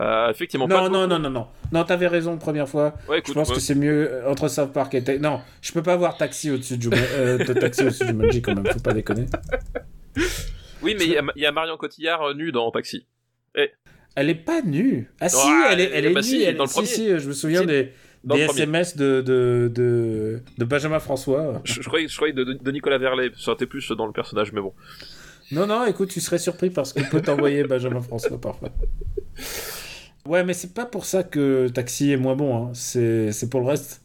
[0.00, 0.66] Euh, effectivement.
[0.68, 1.46] Non, non, non, non, non.
[1.72, 2.94] Non, t'avais raison première fois.
[3.08, 3.54] Ouais, Je écoute, pense ouais.
[3.56, 6.50] que c'est mieux euh, entre South Park et Ta- Non, je peux pas voir Taxi
[6.50, 9.26] au-dessus de, Juma- euh, de Taxi au-dessus de Jumanji quand même, faut pas déconner.
[10.82, 13.06] Oui, mais il y, a- il y a Marion Cotillard euh, nue dans Taxi.
[14.16, 15.10] Elle est pas nue.
[15.20, 16.26] Ah si, Ouais, elle est, elle est bah nue.
[16.26, 16.86] si, elle- dans le si, premier.
[16.88, 17.92] si, je me souviens Si, des,
[18.24, 18.38] des.
[18.40, 21.60] SMS de, de, de, de Benjamin François.
[21.64, 24.12] Je, je croyais, je croyais de, de Nicolas Verlet, ça aurait été plus dans le
[24.12, 24.72] personnage, mais bon.
[25.52, 28.70] Non, non, écoute, tu serais surpris parce qu'il peut t'envoyer Benjamin François parfois.
[30.26, 32.70] Ouais, mais c'est pas pour ça que Taxi est moins bon, hein.
[32.72, 34.00] c'est c'est pour le reste.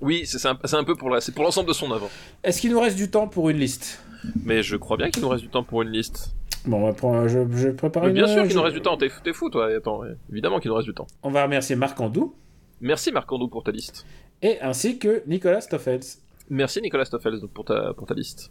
[0.00, 2.08] Oui, c'est c'est un, c'est un peu pour c'est pour l'ensemble de son œuvre.
[2.44, 4.00] Est-ce qu'il nous reste du temps pour une liste?
[4.44, 6.34] Mais je crois bien qu'il nous reste du temps pour une liste.
[6.66, 8.62] Bon, on va prendre, je, je vais préparer Mais bien une- sûr qu'il je- nous
[8.62, 11.06] reste du temps, t'es t'es fou toi, attends, évidemment qu'il nous reste du temps.
[11.22, 12.34] On va remercier Marc Andou
[12.82, 14.06] Merci Marc Andou pour ta liste.
[14.42, 16.00] et ainsi que Nicolas Stoffels.
[16.48, 18.50] Merci Nicolas Stoffels pour ta, pour ta liste.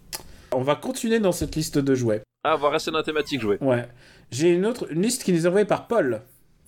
[0.51, 2.21] On va continuer dans cette liste de jouets.
[2.43, 3.57] Ah, on va rester dans la thématique jouée.
[3.61, 3.85] Ouais.
[4.31, 6.21] J'ai une autre une liste qui nous est envoyée par Paul.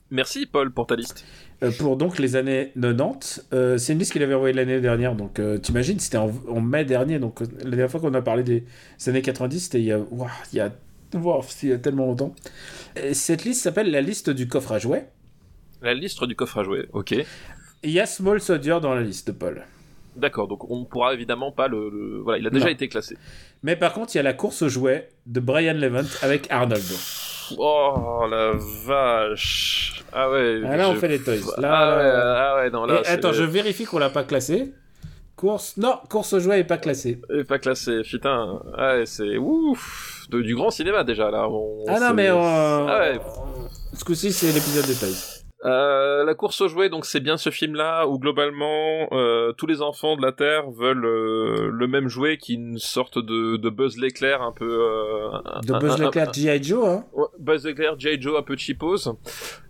[0.09, 1.23] Merci Paul pour ta liste.
[1.63, 3.47] euh, pour donc les années 90.
[3.53, 6.59] Euh, c'est une liste qu'il avait envoyée l'année dernière, donc euh, t'imagines, c'était en, en
[6.59, 8.65] mai dernier, donc euh, la dernière fois qu'on a parlé des
[9.07, 10.71] années 90, c'était il y a, ouah, il y a,
[11.17, 12.33] ouah, c'était il y a tellement longtemps.
[12.95, 15.09] Et cette liste s'appelle la liste du coffre à jouets.
[15.81, 17.15] La liste du coffre à jouer, ok.
[17.83, 19.63] Il y a Small Soldier dans la liste Paul.
[20.15, 21.89] D'accord, donc on pourra évidemment pas le...
[21.89, 22.71] le- Voilà, il a déjà Non.
[22.71, 23.17] été classé.
[23.63, 26.83] Mais par contre, il y a la course aux jouets de Brian Levant avec Arnold.
[27.57, 28.51] Oh la
[28.85, 30.03] vache.
[30.13, 30.61] Ah ouais.
[30.65, 31.35] Ah, là, on fait les toys.
[31.57, 33.01] Là, ah, ouais, là- ah ouais, non, là.
[33.03, 34.73] Et attends, je vérifie qu'on l'a pas classé.
[35.41, 37.19] Course, non, course aux jouets est pas classée.
[37.35, 38.61] Est pas classé, putain.
[38.77, 40.27] Ouais, c'est ouf.
[40.29, 41.49] De- du grand cinéma déjà là.
[41.49, 42.35] On- Ah non, mais euh,
[42.87, 43.19] Ah ouais.
[43.95, 45.40] ce coup-ci, c'est l'épisode des toys.
[45.63, 49.81] Euh, la course aux jouets, donc c'est bien ce film-là où globalement euh, tous les
[49.83, 53.69] enfants de la Terre veulent euh, le même jouet qui est une sorte de, de
[53.69, 54.65] Buzz l'éclair un peu.
[54.67, 55.29] euh,
[55.63, 56.63] De un- Buzz l'éclair G.I.
[56.63, 57.05] Joe, hein.
[57.13, 58.19] Ouais, Buzz l'éclair, J.
[58.19, 59.07] Joe un peu cheapos.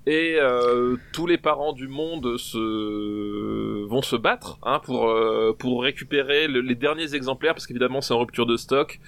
[0.08, 5.84] Et euh, tous les parents du monde se vont se battre hein, pour euh, pour
[5.84, 9.00] récupérer le- les derniers exemplaires parce qu'évidemment c'est en rupture de stock.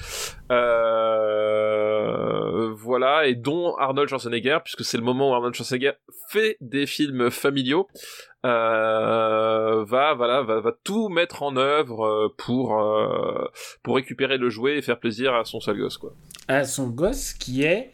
[1.33, 5.93] Euh, voilà et dont Arnold Schwarzenegger puisque c'est le moment où Arnold Schwarzenegger
[6.29, 7.87] fait des films familiaux.
[8.45, 13.47] Euh, va voilà va, va tout mettre en œuvre euh, pour euh,
[13.83, 16.13] pour récupérer le jouet et faire plaisir à son sale gosse quoi.
[16.49, 17.91] à son gosse qui est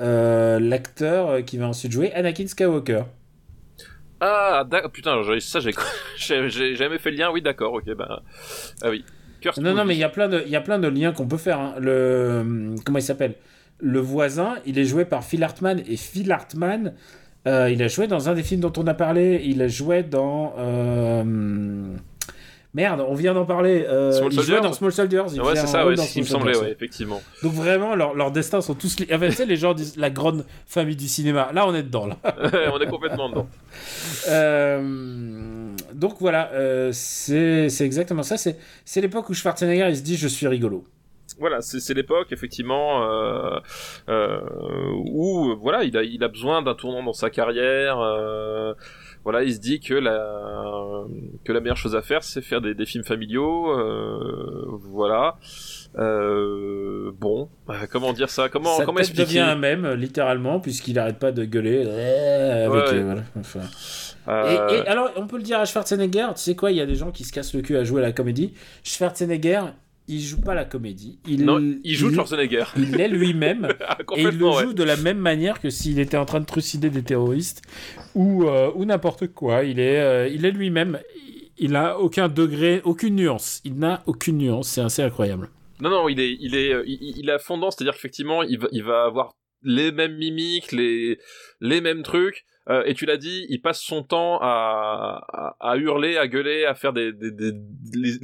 [0.00, 3.04] euh, l'acteur qui va ensuite jouer Anakin Skywalker.
[4.24, 5.58] Ah, putain, ça,
[6.16, 7.30] j'ai, jamais fait le lien.
[7.32, 8.22] Oui, d'accord, ok, bah,
[8.82, 9.04] ah oui.
[9.40, 11.12] Kurt Non, non, mais il y a plein de, il y a plein de liens
[11.12, 11.58] qu'on peut faire.
[11.58, 11.74] hein.
[11.80, 13.34] Le, comment il s'appelle?
[13.80, 16.94] Le voisin, il est joué par Phil Hartman et Phil Hartman,
[17.46, 19.42] euh, il a joué dans un des films dont on a parlé.
[19.44, 21.24] Il a joué dans euh,
[22.74, 23.84] Merde, on vient d'en parler.
[23.86, 25.24] Euh, Small il jouait Soldiers dans Small Soldiers.
[25.34, 27.20] il Ouais, c'est ça, ouais, ce qui me semblait, ouais, effectivement.
[27.42, 29.08] Donc vraiment, leurs destins sont tous liés.
[29.12, 31.50] Enfin, tu sais, les gens disent la grande famille du cinéma.
[31.52, 32.06] Là, on est dedans.
[32.06, 32.16] Là.
[32.72, 33.48] On est complètement dedans.
[34.28, 36.50] Euh, donc voilà,
[36.92, 38.36] c'est exactement ça.
[38.36, 40.84] C'est c'est l'époque où Schwarzenegger il se dit je suis rigolo.
[41.42, 43.58] Voilà, c'est l'époque effectivement euh,
[44.08, 44.40] euh,
[45.10, 47.98] où voilà, il a il a besoin d'un tournant dans sa carrière.
[48.00, 48.74] euh,
[49.24, 51.04] voilà, il se dit que la
[51.44, 53.66] que la meilleure chose à faire, c'est faire des, des films familiaux.
[54.92, 55.34] voilà.
[55.96, 57.48] Bon,
[57.90, 62.70] comment dire ça Comment expliquer devient un mème littéralement puisqu'il arrête pas de gueuler avec.
[62.72, 63.02] Ouais, ouais.
[63.02, 63.22] voilà.
[63.38, 63.60] Enfin.
[64.28, 66.80] Euh, Et, et alors, on peut le dire à Schwarzenegger, tu sais quoi, il y
[66.80, 68.54] a des gens qui se cassent le cul à jouer à la comédie.
[68.84, 69.62] Schwarzenegger,
[70.12, 71.18] il joue pas la comédie.
[71.26, 72.64] Il, Non, il joue Schwarzenegger.
[72.76, 73.68] Il est lui-même.
[73.86, 74.62] Ah, Et il le ouais.
[74.62, 77.62] joue de la même manière que s'il était en train de trucider des terroristes
[78.14, 79.64] ou, euh, ou n'importe quoi.
[79.64, 80.98] Il est, euh, il est lui-même.
[81.58, 83.60] Il a aucun degré, aucune nuance.
[83.64, 84.68] Il n'a aucune nuance.
[84.68, 85.48] C'est assez incroyable.
[85.80, 88.68] Non, non, il est, il est, euh, il, il a fondant, c'est-à-dire qu'effectivement, il va,
[88.72, 89.32] il va avoir
[89.62, 91.18] les mêmes mimiques, les,
[91.60, 95.76] les mêmes trucs, Euh, et tu l'as dit, il passe son temps à, à, à
[95.76, 97.12] hurler, à gueuler, à faire des,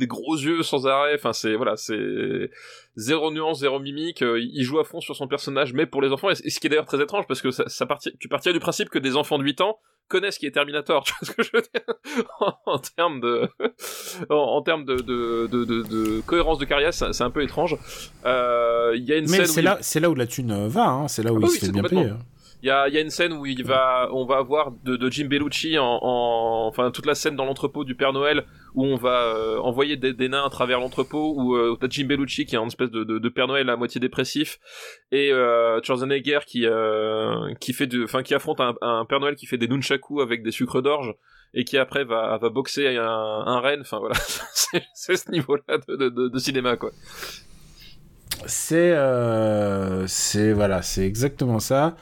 [0.07, 1.15] gros yeux sans arrêt.
[1.15, 2.51] Enfin, c'est voilà, c'est
[2.95, 4.23] zéro nuance, zéro mimique.
[4.23, 6.31] Euh, il joue à fond sur son personnage, mais pour les enfants.
[6.31, 8.61] Et ce qui est d'ailleurs très étrange parce que ça, ça partit, tu partirais du
[8.61, 11.05] principe que des enfants de 8 ans connaissent qui est Terminator.
[11.05, 12.25] Tu vois ce que je veux dire?
[12.41, 13.49] En, en termes de
[14.31, 17.77] en, en termes de, de, de, de, de cohérence de carrière, c'est un peu étrange.
[18.25, 21.09] Euh, Il y a une Mais c'est là, où la thune va, hein.
[21.09, 22.11] c'est là où Ah il oui, se fait bien payer.
[22.63, 25.11] Il y a, y a une scène où il va, on va avoir de, de
[25.11, 28.45] Jim Bellucci en, en- enfin toute la scène dans l'entrepôt du Père Noël
[28.75, 32.07] où on va euh, envoyer des, des nains à travers l'entrepôt où euh, t'as Jim
[32.07, 34.59] Bellucci qui est en espèce de, de, Père Noël à moitié dépressif
[35.13, 39.37] et euh, Schwarzenegger qui euh, qui fait de, enfin qui affronte un, un Père Noël
[39.37, 41.15] qui fait des nunchaku avec des sucres d'orge
[41.55, 43.83] et qui après va, va boxer un, un renne.
[43.83, 44.17] Enfin voilà,
[44.95, 46.91] c'est ce niveau-là de, de, de cinéma quoi.
[48.47, 51.97] C'est, euh, c'est voilà, c'est exactement ça.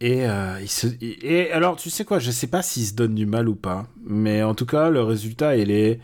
[0.00, 0.58] Et, euh,
[1.00, 3.86] et alors, tu sais quoi, je sais pas s'il se donne du mal ou pas,
[4.04, 6.00] mais en tout cas, le résultat, il est,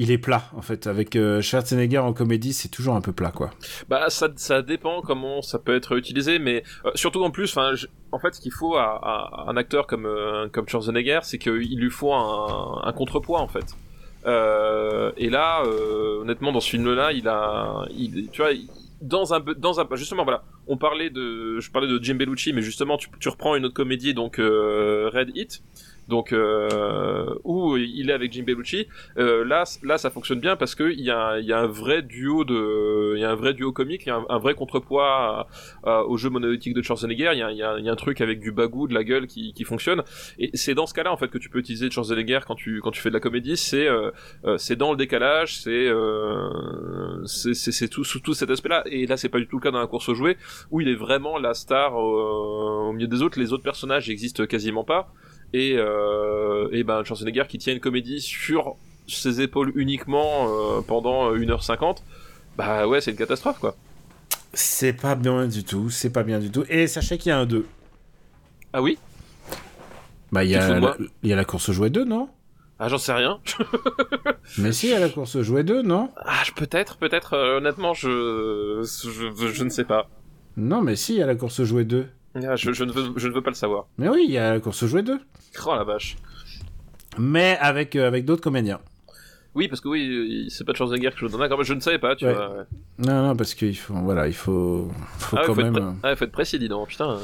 [0.00, 0.86] il est plat en fait.
[0.86, 3.50] Avec euh, Schwarzenegger en comédie, c'est toujours un peu plat, quoi.
[3.88, 8.18] Bah ça, ça dépend comment ça peut être utilisé, mais euh, surtout en plus, en
[8.18, 12.14] fait, ce qu'il faut à, un acteur comme euh, comme Schwarzenegger, c'est qu'il lui faut
[12.14, 13.76] un, un contrepoids en fait.
[14.26, 15.62] Et là,
[16.20, 17.86] honnêtement, dans ce film-là, il a,
[18.32, 18.52] tu vois,
[19.00, 22.62] dans un dans un justement voilà, on parlait de, je parlais de Jim Bellucci, mais
[22.62, 25.62] justement, tu, tu reprends une autre comédie, donc euh, Red Hit.
[26.10, 30.74] Donc euh, où il est avec Jim Bellucci, euh, là, là, ça fonctionne bien parce
[30.74, 33.36] que il y a, il y a un vrai duo de, il y a un
[33.36, 35.46] vrai duo comique, il y a un, vrai contrepoids
[35.84, 37.30] à- au jeu monolithique de Schwarzenegger.
[37.32, 39.04] Il y a, il y a, y a un truc avec du bagou, de la
[39.04, 40.02] gueule qui, qui fonctionne.
[40.38, 42.90] Et c'est dans ce cas-là en fait que tu peux utiliser Schwarzenegger quand tu quand
[42.90, 43.56] tu fais de la comédie.
[43.56, 44.10] C'est euh,
[44.44, 48.82] euh, c'est dans le décalage, c'est euh, c'est c'est tout sous tout cet aspect-là.
[48.86, 50.36] Et là, c'est pas du tout le cas dans la course jouets
[50.72, 53.38] où il est vraiment la star au milieu des autres.
[53.38, 55.12] Les autres personnages n'existent quasiment pas.
[55.52, 58.76] Et, euh, et ben Schwarzenegger qui tient une comédie sur
[59.08, 61.98] ses épaules uniquement euh, pendant 1h50,
[62.56, 63.74] bah ouais, c'est une catastrophe quoi.
[64.52, 66.64] C'est pas bien du tout, c'est pas bien du tout.
[66.68, 67.66] Et sachez qu'il y a un 2.
[68.72, 68.98] Ah oui?
[70.32, 72.28] Bah, il y, a la- il y a la course aux jouets 2, non?
[72.78, 73.40] Ah, j'en sais rien.
[74.58, 76.10] Mais si, il y a la course aux jouets 2, non?
[76.24, 78.82] Ah, peut-être, peut-être, euh, honnêtement, je...
[79.04, 79.48] je.
[79.52, 80.08] je ne sais pas.
[80.56, 82.08] Non, mais si, il y a la course aux jouets 2.
[82.34, 83.86] Ah, je, je ne veux, je ne veux pas le savoir.
[83.98, 85.18] Mais oui, il y a la course aux jouets 2.
[85.66, 86.16] Oh la vache.
[87.18, 88.80] Mais avec, euh, avec d'autres comédiens.
[89.56, 91.40] Oui, parce que oui, c'est pas Schwarzenegger que je donne.
[91.40, 92.32] D'accord, je ne savais pas, tu Ouais.
[92.34, 92.50] vois.
[92.58, 92.64] ouais.
[92.98, 94.88] Non, non, parce qu'il faut, voilà, il faut,
[95.18, 97.18] faut Ah, ouais, quand faut, même, ah, faut être précis, dis donc, putain.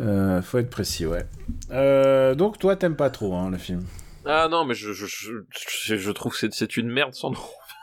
[0.00, 1.26] euh, faut être précis, ouais.
[1.72, 3.84] Euh, donc toi, t'aimes pas trop hein, le film.
[4.24, 7.40] Ah non, mais je, je, je, trouve que c'est- une merde sans nom.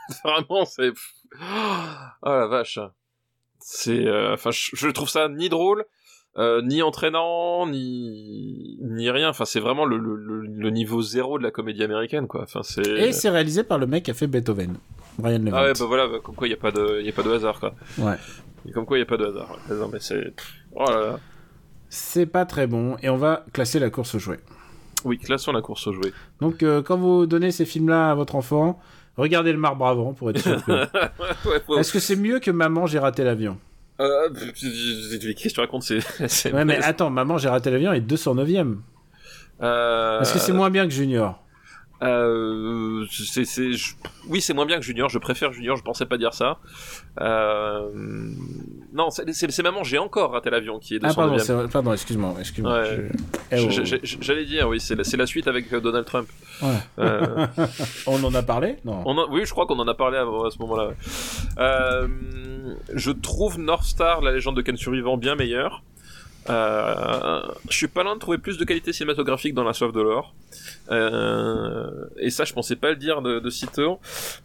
[0.23, 0.91] Vraiment, c'est.
[2.21, 2.79] Oh la vache.
[3.59, 4.05] C'est.
[4.07, 5.83] euh, Enfin, je trouve ça ni drôle,
[6.37, 8.77] euh, ni entraînant, ni.
[8.81, 9.29] ni rien.
[9.29, 12.43] Enfin, c'est vraiment le, le, niveau zéro de la comédie américaine, quoi.
[12.43, 12.85] Enfin, c'est.
[12.85, 14.75] Et c'est réalisé par le mec qui a fait Beethoven,
[15.17, 15.57] Brian Levant.
[15.57, 17.23] Ah ouais, bah voilà, bah, comme quoi il n'y a, pas de- y a pas
[17.23, 17.73] de hasard, quoi.
[17.97, 18.15] Ouais.
[18.67, 19.57] Et comme quoi il n'y a pas de hasard.
[19.69, 20.33] Non, mais c'est.
[20.75, 21.19] Oh là là.
[21.89, 24.39] C'est pas très bon, et on va classer la course aux jouets.
[25.05, 26.11] Oui, classons la course aux jouets.
[26.41, 28.79] Donc euh, quand vous donnez ces films-là à votre enfant,
[29.17, 30.71] regardez le marbre avant pour être sûr que...
[31.49, 33.57] ouais, faut- Est-ce que c'est mieux que Maman, j'ai raté l'avion?
[34.01, 35.99] Euh, Qu'est-ce que tu racontes C'est.
[36.27, 38.81] c'est- Ouais, mais attends, Maman, j'ai raté l'avion est 209ème.
[39.61, 41.41] Euh, Est-ce que c'est moins bien que Junior
[42.03, 43.95] Euh, c'est, c'est, je-
[44.27, 45.09] oui, c'est moins bien que Junior.
[45.09, 45.77] Je préfère Junior.
[45.77, 46.59] Je pensais pas dire ça.
[47.21, 47.89] Euh,
[48.93, 49.83] non, c'est, maman.
[49.83, 51.39] J'ai encore raté l'avion qui est de Ah, pardon, 109e.
[51.65, 52.35] c'est- pardon excuse-moi.
[52.39, 52.81] excuse-moi.
[52.81, 53.09] Ouais.
[53.51, 53.97] Je- Eh oh.
[54.21, 56.27] J'allais dire, oui, c'est la, suite avec euh, Donald Trump.
[56.61, 56.69] Ouais.
[56.99, 57.47] Euh,
[58.07, 58.75] On en a parlé?
[58.85, 59.01] Non.
[59.05, 60.91] on oui, je crois qu'on en a parlé à, à ce moment-là.
[61.59, 62.07] Euh,
[62.93, 65.83] je trouve North Star, la légende de Ken Survivant, bien meilleure.
[66.49, 70.01] Euh, je suis pas loin de trouver plus de qualité cinématographique dans La Soif de
[70.01, 70.33] l'Or.
[70.91, 73.99] Euh, et ça, je pensais pas le dire de, de sitôt.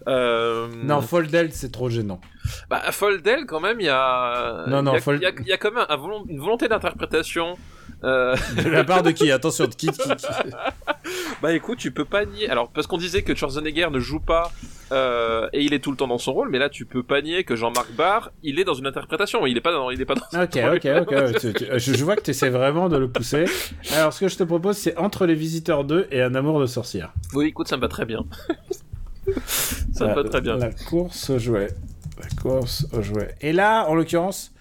[0.08, 2.20] Euh, Non, Foldel, c'est trop gênant.
[2.68, 4.64] bah, Foldel, quand même, il y a.
[4.66, 7.56] Non, non, il y Fold- il y y a quand même un une volonté d'interprétation.
[8.02, 10.26] Euh, De la part de qui Attention, de qui, qui, qui
[11.42, 12.48] bah écoute, tu peux pas nier.
[12.48, 14.50] Alors, parce qu'on disait que Schwarzenegger ne joue pas
[14.92, 17.20] euh, et il est tout le temps dans son rôle, mais là, tu peux pas
[17.22, 19.46] nier que Jean-Marc Barr, il est dans une interprétation.
[19.46, 19.90] Il est pas dans.
[19.90, 20.42] Il est pas dans.
[20.42, 21.40] Ok, ok, ok.
[21.40, 23.44] tu- tu- je, je vois que tu essaies vraiment de le pousser.
[23.94, 26.66] Alors, ce que je te propose, c'est Entre les Visiteurs 2 et Un amour de
[26.66, 27.12] sorcière.
[27.34, 28.24] Oui, écoute, ça me va très bien.
[29.92, 30.56] ça me va très bien.
[30.56, 31.68] La course aux jouets.
[32.20, 33.34] La course aux jouets.
[33.40, 34.52] Et là, en l'occurrence,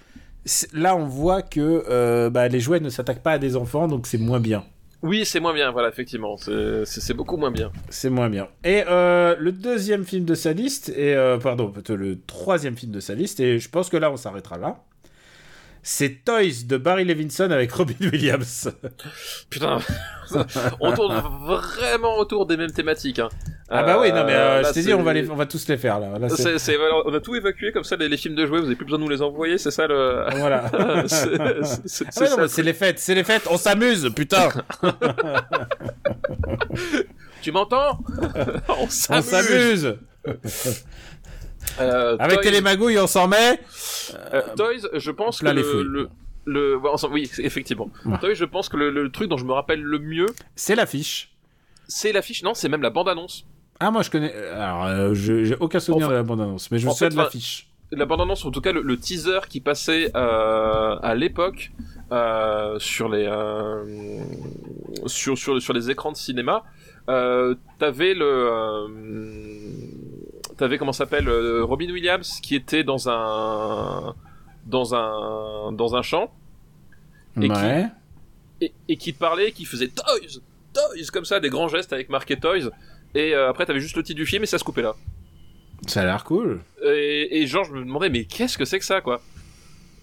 [0.73, 4.07] là, on voit que euh, bah, les jouets ne s'attaquent pas à des enfants, donc
[4.07, 4.63] c'est moins bien.
[5.01, 6.35] Oui, c'est moins bien, voilà, effectivement.
[6.37, 7.71] C'est beaucoup moins bien.
[7.89, 8.49] C'est moins bien.
[8.63, 12.91] Et euh, le deuxième film de sa liste, et euh, pardon, plutôt le troisième film
[12.91, 14.83] de sa liste, et je pense que là, on s'arrêtera là.
[15.81, 18.69] C'est Toys de Barry Levinson avec Robin Williams.
[19.49, 19.79] Putain,
[20.79, 23.19] on tourne vraiment autour des mêmes thématiques.
[23.19, 23.29] Hein.
[23.69, 25.45] Ah bah oui, non mais euh, là, je t'ai dit, on va, les, on va
[25.45, 26.07] tous les faire là.
[27.05, 28.99] On a tout évacué comme ça, les, les films de jouets, vous avez plus besoin
[28.99, 30.25] de nous les envoyer, c'est ça le.
[30.37, 30.69] Voilà.
[31.07, 34.49] c'est Ah c'est ouais, les fêtes, c'est les fêtes, on s'amuse, putain
[37.41, 37.99] Tu m'entends?
[38.67, 39.95] On s'amuse.
[41.79, 43.59] Euh, Avec Toys- Télémagouille, on s'en met
[44.33, 46.09] Euh, Toys, je pense que les le,
[46.45, 46.79] le,
[47.11, 47.89] oui, effectivement.
[48.21, 51.31] Toys, je pense que le, le truc dont je me rappelle le mieux, C'est l'affiche.
[51.87, 52.43] c'est l'affiche.
[52.43, 53.45] Non, c'est même la bande-annonce.
[53.79, 54.33] Ah, moi je connais.
[54.33, 57.17] Alors, euh, j'ai aucun souvenir Enfin- de la bande-annonce, mais je me en souviens de
[57.17, 57.69] l'affiche.
[57.91, 61.71] La bande-annonce, en tout cas le, teaser qui passait euh, à l'époque
[62.11, 64.19] euh, sur les euh,
[65.07, 66.63] sur, sur sur les écrans de cinéma,
[67.09, 68.87] euh, t'avais le euh,
[70.59, 74.13] t'avais comment ça s'appelle euh, Robin Williams qui était dans un
[74.65, 76.31] dans un dans un champ
[77.37, 77.85] et qui- Ouais.
[78.61, 80.39] et, et qui te parlait, qui faisait Toys,
[80.73, 82.69] Toys, comme ça, des grands gestes avec marqué Toys.
[83.15, 84.93] Et euh, après, t'avais juste le titre du film et ça se coupait là.
[85.87, 86.61] Ça a l'air cool.
[86.83, 89.21] Et, et genre, je me demandais, mais qu'est-ce que c'est que ça, quoi?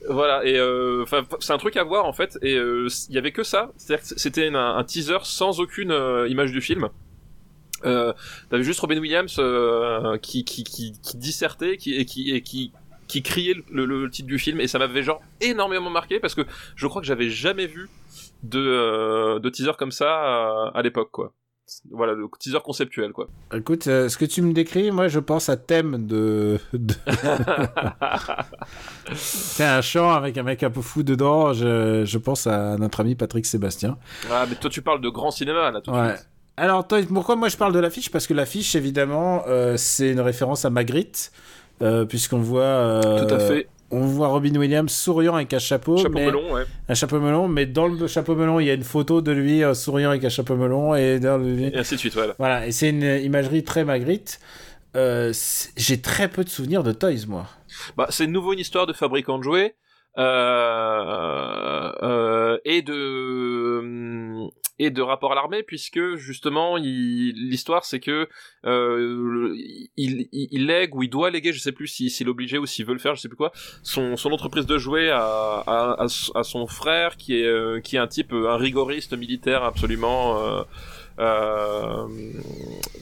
[0.08, 2.38] Voilà, et euh, enfin, c'est un truc à voir en fait.
[2.42, 5.92] Et il y avait que ça, c'était un teaser sans aucune
[6.28, 6.88] image du film.
[7.84, 8.12] Euh,
[8.50, 12.72] t'avais juste Robin Williams euh, qui, qui, qui, qui dissertait qui, et qui, et qui,
[13.06, 16.34] qui criait le, le- le titre du film et ça m'avait genre énormément marqué parce
[16.34, 16.40] que
[16.74, 17.88] je crois que j'avais jamais vu
[18.42, 21.32] de, euh, de teaser comme ça à, à l'époque quoi.
[21.90, 23.26] Voilà, le teaser conceptuel quoi.
[23.52, 26.58] Écoute, euh, ce que tu me décris, moi je pense à thème de.
[26.72, 26.94] de...
[29.14, 31.52] C'est un chant avec un mec un peu fou dedans.
[31.52, 33.98] Je, je pense à notre ami Patrick Sébastien.
[34.30, 36.16] ah mais toi tu parles de grand cinéma là tout de Ouais.
[36.16, 36.28] suite.
[36.56, 38.10] Alors, pourquoi moi je parle de l'affiche?
[38.10, 41.30] Parce que l'affiche, évidemment, euh, c'est une référence à Magritte,
[41.82, 42.62] euh, puisqu'on voit.
[42.62, 43.68] euh, Tout à fait.
[43.92, 45.96] On voit Robin Williams souriant avec un chapeau.
[45.96, 46.64] Chapeau mais- melon, ouais.
[46.88, 49.62] Un chapeau melon, mais dans le chapeau melon, il y a une photo de lui
[49.74, 50.94] souriant avec un chapeau melon.
[50.96, 52.34] Et dans le- Et ainsi de suite, voilà.
[52.38, 54.40] Voilà, et c'est une imagerie très Magritte.
[54.94, 57.46] J'ai très peu de souvenirs de Toys, moi.
[57.96, 59.76] Bah, c'est de nouveau une histoire de fabricant de jouets
[62.64, 68.28] et de et de rapport à l'armée puisque justement l'histoire c'est que
[68.66, 69.54] euh,
[69.96, 72.58] il, il, il lègue ou il doit léguer je sais plus si- s'il est obligé
[72.58, 75.18] ou s'il veut le faire je sais plus quoi son, son entreprise de jouets à,
[75.66, 80.42] à, à, son frère qui est euh, qui est un type un rigoriste militaire absolument
[80.44, 80.62] euh,
[81.18, 82.06] euh,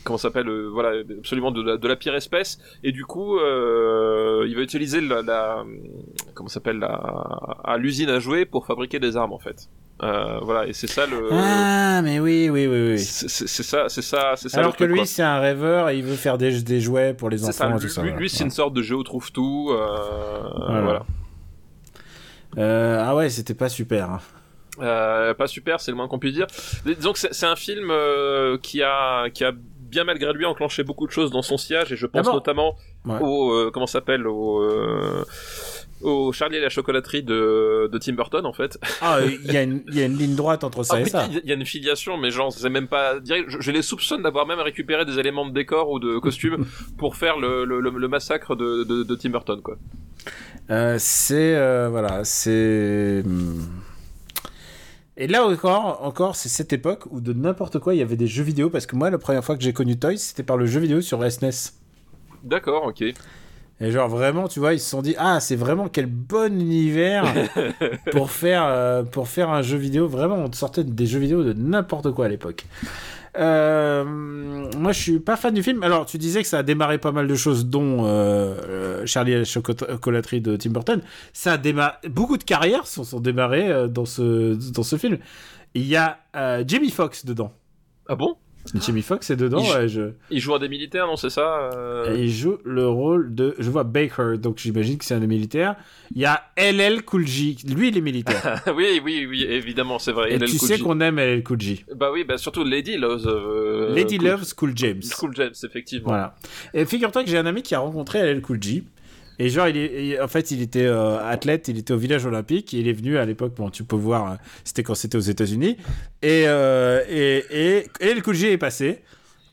[0.05, 2.59] comment s'appelle euh, voilà absolument de la, de la pire espèce.
[2.85, 5.65] Et du coup euh, il va utiliser la, la
[6.35, 6.93] comment s'appelle la
[7.65, 9.69] à l'usine à jouets pour fabriquer des armes en fait
[10.03, 12.99] euh, voilà et c'est ça le Ah, mais oui, oui, oui, oui.
[12.99, 16.03] c'est ça c'est ça c'est ça Alors le que lui, c'est un rêveur et il
[16.05, 18.03] veut faire des, des jouets pour les ça enfants et lui, tout ça.
[18.03, 19.87] lui, c'est une sorte de géo trouve tout euh,
[20.67, 20.81] Voilà.
[20.83, 21.03] voilà,
[22.59, 24.11] Euh, ah ouais, c'était pas super.
[24.11, 25.35] hein.
[25.39, 26.47] Pas super c'est le moins qu'on puisse dire
[26.85, 27.93] disons que c'est un film
[28.63, 31.97] qui a qui a bien malgré lui enclenché beaucoup de choses dans son sillage et
[31.97, 32.75] je pense notamment
[33.07, 33.19] Ouais.
[33.21, 34.65] au comment ça s'appelle au
[36.03, 38.79] au Charlie et la chocolaterie de, de Tim Burton en fait.
[39.01, 41.11] Ah, il y, a une- y a une ligne droite entre ça Ah, et oui,
[41.11, 41.29] ça.
[41.31, 43.49] Il y a une filiation, mais genre, c'est même pas direct.
[43.49, 46.67] Je, je les soupçonne d'avoir même récupéré des éléments de décor ou de costume
[46.99, 49.77] pour faire le, le, le, le massacre de, de, de Tim Burton, quoi.
[50.71, 53.23] Euh, c'est euh, voilà, c'est.
[53.25, 53.61] hmm.
[55.17, 58.27] Et là encore, encore, c'est cette époque où de n'importe quoi il y avait des
[58.27, 60.67] jeux vidéo parce que moi la première fois que j'ai connu Toys c'était par le
[60.67, 61.71] jeu vidéo sur SNES.
[62.43, 63.05] D'accord, ok.
[63.85, 67.27] Et genre vraiment, tu vois, ils se sont dit ah c'est vraiment quel bon univers
[68.13, 70.09] pour faire euh, pour faire un jeu vidéo.
[70.09, 72.65] Vraiment, on sortait des jeux vidéo de n'importe quoi à l'époque.
[73.37, 75.83] Euh, moi, je suis pas fan du film.
[75.83, 79.39] Alors, tu disais que ça a démarré pas mal de choses, dont euh, Charlie et
[79.39, 81.03] la chocolaterie de Tim Burton.
[81.35, 81.95] Ça a démarré.
[82.09, 85.19] Beaucoup de carrières sont, sont démarrées dans ce dans ce film.
[85.75, 86.21] Il y a
[86.67, 87.53] Jamie Foxx dedans.
[88.09, 88.37] Ah bon?
[88.81, 89.63] Jamie Foxx est dedans.
[89.63, 90.03] Il ouais, je...
[90.31, 93.55] Il joue à des militaires, non, c'est ça euh, il joue le rôle de.
[93.59, 95.77] Je vois Baker, donc j'imagine que c'est un des militaires.
[96.15, 97.59] Il y a LL Cool J.
[97.69, 98.63] Lui, il est militaire.
[98.75, 100.33] Oui, oui, oui, évidemment, c'est vrai.
[100.33, 101.85] Et LL tu Cool sais qu'on aime LL Cool J.
[101.95, 103.27] Bah oui, bah surtout Lady Loves.
[103.27, 105.03] euh, Lady Cool- Loves Cool James.
[105.19, 106.09] Cool James, effectivement.
[106.09, 106.35] Voilà.
[106.73, 108.85] Et figure-toi que j'ai un ami qui a rencontré LL Cool J.
[109.39, 112.73] Et genre, il est, en fait, il était euh, athlète, il était au village olympique,
[112.75, 115.21] et il est venu à l'époque, bon, tu peux voir, euh, c'était quand c'était aux
[115.21, 115.77] États-Unis.
[116.23, 119.01] Et, euh, et, et, et Cool J est passé.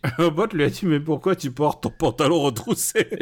[0.18, 3.08] Le bot lui a dit, mais pourquoi tu portes ton pantalon retroussé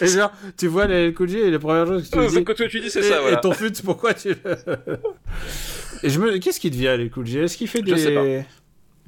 [0.00, 2.68] Et genre, tu vois Cool J, et la première chose que tu dis, que tu
[2.68, 3.36] tu dis, c'est et, ça, et voilà.
[3.38, 4.30] ton fut, pourquoi tu...
[6.02, 6.38] et je me...
[6.38, 8.00] Qu'est-ce qu'il devient, Cool J Est-ce qu'il fait Je des...
[8.00, 8.24] sais pas.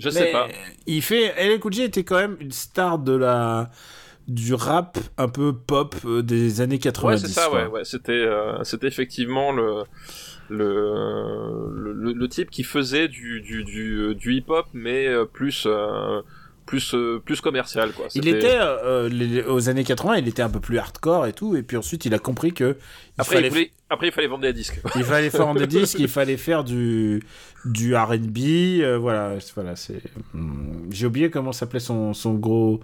[0.01, 0.49] Je sais pas.
[0.87, 1.33] Il fait.
[1.39, 3.71] LL Cool J était quand même une star de la
[4.29, 7.23] du rap un peu pop euh, des années 90.
[7.23, 7.63] Ouais, c'est ça, quoi.
[7.65, 7.85] ouais, ouais.
[7.85, 9.83] C'était, euh, c'était effectivement le,
[10.49, 16.21] le, le, le type qui faisait du, du, du, du hip-hop, mais euh, plus, euh,
[16.67, 18.07] plus, euh, plus commercial, quoi.
[18.15, 21.57] Il était euh, les- aux années 80, il était un peu plus hardcore et tout,
[21.57, 22.77] et puis ensuite il a compris que
[23.21, 24.81] Après, il voulait- après, il fallait vendre des disques.
[24.97, 27.23] il fallait faire des disques, il fallait faire du
[27.67, 28.39] du R&B,
[28.81, 30.01] euh, voilà, c'est- voilà, c'est.
[30.33, 32.81] hmm, J'ai oublié comment s'appelait son son gros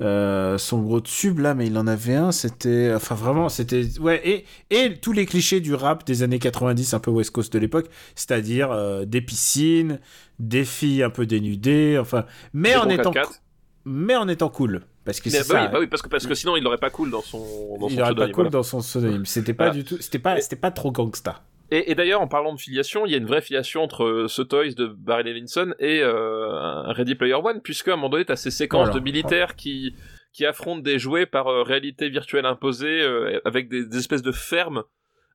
[0.00, 4.20] euh, son gros tube là, mais il en avait un, c'était, enfin vraiment, c'était ouais
[4.26, 7.58] et et tous les clichés du rap des années 90, un peu West Coast de
[7.58, 10.00] l'époque, c'est-à-dire euh, des piscines,
[10.38, 12.24] des filles un peu dénudées, enfin,
[12.54, 13.40] mais en étant 4x4.
[13.84, 15.62] mais en étant cool, parce que bah ça.
[15.62, 17.38] oui, bah oui, parce que, parce que sinon, il l'aurait pas cool dans son,
[17.80, 18.50] dans son il pas pseudonyme, cool voilà.
[18.50, 19.24] dans son pseudonyme.
[19.24, 19.78] C'était pas Voilà.
[19.82, 21.42] du tout, c'était pas, c'était pas trop gangsta.
[21.70, 24.28] Et, et d'ailleurs, en parlant de filiation, il y a une vraie filiation entre euh,
[24.28, 28.24] ce Toys de Barry Levinson et euh, Ready Player One, puisque à un moment donné,
[28.24, 29.00] t'as ces séquences Voilà.
[29.00, 29.94] de militaires qui
[30.32, 34.32] qui affrontent des jouets par euh, réalité virtuelle imposée, euh, avec des, des espèces de
[34.32, 34.82] fermes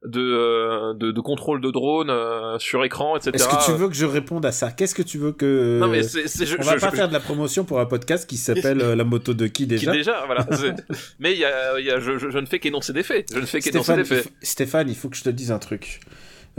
[0.06, 3.32] de, euh, de, de contrôle de drone euh, sur écran, etc.
[3.36, 4.72] Est-ce que tu veux que je réponde à ça?
[4.72, 6.96] Qu'est-ce que tu veux que Non mais c'est, c'est- je, on va je- pas je-
[6.96, 9.68] faire de la promotion pour un podcast qui s'appelle euh, La moto de qui qui
[9.68, 10.48] déjà déjà, voilà.
[10.52, 10.74] c'est-
[11.20, 13.28] mais il y a, il y a je, ne fais qu'énoncer des faits.
[13.34, 14.24] Je ne fais qu'énoncer Stéphane, des il faits.
[14.24, 16.00] faut- Stéphane, il faut que je te dise un truc.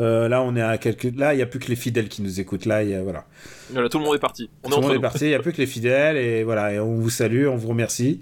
[0.01, 1.09] Euh, là, on est à quelques.
[1.19, 2.64] Là, il y a plus que les fidèles qui nous écoutent.
[2.64, 3.24] Là, il y a voilà.
[3.73, 4.48] Voilà, tout le monde est parti.
[4.62, 5.24] On Tout est le monde est parti.
[5.27, 6.73] Il y a plus que les fidèles et voilà.
[6.73, 8.20] Et on vous salue, on vous remercie.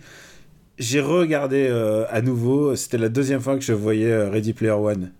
[0.81, 2.74] J'ai regardé euh, à nouveau.
[2.74, 5.12] C'était la deuxième fois que je voyais euh, Ready Player One.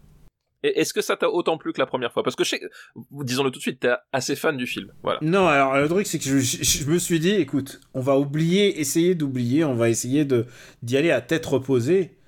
[0.63, 2.23] Est-ce que ça t'a autant plu que la première fois?
[2.23, 2.61] Parce que je sais,
[3.13, 4.93] disons-le tout de suite, t'es assez fan du film.
[5.03, 5.19] Voilà.
[5.23, 8.19] Non, alors le truc c'est que je, je- je me suis dit, écoute, on va
[8.19, 10.47] oublier, essayer d'oublier, on va essayer de
[10.83, 12.19] d'y aller à tête reposée.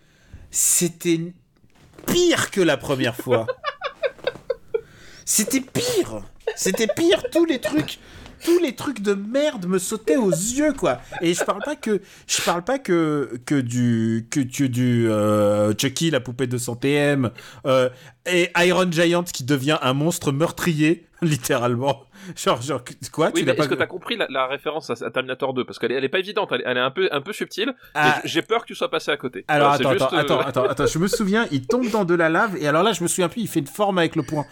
[0.51, 1.21] C'était
[2.07, 3.47] pire que la première fois.
[5.25, 6.23] C'était pire.
[6.57, 7.23] C'était pire.
[7.31, 7.99] Tous les trucs,
[8.45, 11.01] tous les trucs de merde me sautaient aux yeux, quoi.
[11.21, 16.11] Et je parle pas que, je parle pas que que du que du euh, Chucky,
[16.11, 17.31] la poupée de 100 TM,
[17.67, 17.89] euh,
[18.27, 22.05] et Iron Giant qui devient un monstre meurtrier, littéralement.
[22.37, 22.83] Genre, genre
[23.13, 25.11] quoi Oui, Tu mais l'as pas est-ce que t'as compris la, la référence à, à
[25.11, 27.09] Terminator 2 Parce qu'elle est, elle est pas évidente, elle est, elle est un peu,
[27.11, 27.75] un peu subtile.
[27.95, 28.21] Ah.
[28.25, 29.45] J'ai peur que tu sois passé à côté.
[29.49, 32.15] Alors attends, juste, attends, euh, attends, attends, attends, je me souviens, il tombe dans de
[32.15, 34.23] la lave et alors là je me souviens plus, il fait une forme avec le
[34.23, 34.47] poing.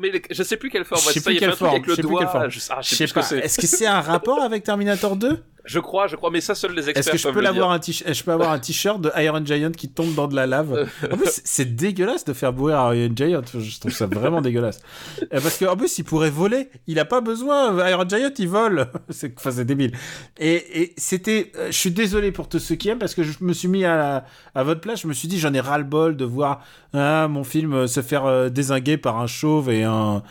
[0.00, 1.00] mais je sais plus quelle forme.
[1.02, 2.50] Je sais plus quelle forme, je sais plus quelle forme.
[2.50, 3.20] Je, ah, sais pas.
[3.20, 6.72] Est-ce que c'est un rapport avec Terminator 2 Je crois, je crois, mais ça seuls
[6.72, 9.44] les experts Est-ce que je peux l'avoir un Je peux avoir un t-shirt de Iron
[9.44, 10.88] Giant qui tombe dans de la lave.
[11.12, 13.42] En plus, c'est- dégueulasse de faire boire Iron Giant.
[13.54, 14.80] Je trouve ça vraiment dégueulasse.
[15.22, 16.70] Euh, Parce qu'en plus, il pourrait voler.
[16.86, 17.86] Il a pas besoin.
[17.88, 18.88] Iron Giant, il vole.
[19.10, 19.92] C'est enfin, c'est débile.
[20.38, 21.52] Et, et c'était.
[21.56, 23.84] euh, Je suis désolé pour tous ceux qui aiment parce que je me suis mis
[23.84, 24.24] à, la-
[24.54, 25.02] à votre place.
[25.02, 26.62] Je me suis dit, j'en ai ras le bol de voir
[26.94, 30.22] hein, mon film euh, se faire désinguer par un chauve et un.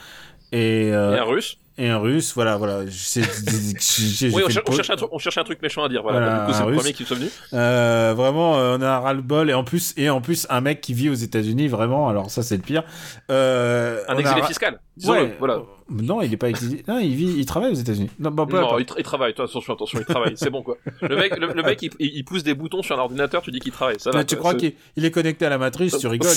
[0.51, 1.57] Et, euh, Et un russe.
[1.77, 2.79] Et un russe, voilà, voilà.
[2.91, 5.61] C'est- j'ai- j'ai Oui, on, fait cher- le on cherche un truc, on un truc
[5.61, 6.01] méchant à dire.
[6.03, 6.19] Voilà.
[6.19, 6.77] Voilà, du coup, c'est un le russe.
[6.79, 7.29] premier qui venu.
[7.53, 10.81] Euh, vraiment, euh, on a un ras-le-bol et en plus et en plus un mec
[10.81, 12.09] qui vit aux États-Unis, vraiment.
[12.09, 12.83] Alors ça, c'est le pire.
[13.31, 14.79] Euh, Un on a exilé ra- fiscal.
[15.05, 15.35] Ouais.
[15.39, 15.61] voilà.
[15.89, 16.83] Non, il est pas exilé.
[16.87, 18.09] Non, il vit, il travaille aux États-Unis.
[18.19, 18.81] Non, bon, peu Non, importe.
[18.81, 19.33] il, tra- il travaille.
[19.33, 20.33] Toi, attention, attention, il travaille.
[20.35, 20.77] C'est bon, quoi.
[21.01, 23.41] Le mec, le, le mec, il, il pousse des boutons sur un ordinateur.
[23.41, 23.99] Tu dis qu'il travaille.
[23.99, 24.17] Ça va.
[24.19, 26.29] Mais tu crois qu'il il est connecté à la matrice, tu rigoles,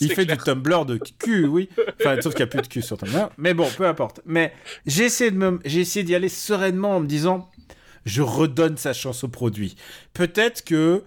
[0.00, 0.38] il, fait clair.
[0.38, 1.68] du Tumblr de cul, oui.
[2.00, 3.28] Enfin, sauf qu'il n'y a plus de cul sur Tumblr.
[3.36, 4.20] Mais bon, peu importe.
[4.24, 4.52] Mais
[4.86, 7.50] j'ai essayé de me, j'ai essayé d'y aller sereinement en me disant,
[8.06, 9.76] je redonne sa chance au produit.
[10.14, 11.02] Peut-être que,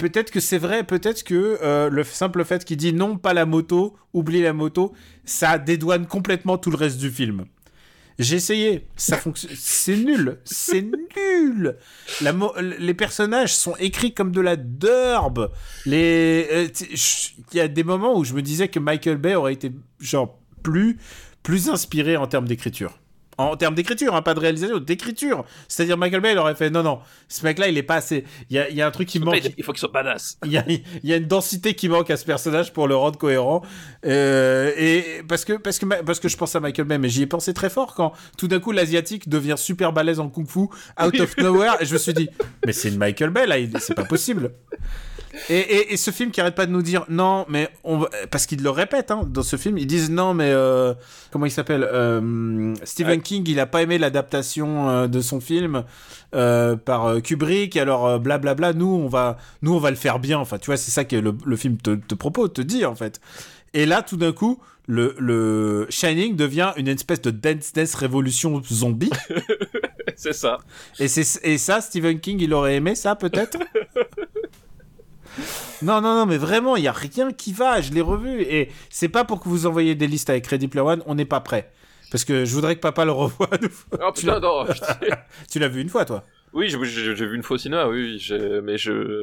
[0.00, 3.44] peut-être que c'est vrai, peut-être que euh, le simple fait qu'il dit non, pas la
[3.44, 4.92] moto, oublie la moto,
[5.24, 7.44] ça dédouane complètement tout le reste du film.
[8.18, 11.76] J'ai essayé, ça fonctionne, c'est nul, c'est nul.
[12.22, 15.50] La les personnages sont écrits comme de la derbe.
[15.84, 16.68] Les, euh,
[17.52, 19.70] il y a des moments où je me disais que Michael Bay aurait été
[20.00, 20.98] genre plus,
[21.42, 22.99] plus inspiré en termes d'écriture.
[23.48, 25.44] En termes d'écriture, hein, pas de réalisation, d'écriture.
[25.68, 26.98] C'est-à-dire Michael Bay, il aurait fait non, non,
[27.28, 28.24] ce mec-là, il est pas assez.
[28.50, 29.36] Il y a, il y a un truc qui manque.
[29.44, 30.38] il- Il faut qu'il soit badass.
[30.44, 32.96] Il y, a, il y a une densité qui manque à ce personnage pour le
[32.96, 33.62] rendre cohérent.
[34.06, 37.22] Euh, et parce que, parce, que, parce que je pense à Michael Bay, mais j'y
[37.22, 40.60] ai pensé très fort quand tout d'un coup l'asiatique devient super balèze en kung fu,
[40.60, 42.28] out of nowhere, et je me suis dit,
[42.66, 44.52] mais c'est une Michael Bay là, c'est pas possible.
[45.48, 48.10] Et, et, et ce film qui arrête pas de nous dire non, mais on va-
[48.30, 50.92] parce qu'ils le répètent hein, dans ce film, ils disent non, mais euh,
[51.30, 55.84] comment il s'appelle Euh, Stephen King, il a pas aimé l'adaptation euh, de son film
[56.32, 58.72] par Kubrick, alors blablabla.
[58.72, 60.38] Nous, on va, nous, on va le faire bien.
[60.38, 62.94] Enfin, tu vois, c'est ça que le, le film te, te propose, te dit en
[62.94, 63.20] fait.
[63.72, 64.58] Et là, tout d'un coup,
[64.88, 69.10] le, le Shining devient une espèce de dance dance révolution zombie.
[70.16, 70.58] C'est ça.
[70.98, 73.58] Et ça, Stephen King, il aurait aimé ça, peut-être?
[75.82, 77.80] Non, non, non, mais vraiment, il y a rien qui va.
[77.80, 78.42] Je l'ai revu.
[78.42, 81.24] Et c'est pas pour que vous envoyiez des listes avec Ready Player One, on n'est
[81.24, 81.70] pas prêt.
[82.10, 83.48] Parce que je voudrais que papa le revoie.
[83.48, 83.98] fois.
[84.08, 84.66] Oh putain, non.
[85.50, 88.20] tu l'as vu une fois, toi Oui, j'ai- vu une cinéma, oui,
[88.62, 89.22] mais je.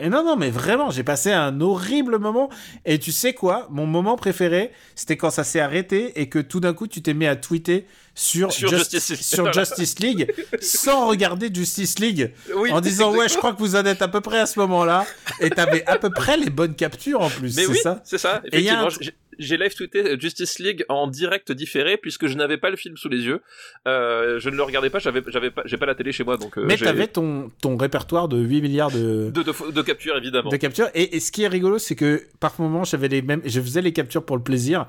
[0.00, 2.50] Et non, non, mais vraiment, j'ai passé un horrible moment.
[2.84, 3.66] Et tu sais quoi?
[3.70, 7.14] Mon moment préféré, c'était quand ça s'est arrêté et que tout d'un coup, tu t'es
[7.14, 9.22] mis à tweeter sur, Sur Just- Justice League.
[9.22, 12.32] sur Justice League sans regarder Justice League.
[12.54, 14.58] Oui, en disant, ouais, je crois que vous en êtes à peu près à ce
[14.60, 15.06] moment-là.
[15.40, 17.50] Et t'avais à peu près les bonnes captures en plus.
[17.52, 18.02] C'est oui, ça?
[18.04, 18.42] c'est ça.
[18.52, 22.26] Et il y a un Effectivement, j'ai- live tweeté Justice League en direct différé puisque
[22.26, 23.40] je n'avais pas le film sous les yeux.
[23.86, 26.36] Euh, je ne le regardais pas, j'avais, j'avais pas, j'ai pas la télé chez moi,
[26.36, 26.58] donc.
[26.58, 30.50] euh, Mais t'avais ton, ton répertoire de 8 milliards de, de, de, de capture évidemment.
[30.50, 30.88] de captures.
[30.94, 33.82] Et, et ce qui est rigolo, c'est que par moment, j'avais les mêmes, je faisais
[33.82, 34.86] les captures pour le plaisir.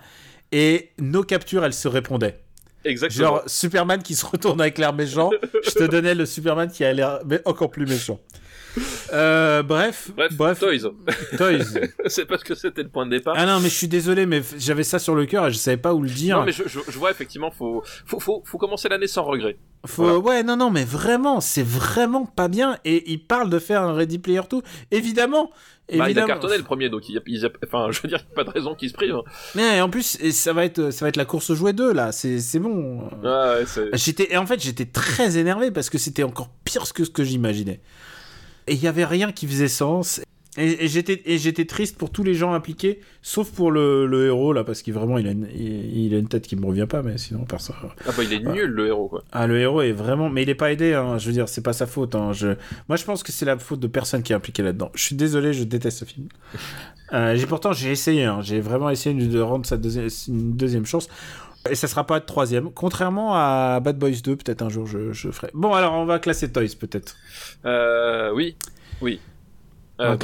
[0.52, 2.40] Et nos captures, elles se répondaient.
[2.86, 3.28] Exactement.
[3.28, 5.30] Genre Superman qui se retourne avec l'air méchant,
[5.66, 8.20] je te donnais le Superman qui a l'air encore plus méchant.
[9.14, 10.92] Euh, bref, Bref, bref, Toys.
[11.38, 11.64] Toys.
[12.08, 13.36] c'est parce que c'était le point de départ.
[13.38, 15.78] Ah non, mais je suis désolé, mais j'avais ça sur le cœur et je savais
[15.78, 16.38] pas où le dire.
[16.40, 19.58] Non, mais je, je, je vois effectivement, faut, faut, faut, faut commencer l'année sans regret.
[19.86, 20.04] Faut...
[20.04, 20.20] Voilà.
[20.20, 22.78] Ouais, non, non, mais vraiment, c'est vraiment pas bien.
[22.86, 24.62] Et il parle de faire un Ready Player 2.
[24.92, 25.52] Évidemment.
[25.98, 28.00] Bah, il a cartonné le premier, donc il y a, il y a- enfin, je
[28.04, 29.16] veux dire, il y a pas de raison qu'il se prive.
[29.56, 31.94] Mais en plus, et ça va être, ça va être la course aux jouets 2
[31.94, 32.12] là.
[32.12, 33.10] C'est, c'est bon.
[33.26, 33.90] Ah, ouais, c'est...
[33.98, 37.24] J'étais, et en fait, j'étais très énervé parce que c'était encore pire que ce que
[37.24, 37.82] j'imaginais.
[38.70, 40.22] Et il y avait rien qui faisait sens.
[40.58, 44.28] Et, et j'étais, et j'étais triste pour tous les gens impliqués, sauf pour le, le
[44.28, 46.66] héros là, parce qu'il vraiment, il a, une, il, il a une tête qui me
[46.66, 47.76] revient pas, mais sinon personne.
[48.06, 49.24] Ah bah il est nul le héros quoi.
[49.32, 50.94] Ah, le héros est vraiment, mais il est pas aidé.
[50.94, 52.16] Hein, je veux dire, c'est pas sa faute.
[52.16, 52.50] Hein, je...
[52.90, 54.92] Moi, je pense que c'est la faute de personne qui est impliquée là-dedans.
[54.96, 56.28] Je suis désolé, je déteste ce film.
[57.14, 58.26] Euh, j'ai pourtant, j'ai essayé.
[58.26, 59.78] Hein, j'ai vraiment essayé de rendre sa
[60.28, 61.10] une deuxième chance.
[61.70, 62.72] Et ça sera pas troisième.
[62.72, 65.50] Contrairement à Bad Boys 2, peut-être un jour je, je ferai.
[65.54, 67.16] Bon, alors on va classer Toys, peut-être.
[67.66, 68.56] Euh, oui,
[69.02, 69.20] oui.
[70.00, 70.16] Euh,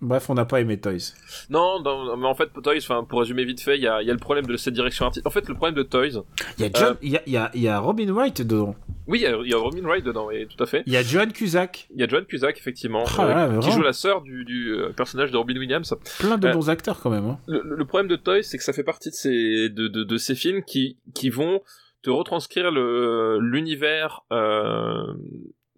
[0.00, 0.30] bref.
[0.30, 1.12] on n'a pas aimé Toys.
[1.50, 4.10] Non, non, mais en fait, Toys, pour résumer vite fait, il y a, il y
[4.10, 5.26] a le problème de cette direction artistique.
[5.26, 6.22] En fait, le problème de Toys,
[6.58, 6.94] Il y a, Euh.
[7.02, 8.76] y, a, y, a, il y a Robin Wright dedans.
[9.08, 10.82] oui, il y a, Robin Wright dedans, oui, tout à fait.
[10.86, 11.88] Il y a Joan Cusack.
[11.94, 14.74] Il y a Joan Cusack, effectivement, Ah là, euh, qui joue la sœur du, du
[14.96, 15.94] personnage de Robin Williams.
[16.20, 17.24] Plein de bons acteurs quand même.
[17.26, 17.38] Hein.
[17.48, 20.16] Le, le problème de Toys, c'est que ça fait partie de ces, de, de, de
[20.16, 21.60] ces films qui, qui vont
[22.02, 24.22] te retranscrire l'univers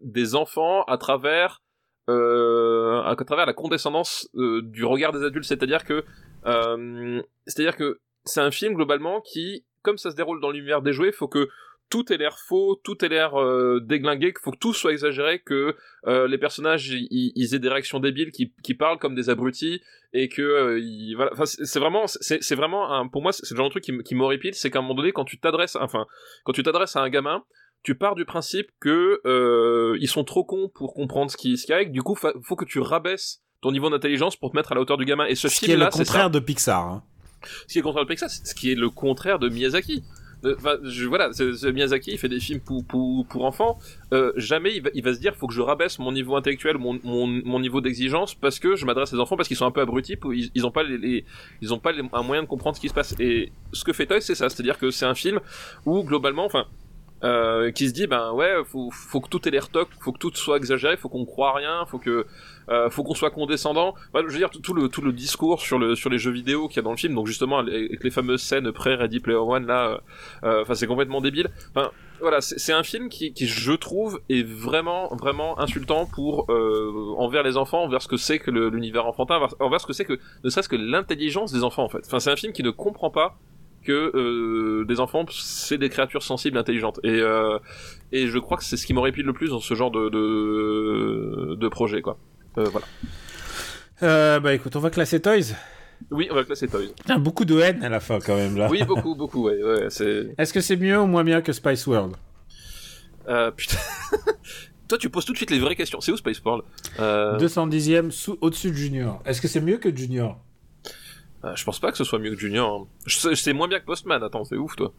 [0.02, 1.62] des enfants à travers
[2.08, 5.44] à travers la condescendance euh, du regard des adultes.
[5.44, 6.04] C'est-à-dire que
[6.46, 10.92] euh, c'est-à-dire que c'est un film globalement qui, comme ça se déroule dans l'univers des
[10.92, 11.48] jouets, faut que
[11.88, 15.38] tout ait l'air faux, tout ait l'air euh, déglingué, qu'il faut que tout soit exagéré,
[15.38, 15.76] que
[16.06, 19.80] euh, les personnages ils, aient des réactions débiles, qui, parlent comme des abrutis,
[20.12, 21.30] et que euh, voilà.
[21.44, 24.70] C'est vraiment, c'est vraiment un, pour moi, c'est le genre de truc qui m'horripile, c'est
[24.70, 26.06] qu'à un moment donné, quand tu t'adresses, enfin,
[26.44, 27.44] quand tu t'adresses à un gamin,
[27.82, 31.66] tu pars du principe que euh, ils sont trop cons pour comprendre ce qui ce
[31.66, 34.36] qu'il y a, et que du coup, fa- faut que tu rabaisses ton niveau d'intelligence
[34.36, 35.26] pour te mettre à la hauteur du gamin.
[35.26, 36.84] Et ce, Ce qui est le ça contraire de Pixar.
[36.86, 37.02] hein.
[37.66, 40.02] ce qui est le contraire de Pixar, c'est ce qui est le contraire de Miyazaki.
[40.44, 43.78] Euh, Enfin, je, voilà, c'est- c'est Miyazaki, il fait des films pour, pour, pour enfants.
[44.12, 46.76] Euh, jamais il va, il va se dire, faut que je rabaisse mon niveau intellectuel,
[46.76, 49.70] mon, mon, mon niveau d'exigence, parce que je m'adresse des enfants, parce qu'ils sont un
[49.70, 51.24] peu abrutis, ils, ils ont pas les, les-
[51.62, 53.14] ils ont pas les- un moyen de comprendre ce qui se passe.
[53.18, 55.40] Et ce que fait Toy, c'est ça, c'est-à-dire que c'est un film
[55.86, 56.66] où globalement, enfin,
[57.24, 60.18] euh, qui se dit, ben ouais, faut, faut que tout ait l'air toc, faut que
[60.18, 62.26] tout soit exagéré, faut qu'on croit rien, faut que,
[62.68, 63.94] euh, faut qu'on soit condescendant.
[64.14, 66.76] Je veux dire, tout, le, tout le discours sur, le, sur les jeux vidéo qu'il
[66.76, 70.00] y a dans le film, donc justement, avec les fameuses scènes pré-Ready Player One, là,
[70.44, 71.48] euh, enfin, c'est complètement débile.
[71.74, 71.90] Enfin,
[72.20, 77.56] voilà, c'est un film qui, je trouve, est vraiment, vraiment insultant pour, euh, envers les
[77.56, 80.68] enfants, envers ce que c'est que l'univers enfantin, envers ce que c'est que, ne serait-ce
[80.68, 82.02] que l'intelligence des enfants, en fait.
[82.06, 83.38] Enfin, c'est un film qui ne comprend pas
[83.86, 87.00] que euh, des enfants, c'est des créatures sensibles, intelligentes.
[87.02, 87.58] Et, euh,
[88.12, 91.54] et je crois que c'est ce qui m'horripile le plus dans ce genre de, de,
[91.54, 92.18] de projet, quoi.
[92.58, 94.40] Euh, voilà.
[94.40, 95.54] Bah écoute, on va classer Toys.
[96.10, 96.88] Oui, on va classer Toys.
[96.98, 98.68] Putain, beaucoup de haine à la fin quand même là.
[98.70, 100.34] Oui, beaucoup, beaucoup, ouais, ouais, c'est...
[100.38, 102.14] Est-ce que c'est mieux ou moins bien que Spice World?
[103.56, 103.78] Putain...
[104.88, 106.00] Toi, tu poses tout de suite les vraies questions.
[106.00, 106.62] C'est où Space World?
[107.00, 107.38] Euh...
[107.38, 109.20] 210e sous, au-dessus de Junior.
[109.24, 110.38] Est-ce que c'est mieux que Junior?
[111.46, 112.86] Euh, Je pense pas que ce soit mieux que Junior.
[113.06, 113.30] hein.
[113.34, 114.92] C'est moins bien que Postman, attends, c'est ouf, toi.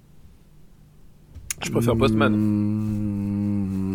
[1.63, 2.33] Je préfère Postman.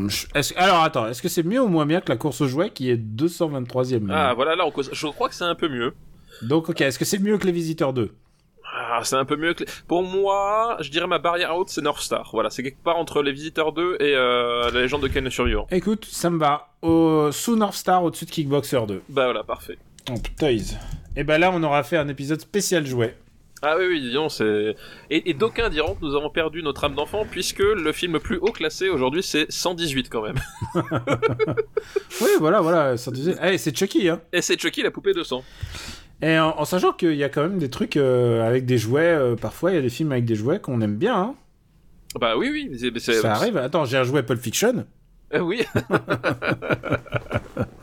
[0.09, 2.49] Je- est-ce- Alors attends, est-ce que c'est mieux ou moins bien que la course aux
[2.49, 5.69] jouets qui est 223e Ah, voilà, là, on cause- je crois que c'est un peu
[5.69, 5.95] mieux.
[6.43, 8.11] Donc ok, est-ce que c'est mieux que les Visiteurs 2
[8.75, 9.63] Ah, c'est un peu mieux que...
[9.65, 12.31] les- Pour moi, je dirais ma barrière haute, c'est North Star.
[12.33, 15.31] Voilà, c'est quelque part entre les Visiteurs 2 et euh, la légende de Ken le
[15.31, 15.67] Survivant.
[15.71, 16.69] Écoute, ça me va.
[16.83, 17.31] Au...
[17.31, 19.03] Sous North Star, au-dessus de Kickboxer 2.
[19.09, 19.79] Bah voilà, parfait.
[20.11, 20.77] Oh Toys.
[21.17, 23.17] Et ben là, on aura fait un épisode spécial jouet.
[23.65, 24.75] Ah oui, oui, disons, c'est...
[25.09, 28.19] Et, et d'aucuns diront que nous avons perdu notre âme d'enfant, puisque le film le
[28.19, 30.35] plus haut classé aujourd'hui, c'est 118 quand même.
[32.21, 32.97] Oui, voilà, voilà.
[32.97, 33.37] Ça disait...
[33.43, 34.21] Eh, c'est Chucky, hein.
[34.33, 35.45] Et c'est Chucky, la poupée de sang.
[36.23, 39.03] Et en, en sachant qu'il y a quand même des trucs euh, avec des jouets,
[39.15, 41.17] euh, parfois il y a des films avec des jouets qu'on aime bien.
[41.17, 41.35] Hein.
[42.21, 42.97] Bah oui, oui, c'est...
[42.99, 43.57] c'est- Ça arrive.
[43.57, 44.87] Attends, j'ai un jouet Pulp Fiction.
[45.35, 45.63] Euh, oui.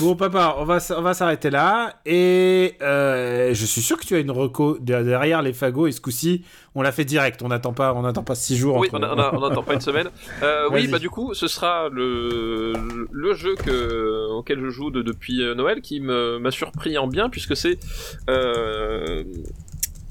[0.00, 1.94] Bon, papa, on va, on va s'arrêter là.
[2.06, 5.86] Et euh, je suis sûr que tu as une reco de- derrière les fagots.
[5.86, 6.44] Et ce coup-ci,
[6.74, 7.42] on l'a fait direct.
[7.42, 8.76] On n'attend pas, on pas six jours.
[8.76, 10.08] Oui, entre- on n'attend pas une semaine.
[10.42, 12.72] Euh, oui, bah du coup, ce sera le,
[13.10, 17.06] le jeu que, auquel je joue de- depuis euh, Noël qui me- m'a surpris en
[17.08, 17.78] bien puisque c'est
[18.30, 19.24] euh,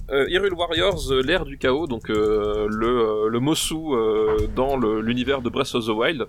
[0.10, 3.76] euh, Hyrule Warriors, euh, l'ère du chaos, donc euh, le, le Mosu
[4.56, 6.28] dans l'univers de Breath of the Wild,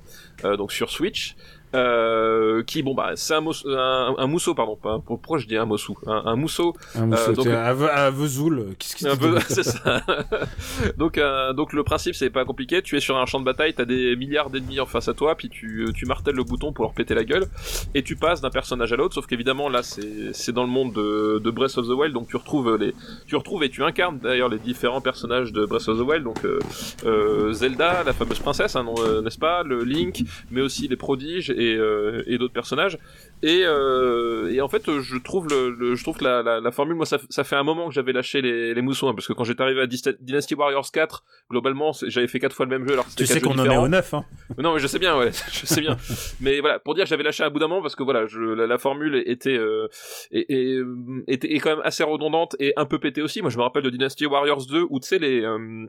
[0.57, 1.37] donc sur Switch.
[1.75, 5.67] Euh, qui bon bah c'est un, un, un mousseau pardon pas pourquoi je dis un
[5.67, 8.67] mousseau un, un mousseau Un mousseau, Euh, donc- un, ve- un Vesoul.
[8.79, 10.03] Qu'est-ce que c'est ça.
[10.97, 12.81] donc, euh, donc le principe c'est pas compliqué.
[12.83, 15.35] Tu es sur un champ de bataille, t'as des milliards d'ennemis en face à toi,
[15.35, 17.47] puis tu, tu martèles le bouton pour leur péter la gueule,
[17.95, 19.15] et tu passes d'un personnage à l'autre.
[19.15, 22.29] Sauf qu'évidemment là c'est c'est dans le monde de, de Breath of the Wild, donc
[22.29, 22.95] tu retrouves les,
[23.27, 26.25] tu retrouves et tu incarnes d'ailleurs les différents personnages de Breath of the Wild.
[26.25, 26.59] Donc euh,
[27.05, 28.87] euh, Zelda, la fameuse princesse, hein,
[29.23, 32.99] n'est-ce pas, le Link, mais aussi les prodiges et, euh, et d'autres personnages.
[33.43, 36.71] Et, euh, et en fait, je trouve le, le- je trouve que la, la, la
[36.73, 39.33] formule, moi, ça, fait un moment que j'avais lâché les, les moussons, hein, parce que
[39.33, 42.95] quand j'étais arrivé à Dynasty Warriors 4, globalement, j'avais fait quatre fois le même jeu.
[42.95, 44.15] Alors Tu sais qu'on en est au neuf.
[44.15, 44.25] Hein.
[44.59, 45.97] Non, mais je sais bien, ouais, je sais bien.
[46.41, 48.41] mais voilà, pour dire que j'avais lâché un bout d'un moment parce que voilà, je,
[48.41, 49.87] la, la formule était, euh,
[50.33, 50.81] et, et,
[51.29, 53.41] était est quand même assez redondante et un peu pétée aussi.
[53.43, 55.43] Moi, je me rappelle de Dynasty Warriors 2 où tu sais les,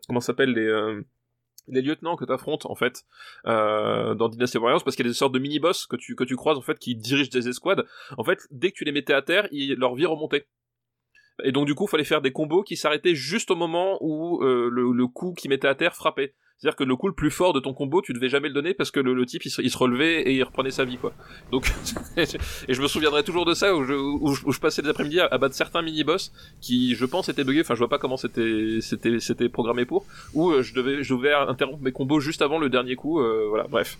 [0.07, 0.69] comment ça s'appelle les
[1.71, 3.03] les lieutenants que t'affrontes en fait
[3.45, 6.15] euh, dans Dynasty Warriors parce qu'il y a des sortes de mini boss que tu
[6.15, 7.85] que tu croises en fait qui dirigent des escouades.
[8.17, 10.47] En fait dès que tu les mettais à terre leur vie remontait.
[11.43, 14.69] Et donc du coup fallait faire des combos qui s'arrêtaient juste au moment où euh,
[14.69, 17.53] le, le coup qui mettait à terre frappait c'est-à-dire que le coup le plus fort
[17.53, 19.61] de ton combo, tu devais jamais le donner parce que le, le type il se,
[19.61, 21.13] il se relevait et il reprenait sa vie quoi.
[21.51, 21.71] Donc
[22.17, 24.89] et je me souviendrai toujours de ça où je, où je, où je passais des
[24.89, 27.97] après-midi à, à battre certains mini-boss qui je pense étaient buggés, enfin je vois pas
[27.97, 30.05] comment c'était c'était c'était programmé pour.
[30.33, 33.45] Où euh, je devais je devais interrompre mes combos juste avant le dernier coup euh,
[33.47, 33.97] voilà bref.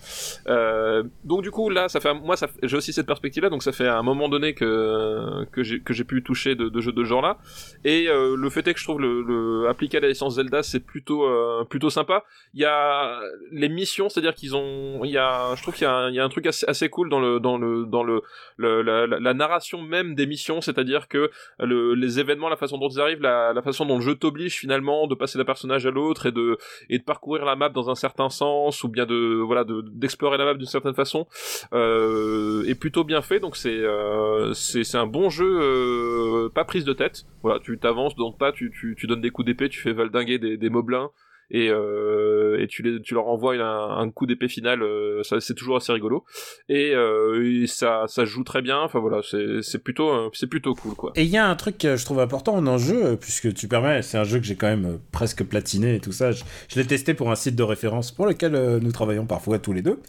[0.47, 3.63] Euh, donc du coup là ça fait moi ça j'ai aussi cette perspective là donc
[3.63, 6.91] ça fait un moment donné que que j'ai que j'ai pu toucher de, de jeux
[6.91, 7.37] de ce genre là
[7.85, 10.63] et euh, le fait est que je trouve le, le appliqué à la licence Zelda
[10.63, 12.23] c'est plutôt euh, plutôt sympa
[12.53, 13.19] il y a
[13.51, 16.47] les missions, c'est-à-dire qu'ils ont, il y a, je trouve qu'il y a, un, truc
[16.47, 18.21] assez, cool dans le, dans le, dans le,
[18.57, 23.21] la, narration même des missions, c'est-à-dire que le, les événements, la façon dont ils arrivent,
[23.21, 26.57] la, façon dont le jeu t'oblige finalement de passer d'un personnage à l'autre et de,
[26.89, 30.37] et de parcourir la map dans un certain sens ou bien de, voilà, de, d'explorer
[30.37, 31.27] la map d'une certaine façon,
[31.73, 33.39] euh, est plutôt bien fait.
[33.39, 37.25] Donc c'est, euh, c'est, un bon jeu, euh, pas prise de tête.
[37.43, 40.39] Voilà, tu t'avances le tas, tu, tu, tu donnes des coups d'épée, tu fais valdinguer
[40.39, 41.11] des, des moblins
[41.51, 45.39] et, euh, et tu, les, tu leur envoies un, un coup d'épée final, euh, ça
[45.39, 46.25] c'est toujours assez rigolo
[46.67, 48.79] et, euh, et ça ça joue très bien.
[48.79, 51.11] Enfin voilà, c'est plutôt c'est plutôt cool quoi.
[51.15, 53.53] Et il y a un truc que je trouve important dans le jeu, euh, puisque
[53.53, 56.31] tu permets, c'est un jeu que j'ai quand même presque platiné et tout ça.
[56.31, 59.73] Je, je l'ai testé pour un site de référence pour lequel nous travaillons parfois tous
[59.73, 59.99] les deux.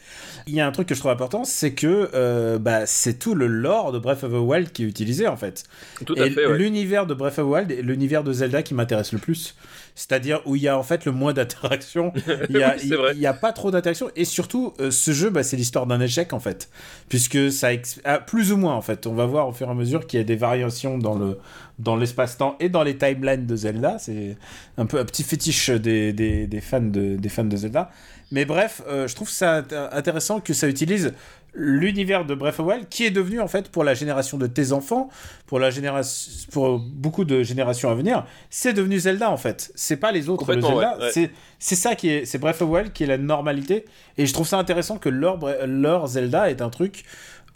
[0.46, 3.34] Il y a un truc que je trouve important, c'est que euh, bah, c'est tout
[3.34, 5.64] le lore de Breath of the Wild qui est utilisé en fait.
[6.04, 6.46] Tout à et fait.
[6.46, 6.58] Ouais.
[6.58, 9.54] l'univers de Breath of the Wild est l'univers de Zelda qui m'intéresse le plus.
[10.00, 12.12] C'est-à-dire où il y a en fait le moins d'interaction.
[12.48, 14.08] Il y a, Oui, pas trop d'interaction.
[14.16, 16.70] Et surtout, euh, ce jeu, bah, c'est l'histoire d'un échec en fait.
[17.10, 17.74] Puisque ça.
[17.74, 19.06] ex- ah, plus ou moins en fait.
[19.06, 21.36] On va voir au fur et à mesure qu'il y a des variations dans le
[21.78, 23.98] dans l'espace-temps et dans les timelines de Zelda.
[23.98, 24.36] C'est
[24.78, 27.90] un peu un petit fétiche des, des, des fans, de, des fans de Zelda.
[28.32, 31.12] Mais bref, euh, je trouve ça int- intéressant que ça utilise
[31.54, 34.46] l'univers de Breath of the Wild qui est devenu en fait pour la génération de
[34.46, 35.08] tes enfants,
[35.46, 39.72] pour la génération, pour beaucoup de générations à venir, c'est devenu Zelda en fait.
[39.74, 41.10] C'est pas les autres Zelda, ouais, ouais.
[41.12, 43.84] c'est c'est ça qui est c'est Breath of the Wild qui est la normalité
[44.18, 47.04] et je trouve ça intéressant que leur leur Zelda est un truc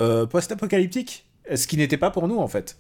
[0.00, 2.76] euh, post-apocalyptique, ce qui n'était pas pour nous en fait.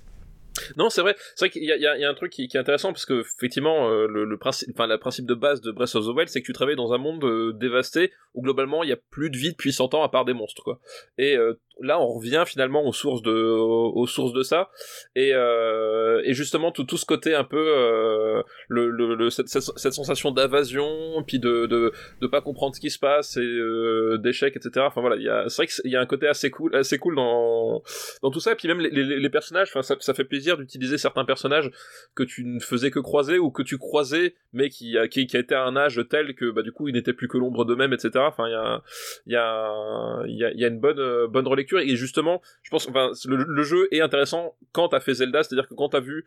[0.76, 1.16] Non, c'est vrai.
[1.34, 4.38] C'est vrai qu'il y a, un truc qui, est intéressant parce que effectivement, euh, le,
[4.38, 6.92] principe, enfin, principe de base de Breath of the Wild, c'est que tu travailles dans
[6.92, 10.02] un monde euh, dévasté où globalement il y a plus de vie depuis 100 ans
[10.02, 10.80] à part des monstres, quoi.
[11.18, 14.70] Et euh, là, on revient finalement aux sources de, aux, sources de ça.
[15.16, 20.30] Et, euh, et justement, tout, tout ce côté un peu, euh, le, cette, cette, sensation
[20.30, 24.86] d'invasion, puis de, de, de pas comprendre ce qui se passe et euh, d'échec, etc.
[24.86, 26.98] Enfin voilà, il y a, c'est vrai qu'il y a un côté assez cool, assez
[26.98, 27.82] cool dans
[28.22, 28.52] dans tout ça.
[28.52, 31.70] Et puis même les, personnages, enfin ça, ça fait plaisir d'utiliser certains personnages
[32.14, 35.36] que tu ne faisais que croiser ou que tu croisais, mais qui a, qui, qui
[35.36, 37.92] a à un âge tel que bah du coup ils n'étaient plus que l'ombre d'eux-mêmes,
[37.92, 38.10] etc.
[38.18, 38.82] Enfin il y a
[39.26, 43.88] il y a il y une bonne bonne et justement je pense enfin le, jeu
[43.90, 46.24] est intéressant quand t'as fait Zelda, c'est-à-dire que quand t'as vu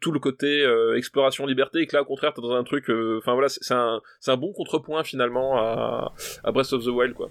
[0.00, 2.88] tout le côté euh, exploration liberté et que là au contraire t'es dans un truc
[2.90, 7.30] euh, enfin voilà c'est un bon contrepoint finalement à, à Breath of the Wild quoi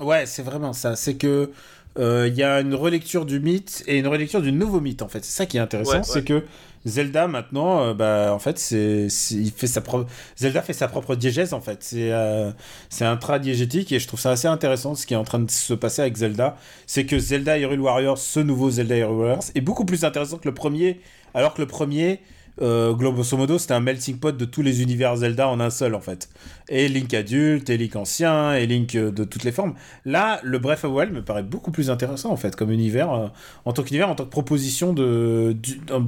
[0.00, 0.96] Ouais, c'est vraiment ça.
[0.96, 1.50] C'est que
[1.98, 5.24] il y a une relecture du mythe et une relecture du nouveau mythe en fait.
[5.24, 6.24] C'est ça qui est intéressant, Ouais, c'est ouais.
[6.24, 6.44] que
[6.84, 11.14] Zelda maintenant, euh, bah en fait c'est, il fait sa propre, Zelda fait sa propre
[11.14, 11.78] diégèse en fait.
[11.82, 12.50] C'est euh,
[12.88, 15.38] c'est un trait diégétique et je trouve ça assez intéressant ce qui est en train
[15.38, 16.56] de se passer avec Zelda,
[16.86, 20.48] c'est que Zelda Hyrule Warriors, ce nouveau Zelda Hyrule Warriors, est beaucoup plus intéressant que
[20.48, 21.00] le premier,
[21.34, 22.20] alors que le premier
[22.62, 26.28] euh, c'était un melting pot de tous les univers Zelda en un seul, en fait.
[26.68, 29.74] Et Link adulte, et Link ancien, et Link euh, de toutes les formes.
[30.04, 33.26] Là, le Breath of Wild me paraît beaucoup plus intéressant, en fait, comme univers, euh,
[33.64, 35.56] en tant qu'univers, en tant que proposition de,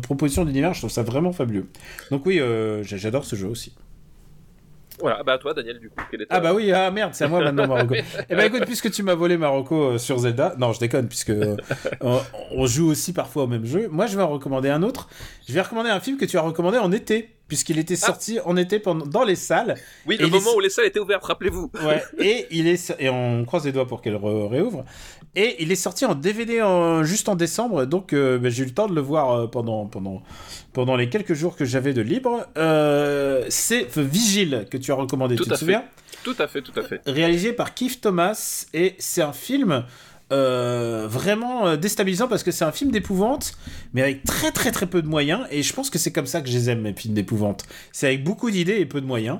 [0.02, 1.66] proposition d'univers, je trouve ça vraiment fabuleux.
[2.10, 3.72] Donc oui, euh, j'a- j'adore ce jeu aussi.
[5.00, 7.28] Voilà, bah toi, Daniel, du coup, quel est Ah bah oui, ah merde, c'est à
[7.28, 7.94] moi maintenant Marocco.
[8.30, 11.30] eh ben écoute, puisque tu m'as volé Marocco euh, sur Zelda, non je déconne, puisque
[11.30, 11.56] euh,
[12.00, 12.20] on,
[12.52, 15.08] on joue aussi parfois au même jeu, moi je vais en recommander un autre.
[15.48, 18.56] Je vais recommander un film que tu as recommandé en été, puisqu'il était sorti en
[18.56, 19.74] été pendant, dans les salles.
[20.06, 21.70] Oui, le moment est- où les salles étaient ouvertes, rappelez-vous.
[21.84, 24.84] Ouais, et il est et on croise les doigts pour qu'elle re- réouvre.
[25.36, 28.66] Et il est sorti en DVD en- juste en décembre, donc euh, ben, j'ai eu
[28.66, 30.22] le temps de le voir euh, pendant pendant
[30.72, 32.46] pendant les quelques jours que j'avais de libre.
[32.56, 35.64] Euh, c'est The Vigile que tu as recommandé, Tout tu à te fait.
[35.64, 35.84] souviens?
[36.22, 37.00] Tout à fait, tout à fait.
[37.06, 39.84] réalisé par Keith Thomas et c'est un film
[40.32, 43.58] euh, vraiment euh, déstabilisant parce que c'est un film d'épouvante
[43.92, 46.40] mais avec très très très peu de moyens et je pense que c'est comme ça
[46.40, 49.38] que je les aime mes films d'épouvante c'est avec beaucoup d'idées et peu de moyens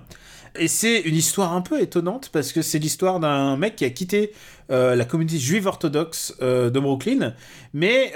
[0.58, 3.90] et c'est une histoire un peu étonnante parce que c'est l'histoire d'un mec qui a
[3.90, 4.32] quitté
[4.70, 7.34] euh, la communauté juive orthodoxe de Brooklyn,
[7.72, 8.12] mais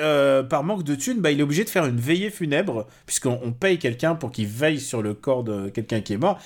[0.48, 3.50] par manque de thunes, bah, il est obligé de faire une veillée funèbre, puisqu'on on
[3.50, 6.38] paye quelqu'un pour qu'il veille sur le corps de quelqu'un qui est mort.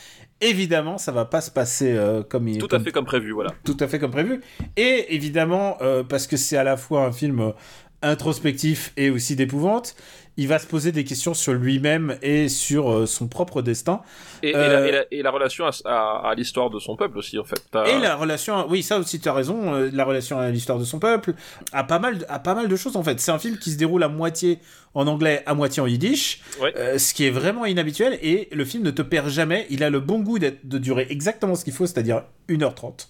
[0.42, 3.30] Évidemment, ça va pas se passer euh, comme il Tout comme- à fait comme prévu,
[3.32, 3.52] voilà.
[3.64, 4.40] tout à fait comme prévu.
[4.76, 7.52] Et évidemment, euh, parce que c'est à la fois un film euh,
[8.02, 9.94] introspectif et aussi d'épouvante,
[10.38, 14.00] il va se poser des questions sur lui-même et sur euh, son propre destin.
[14.42, 17.18] Et, et la, et la- et la relation à, à- à l'histoire de son peuple
[17.18, 17.62] aussi, en fait.
[17.86, 20.84] Et la relation, oui, ça aussi tu as raison, euh, la relation à l'histoire de
[20.84, 21.34] son peuple,
[21.72, 23.20] à pas mal, à pas mal de choses en fait.
[23.20, 24.58] C'est un film qui se déroule à moitié
[24.94, 26.72] en anglais, à moitié en yiddish, Ouais.
[26.76, 28.18] euh, ce qui est vraiment inhabituel.
[28.22, 29.66] Et le film ne te perd jamais.
[29.70, 33.08] Il a le bon goût de durer exactement ce qu'il faut, c'est-à-dire 1h30,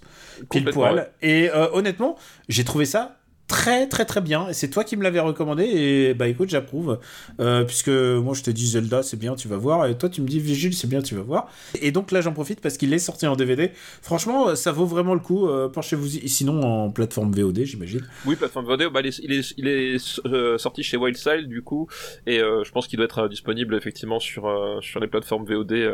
[0.50, 0.94] pile poil.
[0.96, 1.10] ouais.
[1.22, 2.16] Et euh, honnêtement,
[2.48, 3.16] j'ai trouvé ça
[3.52, 4.48] très très très bien.
[4.48, 5.64] Et c'est toi qui me l'avais recommandé.
[5.64, 6.98] Et bah écoute j'approuve.
[7.38, 9.86] Euh, puisque moi je te dis Zelda c'est bien tu vas voir.
[9.86, 11.48] Et toi tu me dis Vigile c'est bien tu vas voir.
[11.80, 13.70] Et donc là j'en profite parce qu'il est sorti en DVD
[14.00, 15.48] franchement ça vaut vraiment le coup.
[15.48, 18.02] Euh, penchez-vous sinon en plateforme VOD j'imagine.
[18.26, 21.62] Oui, plateforme VOD, bah, il est, il est, il est, euh, sorti chez Wildside du
[21.62, 21.88] coup,
[22.26, 24.50] et euh, je pense qu'il doit être disponible effectivement sur,
[24.80, 25.92] sur les plateformes VOD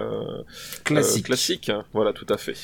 [0.84, 1.26] classique.
[1.26, 1.68] classiques.
[1.70, 1.84] hein.
[1.92, 2.56] Voilà, tout à fait.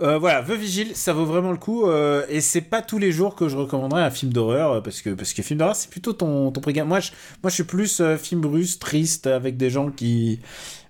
[0.00, 1.86] Euh, voilà, The Vigile, ça vaut vraiment le coup.
[1.88, 5.00] euh, et c'est pas tous les jours que je recommanderais un film d'horreur, euh, parce
[5.02, 7.10] que, parce que film d'horreur, c'est plutôt ton, ton préga- Moi, je,
[7.42, 10.40] moi, je suis plus euh, film russe, triste, avec des gens qui.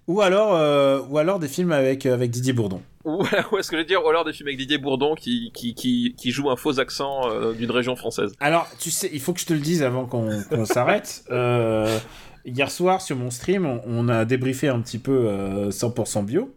[0.07, 2.83] Ou alors, ou alors des films avec, avec Didier Bourdon.
[3.07, 3.23] Ou,
[3.59, 6.15] est-ce que je veux dire, ou alors des films avec Didier Bourdon qui, qui, qui,
[6.19, 7.23] qui joue un faux accent
[7.55, 8.33] d'une région française.
[8.39, 11.25] Alors, tu sais, il faut que je te le dise avant qu'on s'arrête.
[12.47, 16.55] Hier soir, sur mon stream, on, on a débriefé un petit peu euh, 100% bio.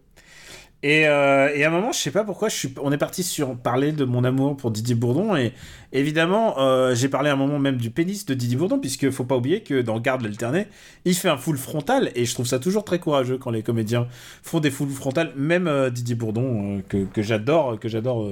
[0.83, 3.23] Et, euh, et à un moment, je sais pas pourquoi, je suis, on est parti
[3.23, 5.35] sur parler de mon amour pour Didier Bourdon.
[5.35, 5.53] Et
[5.91, 9.23] évidemment, euh, j'ai parlé à un moment même du pénis de Didier Bourdon, puisque faut
[9.23, 10.67] pas oublier que dans Garde l'alterné,
[11.03, 12.11] il fait un full frontal.
[12.13, 14.07] Et je trouve ça toujours très courageux quand les comédiens
[14.43, 15.33] font des full frontales.
[15.35, 18.29] Même euh, Didier Bourdon, que, j'adore, que j'adore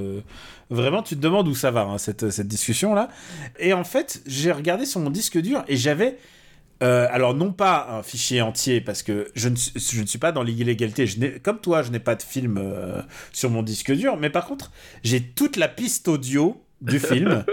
[0.69, 1.01] vraiment.
[1.01, 3.09] Tu te demandes où ça va, hein, cette, cette discussion-là.
[3.57, 6.17] Et en fait, j'ai regardé sur mon disque dur et j'avais.
[6.83, 10.19] Euh, alors non pas un fichier entier parce que je ne, suis- je ne suis
[10.19, 11.07] pas dans l'illégalité.
[11.07, 14.45] Je Comme toi, je n'ai pas de film euh, sur mon disque dur, mais par
[14.45, 14.71] contre,
[15.03, 17.45] j'ai toute la piste audio du film.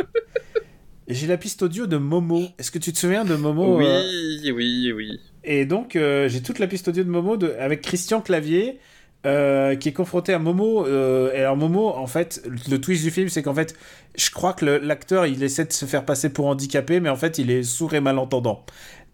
[1.09, 2.43] Et j'ai la piste audio de Momo.
[2.59, 4.03] Est-ce que tu te souviens de Momo euh,
[4.43, 5.20] oui, oui, oui.
[5.44, 8.78] et donc, j'ai toute la piste audio de Momo de, avec Christian Clavier,
[9.27, 10.86] euh, qui est confronté à Momo.
[10.86, 13.77] euh, et alors, Momo, en fait, le twist du film, c'est qu'en fait,
[14.16, 17.39] je crois que l'acteur, il essaie de se faire passer pour handicapé, mais en fait,
[17.39, 18.65] il est sourd et malentendant.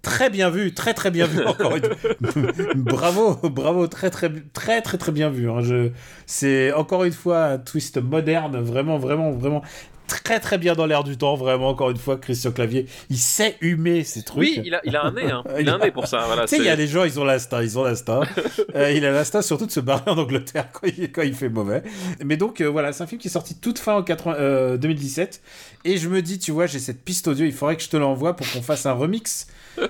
[0.03, 1.83] Très bien vu, très très bien vu encore une
[2.83, 5.51] bravo, bravo, très très très très très bien vu.
[5.51, 5.61] hein.
[5.61, 5.91] Je,
[6.25, 9.62] c'est encore une fois un twist moderne, vraiment vraiment vraiment
[10.09, 13.56] très très bien dans l'air du temps, vraiment encore une fois Christian Clavier, il sait
[13.60, 14.39] humer ces trucs.
[14.39, 15.44] Oui, il a, il a un nez, hein.
[15.60, 16.24] Il a un nez pour ça.
[16.26, 18.22] Voilà, Tu sais, il y a des gens, ils ont l'instinct, ils ont l'instinct.
[18.74, 21.48] Euh, il a l'instinct surtout de se barrer en Angleterre quand il, quand il fait
[21.48, 21.82] mauvais.
[22.24, 24.76] Mais donc, euh, voilà, c'est un film qui est sorti toute fin en 80, euh,
[24.76, 25.43] 2017.
[25.85, 27.97] Et je me dis, tu vois, j'ai cette piste audio, il faudrait que je te
[27.97, 29.47] l'envoie pour qu'on fasse un remix.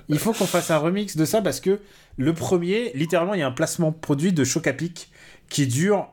[0.09, 1.81] Il faut qu'on fasse un remix de ça parce que
[2.16, 5.11] le premier, littéralement, il y a un placement produit de Choc à Pic
[5.49, 6.09] qui dure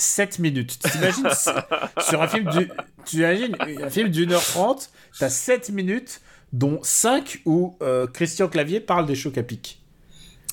[0.00, 0.78] 7 minutes.
[0.80, 1.28] T'imagines
[2.08, 2.68] sur un film du,
[3.04, 6.20] tu imagines un film d'une heure trente, t'as 7 minutes,
[6.52, 9.80] dont 5 où euh, Christian Clavier parle des chocs à pic.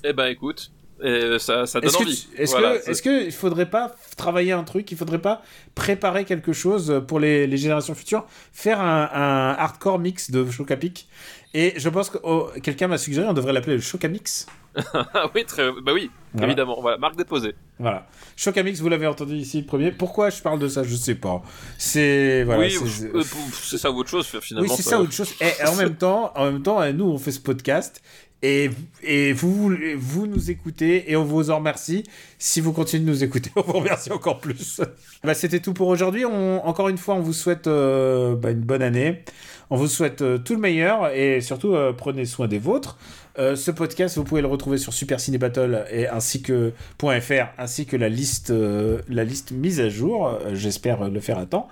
[0.04, 0.72] Eh ben écoute,
[1.04, 2.28] Et ça, ça donne Est-ce que, envie.
[2.36, 5.42] tu- est-ce Voilà, que, est-ce que il faudrait pas travailler un truc, il faudrait pas
[5.76, 11.08] préparer quelque chose pour les, les générations futures, faire un, un hardcore mix de Chocapic
[11.56, 14.46] Et je pense que oh, quelqu'un m'a suggéré, on devrait l'appeler le Chocamix.
[15.14, 15.72] Ah oui, très...
[15.82, 16.48] bah oui, Voilà.
[16.48, 16.78] évidemment.
[16.82, 17.56] Voilà, marque déposée.
[17.80, 18.08] Voilà.
[18.36, 19.92] Chocamix, vous l'avez entendu ici le premier.
[19.92, 21.42] Pourquoi je parle de ça Je sais pas.
[21.78, 22.62] C'est voilà.
[22.62, 23.24] oui, c'est- euh,
[23.54, 24.68] c'est ça ou autre chose finalement.
[24.70, 25.34] Oui, c'est ça autre chose.
[25.42, 28.02] Et en même temps, en même temps, euh, nous on fait ce podcast
[28.44, 28.70] et,
[29.02, 32.04] et vous vous nous écoutez et on vous en remercie.
[32.38, 34.80] Si vous continuez de nous écouter, on vous remercie encore plus.
[35.24, 36.24] bah, c'était tout pour aujourd'hui.
[36.26, 39.24] Encore une fois, on vous souhaite euh, bah, une bonne année.
[39.70, 42.98] On vous souhaite euh, tout le meilleur et surtout euh, prenez soin des vôtres.
[43.40, 47.46] Euh, ce podcast, vous pouvez le retrouver sur Super Ciné Battle et ainsi que .fr
[47.60, 50.28] ainsi que la liste euh, la liste mise à jour.
[50.28, 51.68] Euh, J'espère le faire à temps.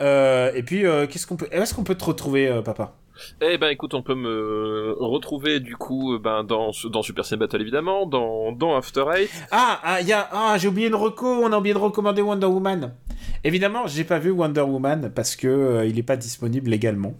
[0.00, 2.94] Et puis, qu'est-ce qu'on peut, est-ce qu'on peut te retrouver, papa?
[3.42, 7.60] Eh ben écoute, on peut me retrouver du coup ben, dans, dans Super Ciné Battle
[7.60, 9.30] évidemment, dans, dans After Eight.
[9.50, 11.26] Ah, ah, y a, ah, j'ai oublié une reco.
[11.26, 12.94] On a oublié de recommander Wonder Woman.
[13.44, 17.14] Évidemment, j'ai pas vu Wonder Woman parce que euh, il est pas disponible légalement.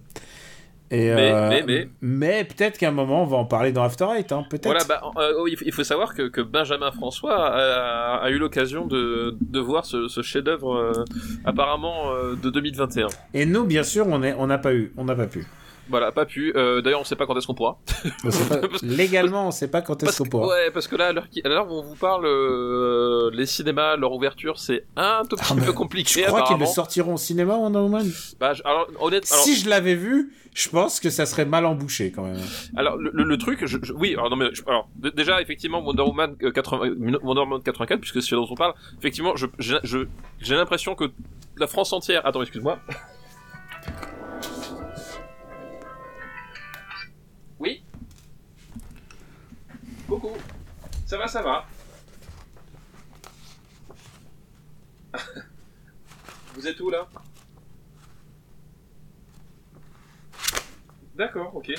[0.93, 3.85] Et, Mais- euh, mais- mais- mais peut-être qu'à un moment on va en parler dans
[3.85, 4.65] After Eight, hein, peut-être.
[4.65, 5.33] Voilà, bah, euh,
[5.65, 10.09] il faut- savoir que, que Benjamin François a, a eu l'occasion de, de voir ce,
[10.09, 11.05] ce chef-d'œuvre euh,
[11.45, 12.13] apparemment
[12.43, 13.07] de 2021.
[13.35, 15.47] Et nous, bien sûr, on n'a pas eu, on n'a pas pu.
[15.91, 16.53] Voilà, pas pu.
[16.57, 17.79] Euh, D'ailleurs, on sait pas quand est-ce qu'on pourra.
[18.49, 20.49] Pas- légalement, on sait pas quand est-ce qu'on pourra.
[20.49, 24.13] ouais, parce que là, à l'heure qui- où on vous parle, euh, les cinémas, leur
[24.13, 26.23] ouverture, c'est un tout petit Ah, mais peu compliqué.
[26.23, 28.09] Je crois qu'ils le sortiront au cinéma, Wonder Woman.
[28.39, 31.65] Bah, je- alors, honnête, alors, Si je l'avais vu, je pense que ça serait mal
[31.67, 32.39] embouché quand même.
[32.77, 36.03] alors le, le- le truc, je, je- oui, alors non mais alors déjà effectivement Wonder
[36.03, 40.55] Woman euh, 80, euh, Wonder Woman 84, puisque c'est ce dont on parle, effectivement, j'ai
[40.57, 41.05] l'impression que
[41.57, 42.79] la France entière, attends, excuse-moi.
[50.11, 50.37] Coucou.
[51.07, 51.65] Ça va, ça va.
[56.55, 57.09] Vous êtes où là?
[61.15, 61.71] D'accord, ok.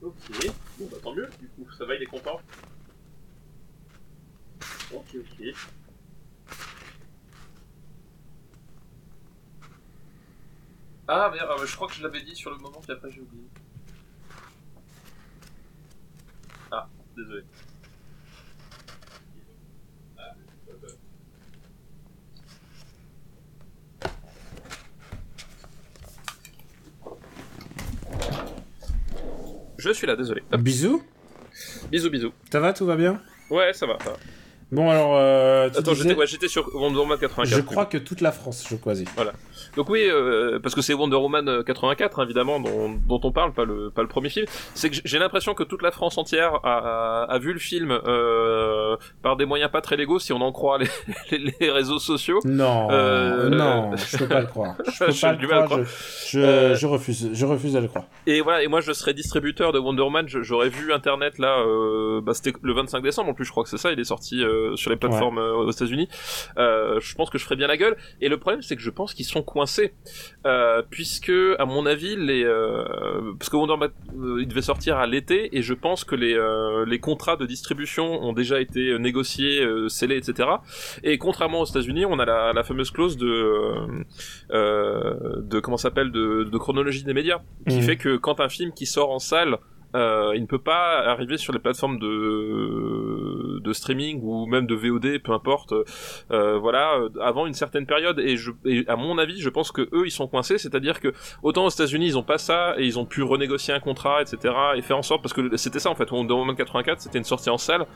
[0.00, 0.14] Ok,
[0.78, 2.40] bon bah tant mieux, du coup, ça va, il est content.
[4.94, 5.54] Ok, ok.
[11.06, 13.20] Ah merde, ah, je crois que je l'avais dit sur le moment, puis après j'ai
[13.20, 13.44] oublié.
[16.70, 16.88] Ah,
[17.18, 17.42] désolé.
[29.78, 30.42] Je suis là, désolé.
[30.52, 31.02] Hop, Bisous.
[31.90, 32.32] bisous, bisous.
[32.50, 33.20] Ça va, tout va bien?
[33.50, 33.96] Ouais, ça va.
[34.02, 34.16] ça va.
[34.70, 37.56] Bon alors, euh, tu Attends, disais- j'étais ouais, j'étais sur Wonder Woman 84.
[37.56, 39.08] je crois que toute la France, je choisis.
[39.76, 43.32] Donc oui, euh, parce que c'est Wonder Woman euh, 84 hein, évidemment dont, dont on
[43.32, 44.46] parle, pas le pas le premier film.
[44.74, 47.90] C'est que j'ai l'impression que toute la France entière a, a, a vu le film
[47.90, 50.86] euh, par des moyens pas très légaux, si on en croit les,
[51.38, 52.40] les, les réseaux sociaux.
[52.44, 54.74] Non, Euh, non, je peux pas le croire.
[54.86, 55.78] Je peux pas le croire.
[55.80, 57.30] le Je, je, Euh, je refuse.
[57.32, 58.04] Je refuse de le croire.
[58.26, 62.20] Et voilà, et moi je serais distributeur de Wonder Woman, j'aurais vu Internet là, euh,
[62.20, 64.42] bah, c'était le 25 décembre en plus, je crois que c'est ça, il est sorti
[64.42, 66.08] euh, sur les plateformes euh, aux États-Unis.
[66.58, 67.96] Euh, je pense que je ferais bien la gueule.
[68.20, 69.94] Et le problème, c'est que je pense qu'ils sont coincés,
[70.46, 75.06] euh, puisque à mon avis, les, euh, parce que Wonder euh, il devait sortir à
[75.06, 76.36] l'été, et je pense que les
[76.86, 80.48] les contrats de distribution ont déjà été négociés, scellés, etc.
[81.02, 83.34] Et contrairement aux États-Unis, on a la, la fameuse clause de
[84.50, 87.82] de comment ça s'appelle de, de chronologie des médias qui Mhm.
[87.82, 89.58] fait que quand un film qui sort en salle
[89.94, 95.18] euh, il ne peut pas arriver sur les plateformes de streaming ou même de VOD,
[95.22, 95.72] peu importe.
[96.30, 98.18] euh, voilà, euh, avant une certaine période.
[98.20, 98.36] Et,
[98.88, 100.58] à mon avis, je pense que eux, ils sont coincés.
[100.58, 101.12] C'est-à-dire que
[101.42, 104.54] autant aux États-Unis, ils ont pas ça et ils ont pu renégocier un contrat, etc.
[104.76, 106.10] Et faire en sorte parce que c'était ça en fait.
[106.10, 107.86] Wonder Woman 84, c'était une sortie en salle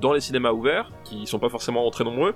[0.00, 2.34] dans les cinémas ouverts, qui sont pas forcément très nombreux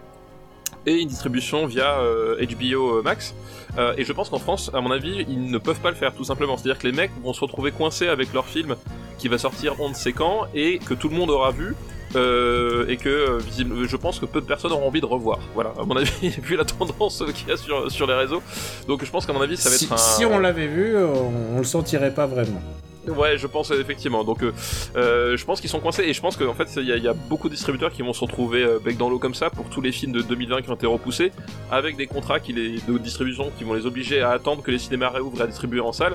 [0.86, 3.34] et une distribution via euh, HBO Max.
[3.78, 6.14] Euh, et je pense qu'en France, à mon avis, ils ne peuvent pas le faire
[6.14, 6.56] tout simplement.
[6.56, 8.76] C'est-à-dire que les mecs vont se retrouver coincés avec leur film
[9.18, 11.74] qui va sortir on ne sait quand et que tout le monde aura vu.
[12.14, 13.40] euh, et que euh,
[13.86, 15.40] je pense que peu de personnes auront envie de revoir.
[15.54, 18.42] Voilà, à mon avis, vu la tendance qu'il y a sur, sur les réseaux.
[18.86, 19.96] Donc je pense qu'à mon avis, ça va si, être un.
[19.98, 22.62] si on l'avait vu, on, on le sentirait pas vraiment.
[23.10, 24.24] Ouais, je pense euh, effectivement.
[24.24, 24.52] Donc, euh,
[24.96, 27.48] euh, je pense qu'ils sont coincés et je pense qu'en fait, il y, a- beaucoup
[27.48, 29.92] de distributeurs qui vont se retrouver euh, bec dans l'eau comme ça pour tous les
[29.92, 31.32] films de 2020 qui ont été repoussés,
[31.70, 34.78] avec des contrats qui les, de distribution qui vont les obliger à attendre que les
[34.78, 36.14] cinémas réouvrent à distribuer en salle,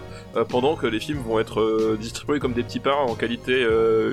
[0.49, 3.65] pendant que les films vont être distribués comme des petits pains en qualité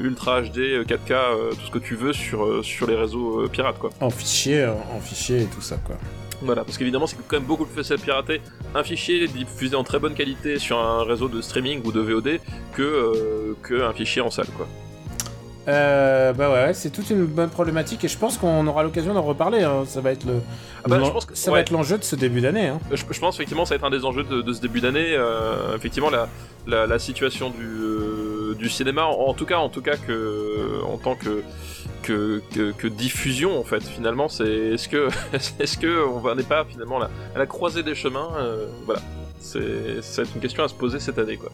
[0.02, 3.78] ultra HD, euh, 4K, euh, tout ce que tu veux sur sur les réseaux pirates,
[3.78, 3.90] quoi.
[4.00, 5.96] En fichier, en fichier et tout ça, quoi.
[6.42, 8.40] Voilà, parce qu'évidemment, c'est quand même beaucoup plus facile à pirater
[8.74, 12.38] un fichier diffusé en très bonne qualité sur un réseau de streaming ou de VOD
[12.74, 14.66] que, euh, que un fichier en salle, quoi.
[15.66, 19.20] Euh, bah ouais, c'est toute une bonne problématique et je pense qu'on aura l'occasion d'en
[19.22, 19.62] reparler.
[19.64, 19.84] hein.
[19.86, 20.40] Ça va être le,
[20.84, 21.58] Ah bah, l'en- je pense que- ça ouais.
[21.58, 22.68] va être l'enjeu de ce début d'année.
[22.68, 22.78] hein.
[22.90, 25.14] Je, je pense effectivement ça va être un des enjeux de, de ce début d'année.
[25.14, 26.26] euh, effectivement la,
[26.66, 27.66] la, la situation du,
[28.58, 31.42] du cinéma, en, tout cas en tout cas que en tant que
[32.02, 35.08] que, que, diffusion en fait finalement c'est est-ce que
[35.60, 39.02] est-ce que on n'est pas finalement là, à la croisée des chemins euh, voilà
[39.40, 41.50] c'est une question à se poser cette année quoi.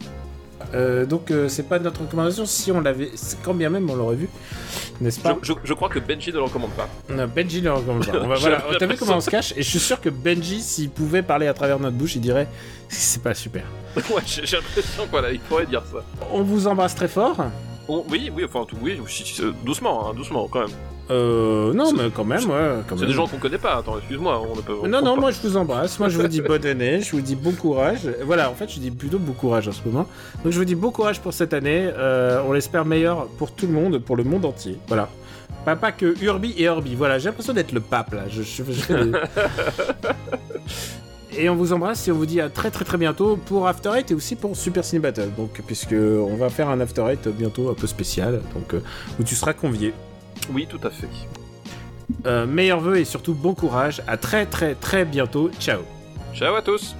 [0.73, 3.11] Euh, donc euh, c'est pas notre recommandation si on l'avait,
[3.43, 4.29] quand bien même on l'aurait vu,
[5.01, 6.87] n'est-ce pas je, je crois que Benji ne le recommande pas.
[7.09, 8.19] Non, Benji le recommande pas.
[8.21, 10.61] On va- voilà, t'as vu comment on se cache Et je suis sûr que Benji,
[10.61, 12.47] s'il pouvait parler à travers notre bouche, il dirait
[12.87, 13.63] c'est pas super.
[13.95, 16.03] ouais j'ai l'impression voilà il pourrait dire ça.
[16.31, 17.37] On vous embrasse très fort.
[17.87, 20.75] Oui oui enfin tout oui si- doucement hein, doucement quand même.
[21.11, 22.81] Euh, non, mais quand même, ouais.
[22.87, 23.09] Quand C'est même.
[23.09, 24.87] des gens qu'on connaît pas attends excuse-moi on ne peut.
[24.87, 25.99] Non, on non, moi je vous embrasse.
[25.99, 27.01] Moi je vous dis bonne année.
[27.01, 27.99] Je vous dis bon courage.
[28.23, 30.07] Voilà, en fait, je dis plutôt bon courage en ce moment.
[30.43, 31.89] Donc je vous dis bon courage pour cette année.
[31.95, 34.77] Euh, on l'espère meilleur pour tout le monde, pour le monde entier.
[34.87, 35.09] Voilà.
[35.63, 36.95] Pas, pas que Urbi et Orbi.
[36.95, 38.23] Voilà, j'ai l'impression d'être le pape là.
[38.29, 38.41] Je,
[41.37, 43.89] Et on vous embrasse et on vous dit à très très très bientôt pour After
[43.93, 45.31] Eight et aussi pour Super Ciné Battle.
[45.35, 48.79] Donc, puisque on va faire un After Eight bientôt un peu spécial, donc euh,
[49.19, 49.93] où tu seras convié.
[50.51, 51.07] Oui tout à fait.
[52.25, 54.01] Euh, meilleurs vœux et surtout bon courage.
[54.07, 55.49] À très très très bientôt.
[55.59, 55.81] Ciao.
[56.33, 56.95] Ciao à tous.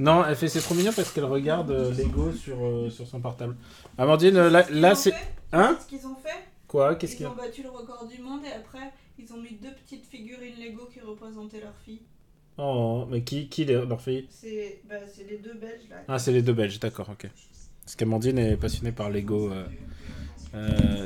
[0.00, 3.20] Non, elle fait c'est trop mignon parce qu'elle regarde euh, Lego sur, euh, sur son
[3.20, 3.54] portable.
[3.98, 5.14] Amandine, euh, là, là c'est.
[5.52, 6.94] Hein Ce qu'ils ont fait, Quoi?
[6.94, 9.36] Qu'est-ce ils qu'il y a ont battu le record du monde et après ils ont
[9.36, 12.00] mis deux petites figurines Lego qui représentaient leur fille.
[12.56, 15.96] Oh, mais qui, qui les- leur fait C'est bah, c'est les deux Belges là.
[16.08, 17.28] Ah, c'est les deux Belges, d'accord, ok.
[17.84, 19.50] Parce qu'Amandine est passionnée par Lego.
[20.52, 20.58] tu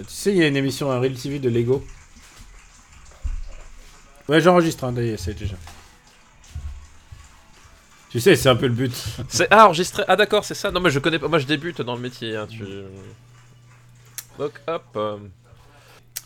[0.07, 1.83] sais, il y a une émission à Real TV de Lego.
[4.29, 5.57] Ouais, j'enregistre, hein, d'ailleurs, c'est déjà.
[8.15, 8.93] Tu sais, c'est un peu le but.
[9.29, 10.05] C'est ah, enregistré.
[10.07, 10.71] Ah d'accord, c'est ça.
[10.71, 11.27] Non mais je connais pas.
[11.27, 12.37] Moi je débute dans le métier.
[12.37, 12.63] Hein, tu...
[14.39, 14.83] Donc hop.
[14.95, 15.17] euh,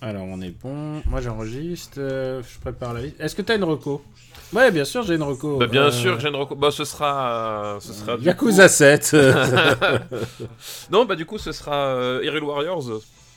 [0.03, 1.01] Alors, on est bon.
[1.07, 1.97] Moi, j'enregistre.
[1.99, 3.17] euh, je prépare la liste.
[3.19, 4.05] Est-ce que t'as une reco?
[4.53, 5.57] Ouais, bien sûr, j'ai une reco.
[5.57, 7.75] Bah, bien Euh, sûr j'ai une reco- Bah ce sera.
[7.77, 8.19] euh, ce sera.
[8.19, 9.11] du Yakuza 7.
[9.11, 9.17] coup-
[10.91, 12.85] non bah du coup ce sera euh, Hyrule Warriors.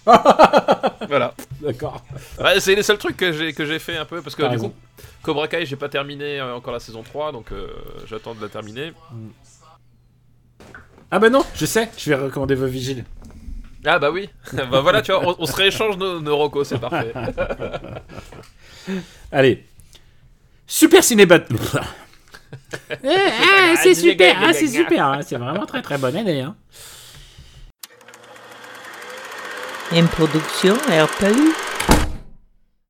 [1.07, 1.33] voilà.
[1.61, 2.03] D'accord.
[2.37, 4.47] Ouais, c'est les seuls trucs que j'ai que j'ai fait un peu parce que du
[4.49, 4.69] raison.
[4.69, 4.75] coup
[5.23, 7.67] Cobra Kai j'ai pas terminé euh, encore la saison 3 donc euh,
[8.07, 8.93] j'attends de la terminer.
[11.11, 13.05] Ah bah non, je sais, je vais recommander vos vigiles.
[13.85, 14.29] Ah bah oui.
[14.53, 17.13] bah voilà tu vois on, on se rééchange nos, nos recos c'est parfait.
[19.31, 19.65] Allez.
[20.67, 21.39] Super Cinébat.
[23.03, 26.41] Eh, ah, c'est super, ah, c'est super, hein, c'est vraiment très très bonne année.
[26.41, 26.55] Hein.
[29.93, 31.53] Une production RPU.